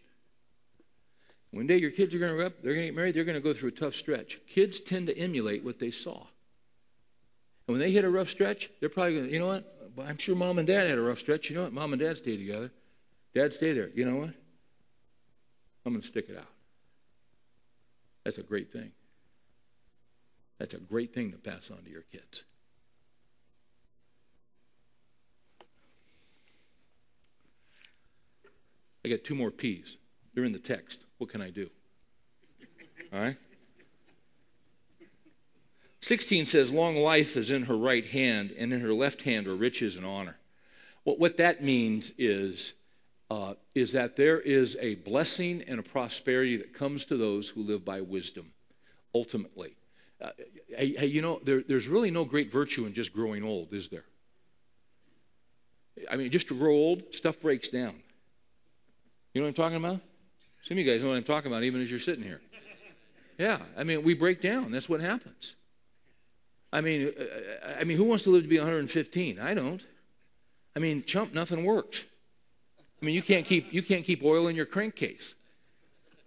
One 1.50 1.66
day 1.66 1.78
your 1.78 1.90
kids 1.90 2.14
are 2.14 2.18
going 2.18 2.32
to 2.32 2.38
they're 2.62 2.74
going 2.74 2.84
to 2.84 2.86
get 2.86 2.94
married, 2.94 3.14
they're 3.14 3.24
going 3.24 3.34
to 3.34 3.40
go 3.40 3.52
through 3.52 3.70
a 3.70 3.72
tough 3.72 3.94
stretch. 3.94 4.38
Kids 4.46 4.80
tend 4.80 5.06
to 5.08 5.18
emulate 5.18 5.64
what 5.64 5.78
they 5.78 5.90
saw. 5.90 6.26
And 7.66 7.74
when 7.74 7.80
they 7.80 7.90
hit 7.90 8.04
a 8.04 8.10
rough 8.10 8.28
stretch, 8.28 8.70
they're 8.80 8.88
probably 8.88 9.14
going 9.14 9.26
to, 9.26 9.32
you 9.32 9.38
know 9.38 9.48
what? 9.48 9.72
I'm 10.06 10.18
sure 10.18 10.36
mom 10.36 10.58
and 10.58 10.66
dad 10.66 10.88
had 10.88 10.98
a 10.98 11.02
rough 11.02 11.18
stretch. 11.18 11.50
You 11.50 11.56
know 11.56 11.62
what? 11.62 11.72
Mom 11.72 11.92
and 11.92 12.00
dad 12.00 12.18
stayed 12.18 12.36
together. 12.36 12.70
Dad 13.34 13.52
stay 13.54 13.72
there. 13.72 13.90
You 13.94 14.04
know 14.04 14.16
what? 14.16 14.30
I'm 15.84 15.92
going 15.92 16.00
to 16.00 16.06
stick 16.06 16.28
it 16.28 16.36
out. 16.36 16.46
That's 18.24 18.38
a 18.38 18.42
great 18.42 18.72
thing. 18.72 18.92
That's 20.58 20.74
a 20.74 20.78
great 20.78 21.14
thing 21.14 21.32
to 21.32 21.38
pass 21.38 21.70
on 21.70 21.82
to 21.84 21.90
your 21.90 22.02
kids. 22.02 22.44
I 29.04 29.08
got 29.08 29.22
two 29.22 29.36
more 29.36 29.50
P's. 29.50 29.98
They're 30.34 30.44
in 30.44 30.52
the 30.52 30.58
text. 30.58 31.00
What 31.18 31.30
can 31.30 31.40
I 31.40 31.50
do? 31.50 31.70
All 33.12 33.20
right? 33.20 33.36
16 36.06 36.46
says, 36.46 36.72
Long 36.72 36.94
life 36.94 37.36
is 37.36 37.50
in 37.50 37.64
her 37.64 37.76
right 37.76 38.06
hand, 38.06 38.54
and 38.56 38.72
in 38.72 38.80
her 38.80 38.92
left 38.92 39.22
hand 39.22 39.48
are 39.48 39.56
riches 39.56 39.96
and 39.96 40.06
honor. 40.06 40.36
What, 41.02 41.18
what 41.18 41.36
that 41.38 41.64
means 41.64 42.12
is, 42.16 42.74
uh, 43.28 43.54
is 43.74 43.90
that 43.90 44.14
there 44.14 44.38
is 44.38 44.76
a 44.80 44.94
blessing 44.94 45.64
and 45.66 45.80
a 45.80 45.82
prosperity 45.82 46.56
that 46.58 46.72
comes 46.72 47.06
to 47.06 47.16
those 47.16 47.48
who 47.48 47.60
live 47.64 47.84
by 47.84 48.02
wisdom, 48.02 48.52
ultimately. 49.16 49.74
Uh, 50.22 50.30
hey, 50.68 50.92
hey, 50.92 51.06
you 51.06 51.22
know, 51.22 51.40
there, 51.42 51.64
there's 51.66 51.88
really 51.88 52.12
no 52.12 52.24
great 52.24 52.52
virtue 52.52 52.86
in 52.86 52.94
just 52.94 53.12
growing 53.12 53.42
old, 53.42 53.72
is 53.72 53.88
there? 53.88 54.04
I 56.08 56.16
mean, 56.16 56.30
just 56.30 56.46
to 56.46 56.54
grow 56.54 56.72
old, 56.72 57.02
stuff 57.16 57.40
breaks 57.40 57.66
down. 57.66 57.96
You 59.34 59.40
know 59.40 59.46
what 59.46 59.48
I'm 59.48 59.54
talking 59.54 59.78
about? 59.78 60.00
Some 60.62 60.78
of 60.78 60.84
you 60.84 60.84
guys 60.84 61.02
know 61.02 61.08
what 61.08 61.16
I'm 61.16 61.24
talking 61.24 61.50
about, 61.50 61.64
even 61.64 61.82
as 61.82 61.90
you're 61.90 61.98
sitting 61.98 62.22
here. 62.22 62.40
Yeah, 63.38 63.58
I 63.76 63.82
mean, 63.82 64.04
we 64.04 64.14
break 64.14 64.40
down. 64.40 64.70
That's 64.70 64.88
what 64.88 65.00
happens. 65.00 65.56
I 66.72 66.80
mean, 66.80 67.12
uh, 67.18 67.22
uh, 67.22 67.74
I 67.80 67.84
mean, 67.84 67.96
who 67.96 68.04
wants 68.04 68.24
to 68.24 68.30
live 68.30 68.42
to 68.42 68.48
be 68.48 68.58
115? 68.58 69.38
I 69.38 69.54
don't. 69.54 69.84
I 70.74 70.78
mean, 70.78 71.04
chump, 71.04 71.32
nothing 71.32 71.64
works. 71.64 72.04
I 73.00 73.04
mean, 73.04 73.14
you 73.14 73.22
can't 73.22 73.46
keep 73.46 73.72
you 73.72 73.82
can't 73.82 74.04
keep 74.04 74.22
oil 74.24 74.48
in 74.48 74.56
your 74.56 74.66
crankcase 74.66 75.34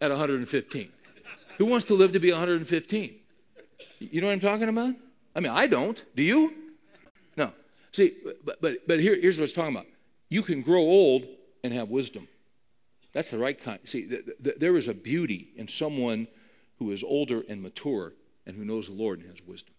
at 0.01 0.09
115. 0.09 0.91
Who 1.57 1.65
wants 1.65 1.85
to 1.85 1.93
live 1.93 2.13
to 2.13 2.19
be 2.19 2.31
115? 2.31 3.15
You 3.99 4.21
know 4.21 4.27
what 4.27 4.33
I'm 4.33 4.39
talking 4.39 4.69
about? 4.69 4.95
I 5.35 5.39
mean, 5.39 5.51
I 5.51 5.67
don't. 5.67 6.03
Do 6.15 6.23
you? 6.23 6.53
No. 7.35 7.51
See, 7.91 8.15
but 8.45 8.61
but 8.61 8.87
but 8.87 8.99
here, 8.99 9.19
here's 9.19 9.39
what 9.39 9.49
I'm 9.49 9.55
talking 9.55 9.75
about. 9.75 9.87
You 10.29 10.41
can 10.41 10.61
grow 10.61 10.81
old 10.81 11.25
and 11.63 11.73
have 11.73 11.89
wisdom. 11.89 12.27
That's 13.13 13.31
the 13.31 13.39
right 13.39 13.59
kind. 13.59 13.79
See, 13.85 14.07
th- 14.07 14.25
th- 14.43 14.57
there 14.57 14.77
is 14.77 14.87
a 14.87 14.93
beauty 14.93 15.49
in 15.55 15.67
someone 15.67 16.27
who 16.77 16.91
is 16.91 17.03
older 17.03 17.43
and 17.49 17.61
mature 17.61 18.13
and 18.45 18.55
who 18.55 18.63
knows 18.63 18.87
the 18.87 18.93
Lord 18.93 19.19
and 19.19 19.29
has 19.29 19.45
wisdom. 19.45 19.73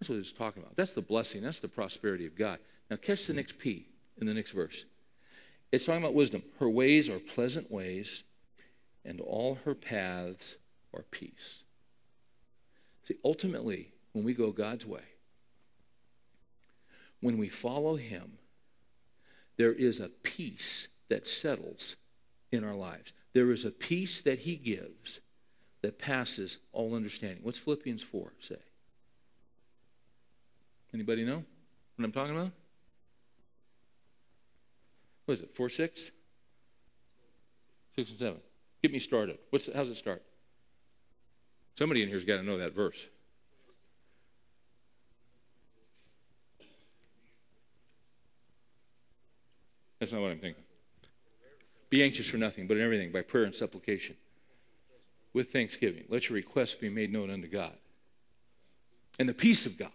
That's 0.00 0.08
what 0.08 0.18
it's 0.18 0.32
talking 0.32 0.62
about. 0.62 0.76
That's 0.76 0.94
the 0.94 1.02
blessing. 1.02 1.42
That's 1.42 1.60
the 1.60 1.68
prosperity 1.68 2.26
of 2.26 2.34
God. 2.34 2.58
Now, 2.90 2.96
catch 2.96 3.26
the 3.26 3.34
next 3.34 3.58
P 3.58 3.86
in 4.18 4.26
the 4.26 4.34
next 4.34 4.52
verse. 4.52 4.86
It's 5.70 5.84
talking 5.84 6.02
about 6.02 6.14
wisdom. 6.14 6.42
Her 6.58 6.68
ways 6.68 7.10
are 7.10 7.18
pleasant 7.18 7.70
ways, 7.70 8.24
and 9.04 9.20
all 9.20 9.58
her 9.64 9.74
paths 9.74 10.56
are 10.94 11.02
peace. 11.10 11.62
See, 13.04 13.16
ultimately, 13.24 13.92
when 14.12 14.24
we 14.24 14.32
go 14.32 14.50
God's 14.52 14.86
way, 14.86 15.02
when 17.20 17.36
we 17.36 17.48
follow 17.48 17.96
Him, 17.96 18.38
there 19.58 19.72
is 19.72 20.00
a 20.00 20.08
peace 20.08 20.88
that 21.10 21.28
settles 21.28 21.96
in 22.50 22.64
our 22.64 22.74
lives. 22.74 23.12
There 23.34 23.52
is 23.52 23.64
a 23.66 23.70
peace 23.70 24.22
that 24.22 24.40
He 24.40 24.56
gives 24.56 25.20
that 25.82 25.98
passes 25.98 26.58
all 26.72 26.94
understanding. 26.94 27.40
What's 27.42 27.58
Philippians 27.58 28.02
4 28.02 28.32
say? 28.40 28.56
Anybody 30.92 31.24
know 31.24 31.44
what 31.96 32.04
I'm 32.04 32.12
talking 32.12 32.36
about? 32.36 32.50
What 35.24 35.34
is 35.34 35.40
it? 35.40 35.54
Four, 35.54 35.68
six? 35.68 36.10
Six 37.96 38.10
and 38.10 38.18
seven. 38.18 38.40
Get 38.82 38.92
me 38.92 38.98
started. 38.98 39.38
What's 39.50 39.68
how's 39.72 39.90
it 39.90 39.96
start? 39.96 40.22
Somebody 41.76 42.02
in 42.02 42.08
here's 42.08 42.24
got 42.24 42.36
to 42.36 42.42
know 42.42 42.58
that 42.58 42.74
verse. 42.74 43.06
That's 49.98 50.12
not 50.12 50.22
what 50.22 50.30
I'm 50.30 50.38
thinking. 50.38 50.64
Be 51.90 52.02
anxious 52.02 52.28
for 52.28 52.38
nothing, 52.38 52.66
but 52.66 52.76
in 52.76 52.82
everything, 52.82 53.12
by 53.12 53.22
prayer 53.22 53.44
and 53.44 53.54
supplication, 53.54 54.16
with 55.32 55.52
thanksgiving. 55.52 56.04
Let 56.08 56.28
your 56.28 56.36
requests 56.36 56.74
be 56.74 56.88
made 56.88 57.12
known 57.12 57.30
unto 57.30 57.48
God. 57.48 57.76
And 59.18 59.28
the 59.28 59.34
peace 59.34 59.66
of 59.66 59.76
God, 59.78 59.90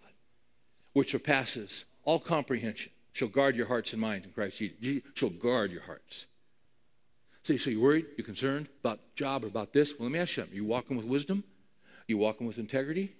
which 0.96 1.10
surpasses 1.10 1.84
all 2.04 2.18
comprehension, 2.18 2.90
shall 3.12 3.28
guard 3.28 3.54
your 3.54 3.66
hearts 3.66 3.92
and 3.92 4.00
minds 4.00 4.24
in 4.24 4.32
Christ 4.32 4.56
Jesus. 4.56 5.02
Shall 5.12 5.28
guard 5.28 5.70
your 5.70 5.82
hearts. 5.82 6.24
See, 7.42 7.58
so 7.58 7.68
you're 7.68 7.82
worried, 7.82 8.06
you're 8.16 8.24
concerned 8.24 8.70
about 8.80 9.00
job 9.14 9.44
or 9.44 9.48
about 9.48 9.74
this. 9.74 9.92
Well, 9.92 10.08
let 10.08 10.12
me 10.14 10.18
ask 10.20 10.34
you 10.34 10.42
something. 10.42 10.56
You 10.56 10.64
walking 10.64 10.96
with 10.96 11.04
wisdom? 11.04 11.44
You 12.08 12.16
walking 12.16 12.46
with 12.46 12.56
integrity? 12.56 13.12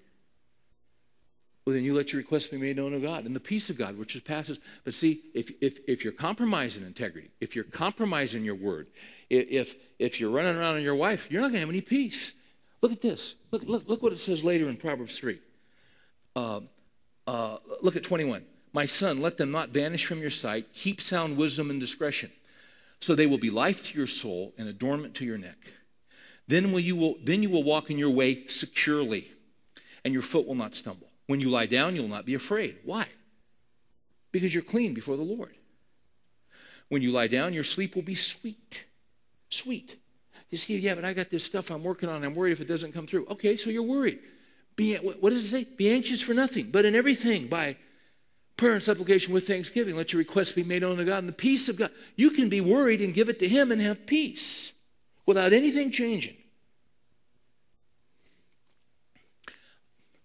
Well, 1.66 1.74
then 1.74 1.84
you 1.84 1.94
let 1.94 2.14
your 2.14 2.22
requests 2.22 2.46
be 2.46 2.56
made 2.56 2.76
known 2.76 2.92
to 2.92 2.98
God 2.98 3.26
and 3.26 3.36
the 3.36 3.40
peace 3.40 3.68
of 3.68 3.76
God, 3.76 3.98
which 3.98 4.14
surpasses. 4.14 4.58
But 4.84 4.94
see, 4.94 5.20
if, 5.34 5.50
if, 5.60 5.80
if 5.86 6.02
you're 6.02 6.14
compromising 6.14 6.82
integrity, 6.82 7.28
if 7.42 7.54
you're 7.54 7.64
compromising 7.64 8.42
your 8.42 8.54
word, 8.54 8.86
if, 9.28 9.74
if 9.98 10.18
you're 10.18 10.30
running 10.30 10.56
around 10.56 10.76
on 10.76 10.82
your 10.82 10.94
wife, 10.94 11.30
you're 11.30 11.42
not 11.42 11.48
going 11.48 11.60
to 11.60 11.66
have 11.66 11.68
any 11.68 11.82
peace. 11.82 12.32
Look 12.80 12.92
at 12.92 13.02
this. 13.02 13.34
Look, 13.50 13.64
look, 13.64 13.86
look 13.86 14.02
what 14.02 14.14
it 14.14 14.18
says 14.18 14.42
later 14.42 14.66
in 14.66 14.78
Proverbs 14.78 15.18
3. 15.18 15.38
Uh, 16.34 16.60
uh, 17.26 17.58
look 17.82 17.96
at 17.96 18.02
21. 18.02 18.44
My 18.72 18.86
son, 18.86 19.22
let 19.22 19.36
them 19.38 19.50
not 19.50 19.70
vanish 19.70 20.04
from 20.04 20.20
your 20.20 20.30
sight. 20.30 20.66
Keep 20.74 21.00
sound 21.00 21.36
wisdom 21.36 21.70
and 21.70 21.80
discretion, 21.80 22.30
so 23.00 23.14
they 23.14 23.26
will 23.26 23.38
be 23.38 23.50
life 23.50 23.82
to 23.84 23.98
your 23.98 24.06
soul 24.06 24.52
and 24.58 24.68
adornment 24.68 25.14
to 25.14 25.24
your 25.24 25.38
neck. 25.38 25.72
Then, 26.48 26.72
will 26.72 26.80
you, 26.80 26.94
will, 26.94 27.16
then 27.22 27.42
you 27.42 27.50
will 27.50 27.62
walk 27.62 27.90
in 27.90 27.98
your 27.98 28.10
way 28.10 28.46
securely, 28.46 29.28
and 30.04 30.12
your 30.12 30.22
foot 30.22 30.46
will 30.46 30.54
not 30.54 30.74
stumble. 30.74 31.08
When 31.26 31.40
you 31.40 31.50
lie 31.50 31.66
down, 31.66 31.96
you 31.96 32.02
will 32.02 32.08
not 32.08 32.26
be 32.26 32.34
afraid. 32.34 32.76
Why? 32.84 33.06
Because 34.30 34.54
you're 34.54 34.62
clean 34.62 34.94
before 34.94 35.16
the 35.16 35.22
Lord. 35.22 35.54
When 36.88 37.02
you 37.02 37.10
lie 37.10 37.26
down, 37.26 37.52
your 37.52 37.64
sleep 37.64 37.96
will 37.96 38.02
be 38.02 38.14
sweet. 38.14 38.84
Sweet. 39.48 39.96
You 40.50 40.58
see, 40.58 40.76
yeah, 40.78 40.94
but 40.94 41.04
I 41.04 41.12
got 41.12 41.30
this 41.30 41.44
stuff 41.44 41.70
I'm 41.70 41.82
working 41.82 42.08
on. 42.08 42.24
I'm 42.24 42.34
worried 42.34 42.52
if 42.52 42.60
it 42.60 42.68
doesn't 42.68 42.92
come 42.92 43.06
through. 43.06 43.26
Okay, 43.26 43.56
so 43.56 43.70
you're 43.70 43.82
worried. 43.82 44.20
Be, 44.76 44.94
what 44.96 45.30
does 45.30 45.46
it 45.46 45.64
say? 45.64 45.70
Be 45.76 45.90
anxious 45.90 46.20
for 46.20 46.34
nothing, 46.34 46.70
but 46.70 46.84
in 46.84 46.94
everything 46.94 47.48
by 47.48 47.76
prayer 48.56 48.74
and 48.74 48.82
supplication 48.82 49.32
with 49.32 49.46
thanksgiving. 49.46 49.96
Let 49.96 50.12
your 50.12 50.18
requests 50.18 50.52
be 50.52 50.62
made 50.62 50.82
known 50.82 50.98
to 50.98 51.04
God 51.04 51.18
and 51.18 51.28
the 51.28 51.32
peace 51.32 51.68
of 51.68 51.76
God. 51.76 51.90
You 52.14 52.30
can 52.30 52.48
be 52.48 52.60
worried 52.60 53.00
and 53.00 53.14
give 53.14 53.28
it 53.28 53.38
to 53.40 53.48
Him 53.48 53.72
and 53.72 53.80
have 53.80 54.06
peace 54.06 54.72
without 55.24 55.52
anything 55.52 55.90
changing. 55.90 56.36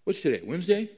What's 0.03 0.21
today? 0.21 0.41
Wednesday? 0.43 0.89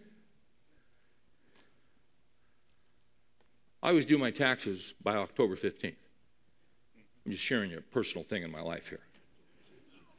I 3.82 3.90
always 3.90 4.06
do 4.06 4.18
my 4.18 4.32
taxes 4.32 4.94
by 5.04 5.16
October 5.16 5.56
15th. 5.56 5.96
I'm 7.26 7.32
just 7.32 7.44
sharing 7.44 7.74
a 7.74 7.82
personal 7.82 8.24
thing 8.24 8.44
in 8.44 8.52
my 8.52 8.62
life 8.62 8.90
here. 8.90 9.02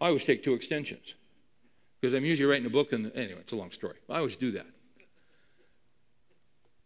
I 0.01 0.09
always 0.09 0.25
take 0.25 0.43
two 0.43 0.53
extensions 0.53 1.15
because 2.05 2.13
I'm 2.13 2.27
usually 2.27 2.51
writing 2.51 2.67
a 2.67 2.71
book, 2.71 2.93
and 2.93 3.11
anyway, 3.15 3.41
it's 3.41 3.55
a 3.55 3.57
long 3.57 3.71
story. 3.71 3.97
I 4.11 4.19
always 4.19 4.37
do 4.37 4.51
that. 4.51 4.67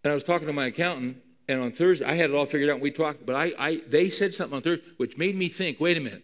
And 0.05 0.13
I 0.13 0.15
was 0.15 0.23
talking 0.23 0.47
to 0.47 0.53
my 0.53 0.67
accountant, 0.67 1.17
and 1.49 1.61
on 1.61 1.73
Thursday, 1.73 2.05
I 2.05 2.15
had 2.15 2.31
it 2.31 2.37
all 2.37 2.47
figured 2.47 2.71
out. 2.71 2.75
And 2.75 2.83
we 2.83 2.93
talked, 2.93 3.27
but 3.27 3.35
I, 3.35 3.53
I, 3.59 3.83
they 3.89 4.11
said 4.11 4.33
something 4.33 4.55
on 4.55 4.63
Thursday, 4.63 4.85
which 4.97 5.19
made 5.19 5.35
me 5.35 5.49
think. 5.49 5.81
Wait 5.81 5.97
a 5.97 6.01
minute. 6.01 6.23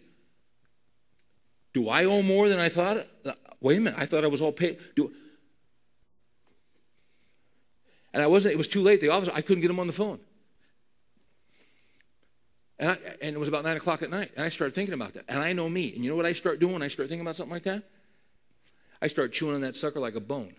Do 1.73 1.89
I 1.89 2.05
owe 2.05 2.21
more 2.21 2.47
than 2.47 2.57
I 2.57 2.69
thought? 2.69 3.05
Uh, 3.25 3.33
wait 3.59 3.79
a 3.79 3.81
minute. 3.81 3.99
I 3.99 4.05
thought 4.05 4.23
I 4.23 4.27
was 4.27 4.41
all 4.41 4.53
paid. 4.53 4.79
Do, 4.95 5.11
and 8.13 8.23
I 8.23 8.27
wasn't. 8.27 8.53
It 8.53 8.57
was 8.57 8.69
too 8.69 8.81
late. 8.81 9.01
The 9.01 9.09
officer. 9.09 9.33
I 9.35 9.41
couldn't 9.41 9.59
get 9.59 9.69
him 9.69 9.79
on 9.81 9.87
the 9.87 9.93
phone. 9.93 10.21
And, 12.79 12.91
I, 12.91 12.97
and 13.21 13.35
it 13.35 13.39
was 13.39 13.49
about 13.49 13.65
9 13.65 13.75
o'clock 13.75 14.03
at 14.03 14.09
night. 14.09 14.31
And 14.37 14.45
I 14.45 14.47
started 14.47 14.73
thinking 14.73 14.93
about 14.93 15.15
that. 15.15 15.25
And 15.27 15.43
I 15.43 15.51
know 15.51 15.67
me. 15.67 15.93
And 15.93 16.01
you 16.01 16.09
know 16.09 16.15
what 16.15 16.25
I 16.25 16.31
start 16.31 16.61
doing 16.61 16.81
I 16.81 16.87
start 16.87 17.09
thinking 17.09 17.25
about 17.25 17.35
something 17.35 17.53
like 17.53 17.63
that? 17.63 17.83
I 19.01 19.07
start 19.07 19.33
chewing 19.33 19.55
on 19.55 19.61
that 19.61 19.75
sucker 19.75 19.99
like 19.99 20.15
a 20.15 20.19
bone. 20.19 20.53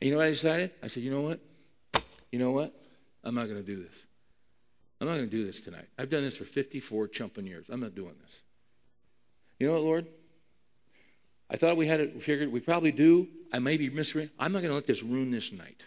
And 0.00 0.08
you 0.08 0.10
know 0.10 0.18
what 0.18 0.26
I 0.26 0.30
decided? 0.30 0.70
I 0.82 0.88
said, 0.88 1.02
you 1.02 1.10
know 1.10 1.22
what? 1.22 1.40
You 2.30 2.38
know 2.38 2.50
what? 2.50 2.74
I'm 3.22 3.34
not 3.34 3.48
going 3.48 3.60
to 3.60 3.66
do 3.66 3.82
this. 3.82 3.94
I'm 5.00 5.06
not 5.06 5.14
going 5.14 5.28
to 5.28 5.36
do 5.36 5.44
this 5.44 5.60
tonight. 5.62 5.86
I've 5.98 6.10
done 6.10 6.22
this 6.22 6.36
for 6.36 6.44
54 6.44 7.08
chumping 7.08 7.46
years. 7.46 7.66
I'm 7.68 7.80
not 7.80 7.94
doing 7.94 8.14
this. 8.22 8.40
You 9.58 9.66
know 9.66 9.74
what, 9.74 9.82
Lord? 9.82 10.06
I 11.50 11.56
thought 11.56 11.76
we 11.76 11.86
had 11.86 12.00
it 12.00 12.22
figured. 12.22 12.50
We 12.50 12.60
probably 12.60 12.92
do. 12.92 13.28
I 13.52 13.58
may 13.58 13.76
be 13.76 13.88
misreading. 13.88 14.30
I'm 14.38 14.52
not 14.52 14.60
going 14.60 14.70
to 14.70 14.74
let 14.74 14.86
this 14.86 15.02
ruin 15.02 15.30
this 15.30 15.52
night. 15.52 15.82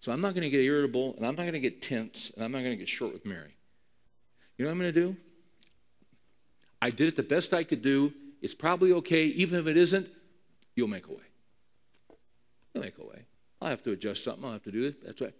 So 0.00 0.12
I'm 0.12 0.20
not 0.20 0.34
going 0.34 0.42
to 0.42 0.50
get 0.50 0.60
irritable, 0.60 1.14
and 1.16 1.24
I'm 1.24 1.36
not 1.36 1.42
going 1.42 1.52
to 1.52 1.60
get 1.60 1.80
tense, 1.80 2.30
and 2.34 2.44
I'm 2.44 2.50
not 2.50 2.58
going 2.58 2.72
to 2.72 2.76
get 2.76 2.88
short 2.88 3.12
with 3.12 3.24
Mary. 3.24 3.56
You 4.58 4.64
know 4.64 4.70
what 4.70 4.72
I'm 4.72 4.80
going 4.80 4.92
to 4.92 5.00
do? 5.00 5.16
I 6.80 6.90
did 6.90 7.08
it 7.08 7.16
the 7.16 7.22
best 7.22 7.54
I 7.54 7.62
could 7.62 7.82
do. 7.82 8.12
It's 8.42 8.54
probably 8.54 8.92
okay. 8.92 9.24
Even 9.24 9.58
if 9.58 9.66
it 9.66 9.76
isn't, 9.76 10.08
you'll 10.74 10.88
make 10.88 11.06
a 11.06 11.12
way. 11.12 11.24
You'll 12.74 12.84
make 12.84 12.98
a 12.98 13.04
way. 13.04 13.24
I'll 13.60 13.68
have 13.68 13.82
to 13.84 13.92
adjust 13.92 14.24
something. 14.24 14.44
I'll 14.44 14.52
have 14.52 14.64
to 14.64 14.72
do 14.72 14.84
it. 14.84 15.04
That's 15.06 15.20
right. 15.20 15.32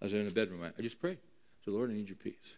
I 0.00 0.04
was 0.04 0.12
in 0.12 0.26
the 0.26 0.30
bedroom. 0.30 0.60
I 0.62 0.82
just 0.82 1.00
prayed. 1.00 1.16
I 1.16 1.64
said, 1.64 1.74
Lord, 1.74 1.90
I 1.90 1.94
need 1.94 2.08
your 2.08 2.16
peace. 2.16 2.56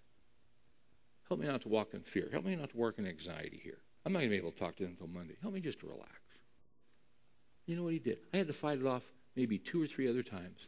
Help 1.29 1.41
me 1.41 1.47
not 1.47 1.63
to 1.63 1.69
walk 1.69 1.95
in 1.95 2.01
fear. 2.01 2.29
Help 2.33 2.45
me 2.45 2.57
not 2.57 2.71
to 2.71 2.77
work 2.77 2.99
in 2.99 3.07
anxiety 3.07 3.61
here. 3.63 3.79
I'm 4.05 4.13
not 4.13 4.19
going 4.21 4.31
to 4.31 4.35
be 4.35 4.39
able 4.39 4.51
to 4.51 4.59
talk 4.59 4.77
to 4.77 4.83
them 4.83 4.93
until 4.93 5.07
Monday. 5.07 5.37
Help 5.41 5.55
me 5.55 5.61
just 5.61 5.81
to 5.81 5.87
relax. 5.87 6.11
You 7.67 7.77
know 7.77 7.85
what 7.85 7.93
he 7.93 7.99
did? 8.01 8.19
I 8.35 8.39
had 8.39 8.47
to 8.49 8.53
fight 8.53 8.81
it 8.81 8.87
off 8.87 9.03
maybe 9.37 9.59
two 9.59 9.83
or 9.83 9.87
three 9.87 10.09
other 10.09 10.23
times. 10.23 10.67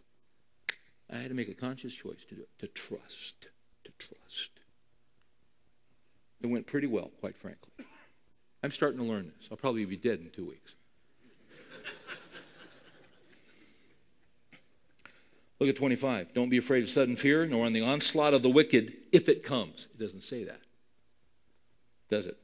I 1.10 1.16
had 1.16 1.28
to 1.28 1.34
make 1.34 1.48
a 1.48 1.54
conscious 1.54 1.94
choice 1.94 2.24
to 2.28 2.34
do 2.34 2.42
it, 2.42 2.48
to 2.60 2.68
trust, 2.68 3.48
to 3.84 3.92
trust. 3.98 4.57
It 6.41 6.47
went 6.47 6.66
pretty 6.66 6.86
well, 6.86 7.11
quite 7.20 7.36
frankly. 7.36 7.72
I'm 8.62 8.70
starting 8.70 8.99
to 8.99 9.05
learn 9.05 9.32
this. 9.39 9.49
I'll 9.51 9.57
probably 9.57 9.84
be 9.84 9.97
dead 9.97 10.20
in 10.20 10.30
two 10.30 10.47
weeks. 10.47 10.74
Look 15.61 15.68
at 15.68 15.76
25. 15.76 16.34
Don't 16.34 16.51
be 16.51 16.57
afraid 16.57 16.84
of 16.84 16.91
sudden 16.91 17.16
fear, 17.16 17.45
nor 17.45 17.66
on 17.66 17.72
the 17.72 17.82
onslaught 17.82 18.32
of 18.32 18.43
the 18.43 18.49
wicked 18.49 18.93
if 19.11 19.28
it 19.28 19.43
comes. 19.43 19.89
It 19.93 19.99
doesn't 19.99 20.22
say 20.22 20.45
that, 20.45 20.61
does 22.09 22.26
it? 22.26 22.39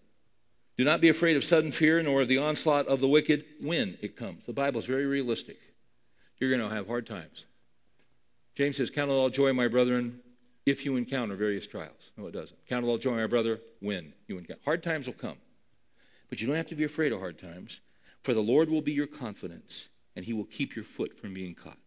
Do 0.76 0.84
not 0.84 1.00
be 1.00 1.08
afraid 1.08 1.36
of 1.36 1.44
sudden 1.44 1.70
fear, 1.70 2.02
nor 2.02 2.22
of 2.22 2.28
the 2.28 2.38
onslaught 2.38 2.88
of 2.88 2.98
the 2.98 3.06
wicked 3.06 3.44
when 3.60 3.96
it 4.02 4.16
comes. 4.16 4.46
The 4.46 4.52
Bible 4.52 4.78
is 4.78 4.86
very 4.86 5.06
realistic. 5.06 5.58
You're 6.38 6.50
going 6.50 6.68
to 6.68 6.74
have 6.74 6.88
hard 6.88 7.06
times. 7.06 7.46
James 8.56 8.76
says, 8.76 8.90
Count 8.90 9.10
it 9.10 9.14
all 9.14 9.30
joy, 9.30 9.52
my 9.52 9.68
brethren, 9.68 10.20
if 10.66 10.84
you 10.84 10.96
encounter 10.96 11.36
various 11.36 11.68
trials. 11.68 12.03
No, 12.16 12.26
it 12.26 12.32
doesn't. 12.32 12.58
Count 12.68 12.84
it 12.84 12.88
all 12.88 12.98
joy, 12.98 13.16
my 13.16 13.26
brother, 13.26 13.60
when 13.80 14.12
you 14.28 14.38
encounter. 14.38 14.60
Hard 14.64 14.82
times 14.82 15.06
will 15.06 15.14
come. 15.14 15.36
But 16.30 16.40
you 16.40 16.46
don't 16.46 16.56
have 16.56 16.68
to 16.68 16.74
be 16.74 16.84
afraid 16.84 17.12
of 17.12 17.18
hard 17.18 17.38
times, 17.38 17.80
for 18.22 18.34
the 18.34 18.40
Lord 18.40 18.70
will 18.70 18.82
be 18.82 18.92
your 18.92 19.06
confidence, 19.06 19.88
and 20.14 20.24
he 20.24 20.32
will 20.32 20.44
keep 20.44 20.76
your 20.76 20.84
foot 20.84 21.18
from 21.18 21.34
being 21.34 21.54
caught. 21.54 21.78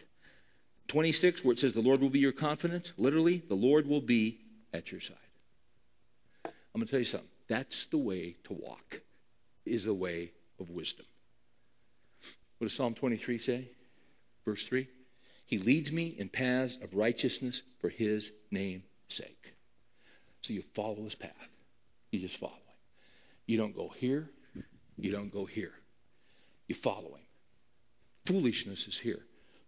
26, 0.88 1.44
where 1.44 1.54
it 1.54 1.60
says 1.60 1.74
the 1.74 1.82
Lord 1.82 2.02
will 2.02 2.10
be 2.10 2.20
your 2.20 2.32
confidence, 2.32 2.94
literally, 2.98 3.44
the 3.48 3.56
Lord 3.56 3.88
will 3.88 4.02
be 4.02 4.40
at 4.74 4.92
your 4.92 5.02
side. 5.02 5.16
I'm 6.46 6.52
going 6.76 6.86
to 6.86 6.92
tell 6.92 7.00
you 7.00 7.06
something. 7.06 7.30
That's 7.48 7.86
the 7.88 7.98
way 7.98 8.36
to 8.46 8.54
walk, 8.54 9.02
is 9.66 9.86
the 9.86 9.94
way 9.94 10.32
of 10.60 10.70
wisdom. 10.70 11.06
What 12.58 12.66
does 12.66 12.74
Psalm 12.74 12.94
23 12.94 13.38
say? 13.38 13.70
Verse 14.46 14.66
3 14.66 14.88
he 15.48 15.58
leads 15.58 15.94
me 15.94 16.08
in 16.18 16.28
paths 16.28 16.78
of 16.82 16.94
righteousness 16.94 17.64
for 17.80 17.88
his 17.88 18.34
name's 18.52 18.84
sake. 19.08 19.54
So 20.48 20.54
you 20.54 20.62
follow 20.62 21.04
his 21.04 21.16
path. 21.16 21.50
You 22.12 22.20
just 22.20 22.38
follow 22.38 22.54
him. 22.54 22.76
You 23.46 23.58
don't 23.58 23.76
go 23.76 23.90
here. 23.90 24.30
You 24.98 25.12
don't 25.12 25.32
go 25.32 25.46
here. 25.46 25.74
You 26.68 26.76
follow 26.76 27.16
him. 27.16 27.26
Foolishness 28.26 28.88
is 28.88 28.98
here. 28.98 29.26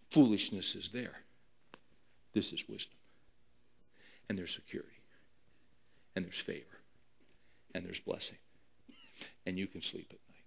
Foolishness 0.09 0.75
is 0.75 0.89
there. 0.89 1.19
This 2.34 2.53
is 2.53 2.67
wisdom. 2.69 2.97
And 4.30 4.38
there's 4.38 4.53
security. 4.53 4.89
And 6.15 6.23
there's 6.23 6.39
favor. 6.39 6.80
And 7.75 7.86
there's 7.86 7.99
blessing. 7.99 8.38
And 9.45 9.57
you 9.57 9.67
can 9.67 9.82
sleep 9.82 10.07
at 10.11 10.19
night. 10.30 10.43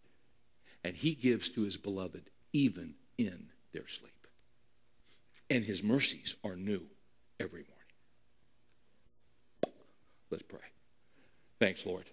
And 0.82 0.96
he 0.96 1.14
gives 1.14 1.50
to 1.50 1.62
his 1.62 1.76
beloved 1.76 2.30
even 2.52 2.94
in 3.18 3.48
their 3.72 3.86
sleep 3.86 4.12
and 5.52 5.64
his 5.66 5.82
mercies 5.82 6.36
are 6.42 6.56
new 6.56 6.80
every 7.38 7.60
morning. 7.60 7.81
Let's 10.32 10.42
pray. 10.42 10.60
Thanks, 11.60 11.84
Lord. 11.84 12.04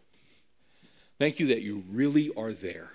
Thank 1.17 1.39
you 1.39 1.47
that 1.47 1.61
you 1.61 1.83
really 1.89 2.31
are 2.37 2.51
there. 2.51 2.91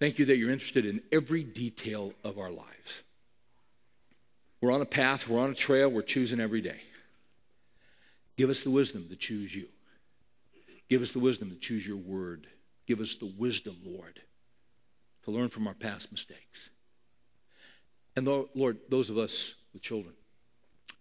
Thank 0.00 0.18
you 0.18 0.24
that 0.24 0.38
you're 0.38 0.50
interested 0.50 0.86
in 0.86 1.02
every 1.12 1.44
detail 1.44 2.14
of 2.24 2.38
our 2.38 2.50
lives. 2.50 3.02
We're 4.60 4.72
on 4.72 4.80
a 4.80 4.86
path, 4.86 5.28
we're 5.28 5.40
on 5.40 5.50
a 5.50 5.54
trail, 5.54 5.90
we're 5.90 6.02
choosing 6.02 6.40
every 6.40 6.62
day. 6.62 6.80
Give 8.38 8.48
us 8.48 8.64
the 8.64 8.70
wisdom 8.70 9.06
to 9.10 9.16
choose 9.16 9.54
you. 9.54 9.68
Give 10.88 11.02
us 11.02 11.12
the 11.12 11.18
wisdom 11.18 11.50
to 11.50 11.56
choose 11.56 11.86
your 11.86 11.96
word. 11.96 12.46
Give 12.86 13.00
us 13.00 13.16
the 13.16 13.32
wisdom, 13.38 13.76
Lord, 13.84 14.20
to 15.24 15.30
learn 15.30 15.50
from 15.50 15.66
our 15.66 15.74
past 15.74 16.10
mistakes. 16.10 16.70
And 18.14 18.26
Lord, 18.26 18.78
those 18.88 19.10
of 19.10 19.18
us 19.18 19.54
with 19.74 19.82
children 19.82 20.14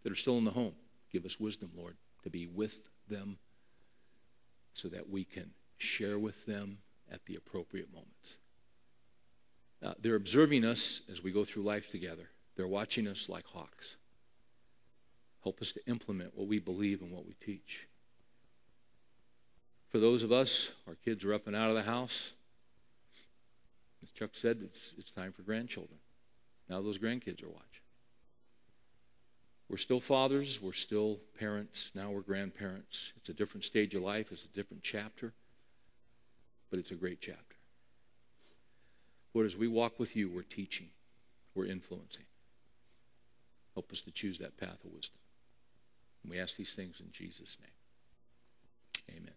that 0.03 0.11
are 0.11 0.17
still 0.17 0.37
in 0.37 0.43
the 0.43 0.51
home, 0.51 0.73
give 1.13 1.25
us 1.25 1.39
wisdom, 1.39 1.71
Lord, 1.77 1.95
to 2.23 2.29
be 2.29 2.45
with 2.45 2.81
them 3.07 3.37
so 4.73 4.87
that 4.89 5.09
we 5.09 5.23
can 5.23 5.51
share 5.77 6.19
with 6.19 6.45
them 6.45 6.79
at 7.11 7.25
the 7.25 7.35
appropriate 7.35 7.91
moments. 7.93 8.37
Uh, 9.83 9.93
they're 10.01 10.15
observing 10.15 10.65
us 10.65 11.01
as 11.11 11.23
we 11.23 11.31
go 11.31 11.43
through 11.43 11.63
life 11.63 11.89
together. 11.89 12.29
They're 12.55 12.67
watching 12.67 13.07
us 13.07 13.29
like 13.29 13.45
hawks. 13.45 13.97
Help 15.43 15.61
us 15.61 15.71
to 15.73 15.85
implement 15.87 16.35
what 16.35 16.47
we 16.47 16.59
believe 16.59 17.01
and 17.01 17.11
what 17.11 17.25
we 17.25 17.33
teach. 17.33 17.87
For 19.89 19.99
those 19.99 20.23
of 20.23 20.31
us, 20.31 20.71
our 20.87 20.95
kids 20.95 21.23
are 21.23 21.33
up 21.33 21.47
and 21.47 21.55
out 21.55 21.69
of 21.69 21.75
the 21.75 21.83
house. 21.83 22.31
As 24.01 24.11
Chuck 24.11 24.31
said, 24.33 24.59
it's, 24.63 24.93
it's 24.97 25.11
time 25.11 25.31
for 25.31 25.41
grandchildren. 25.41 25.99
Now 26.69 26.81
those 26.81 26.97
grandkids 26.97 27.43
are 27.43 27.49
watching. 27.49 27.74
We're 29.69 29.77
still 29.77 29.99
fathers, 29.99 30.61
we're 30.61 30.73
still 30.73 31.19
parents, 31.39 31.91
now 31.95 32.11
we're 32.11 32.21
grandparents. 32.21 33.13
It's 33.15 33.29
a 33.29 33.33
different 33.33 33.65
stage 33.65 33.95
of 33.95 34.03
life, 34.03 34.31
it's 34.31 34.45
a 34.45 34.49
different 34.49 34.83
chapter, 34.83 35.33
but 36.69 36.79
it's 36.79 36.91
a 36.91 36.95
great 36.95 37.19
chapter. 37.19 37.55
Lord, 39.33 39.47
as 39.47 39.57
we 39.57 39.67
walk 39.67 39.99
with 39.99 40.15
you, 40.15 40.29
we're 40.29 40.43
teaching, 40.43 40.89
we're 41.55 41.65
influencing. 41.65 42.25
Help 43.73 43.91
us 43.91 44.01
to 44.01 44.11
choose 44.11 44.39
that 44.39 44.57
path 44.57 44.83
of 44.85 44.93
wisdom. 44.93 45.19
And 46.23 46.31
we 46.31 46.39
ask 46.39 46.55
these 46.55 46.75
things 46.75 47.01
in 47.01 47.11
Jesus' 47.11 47.57
name. 47.59 49.17
Amen. 49.17 49.35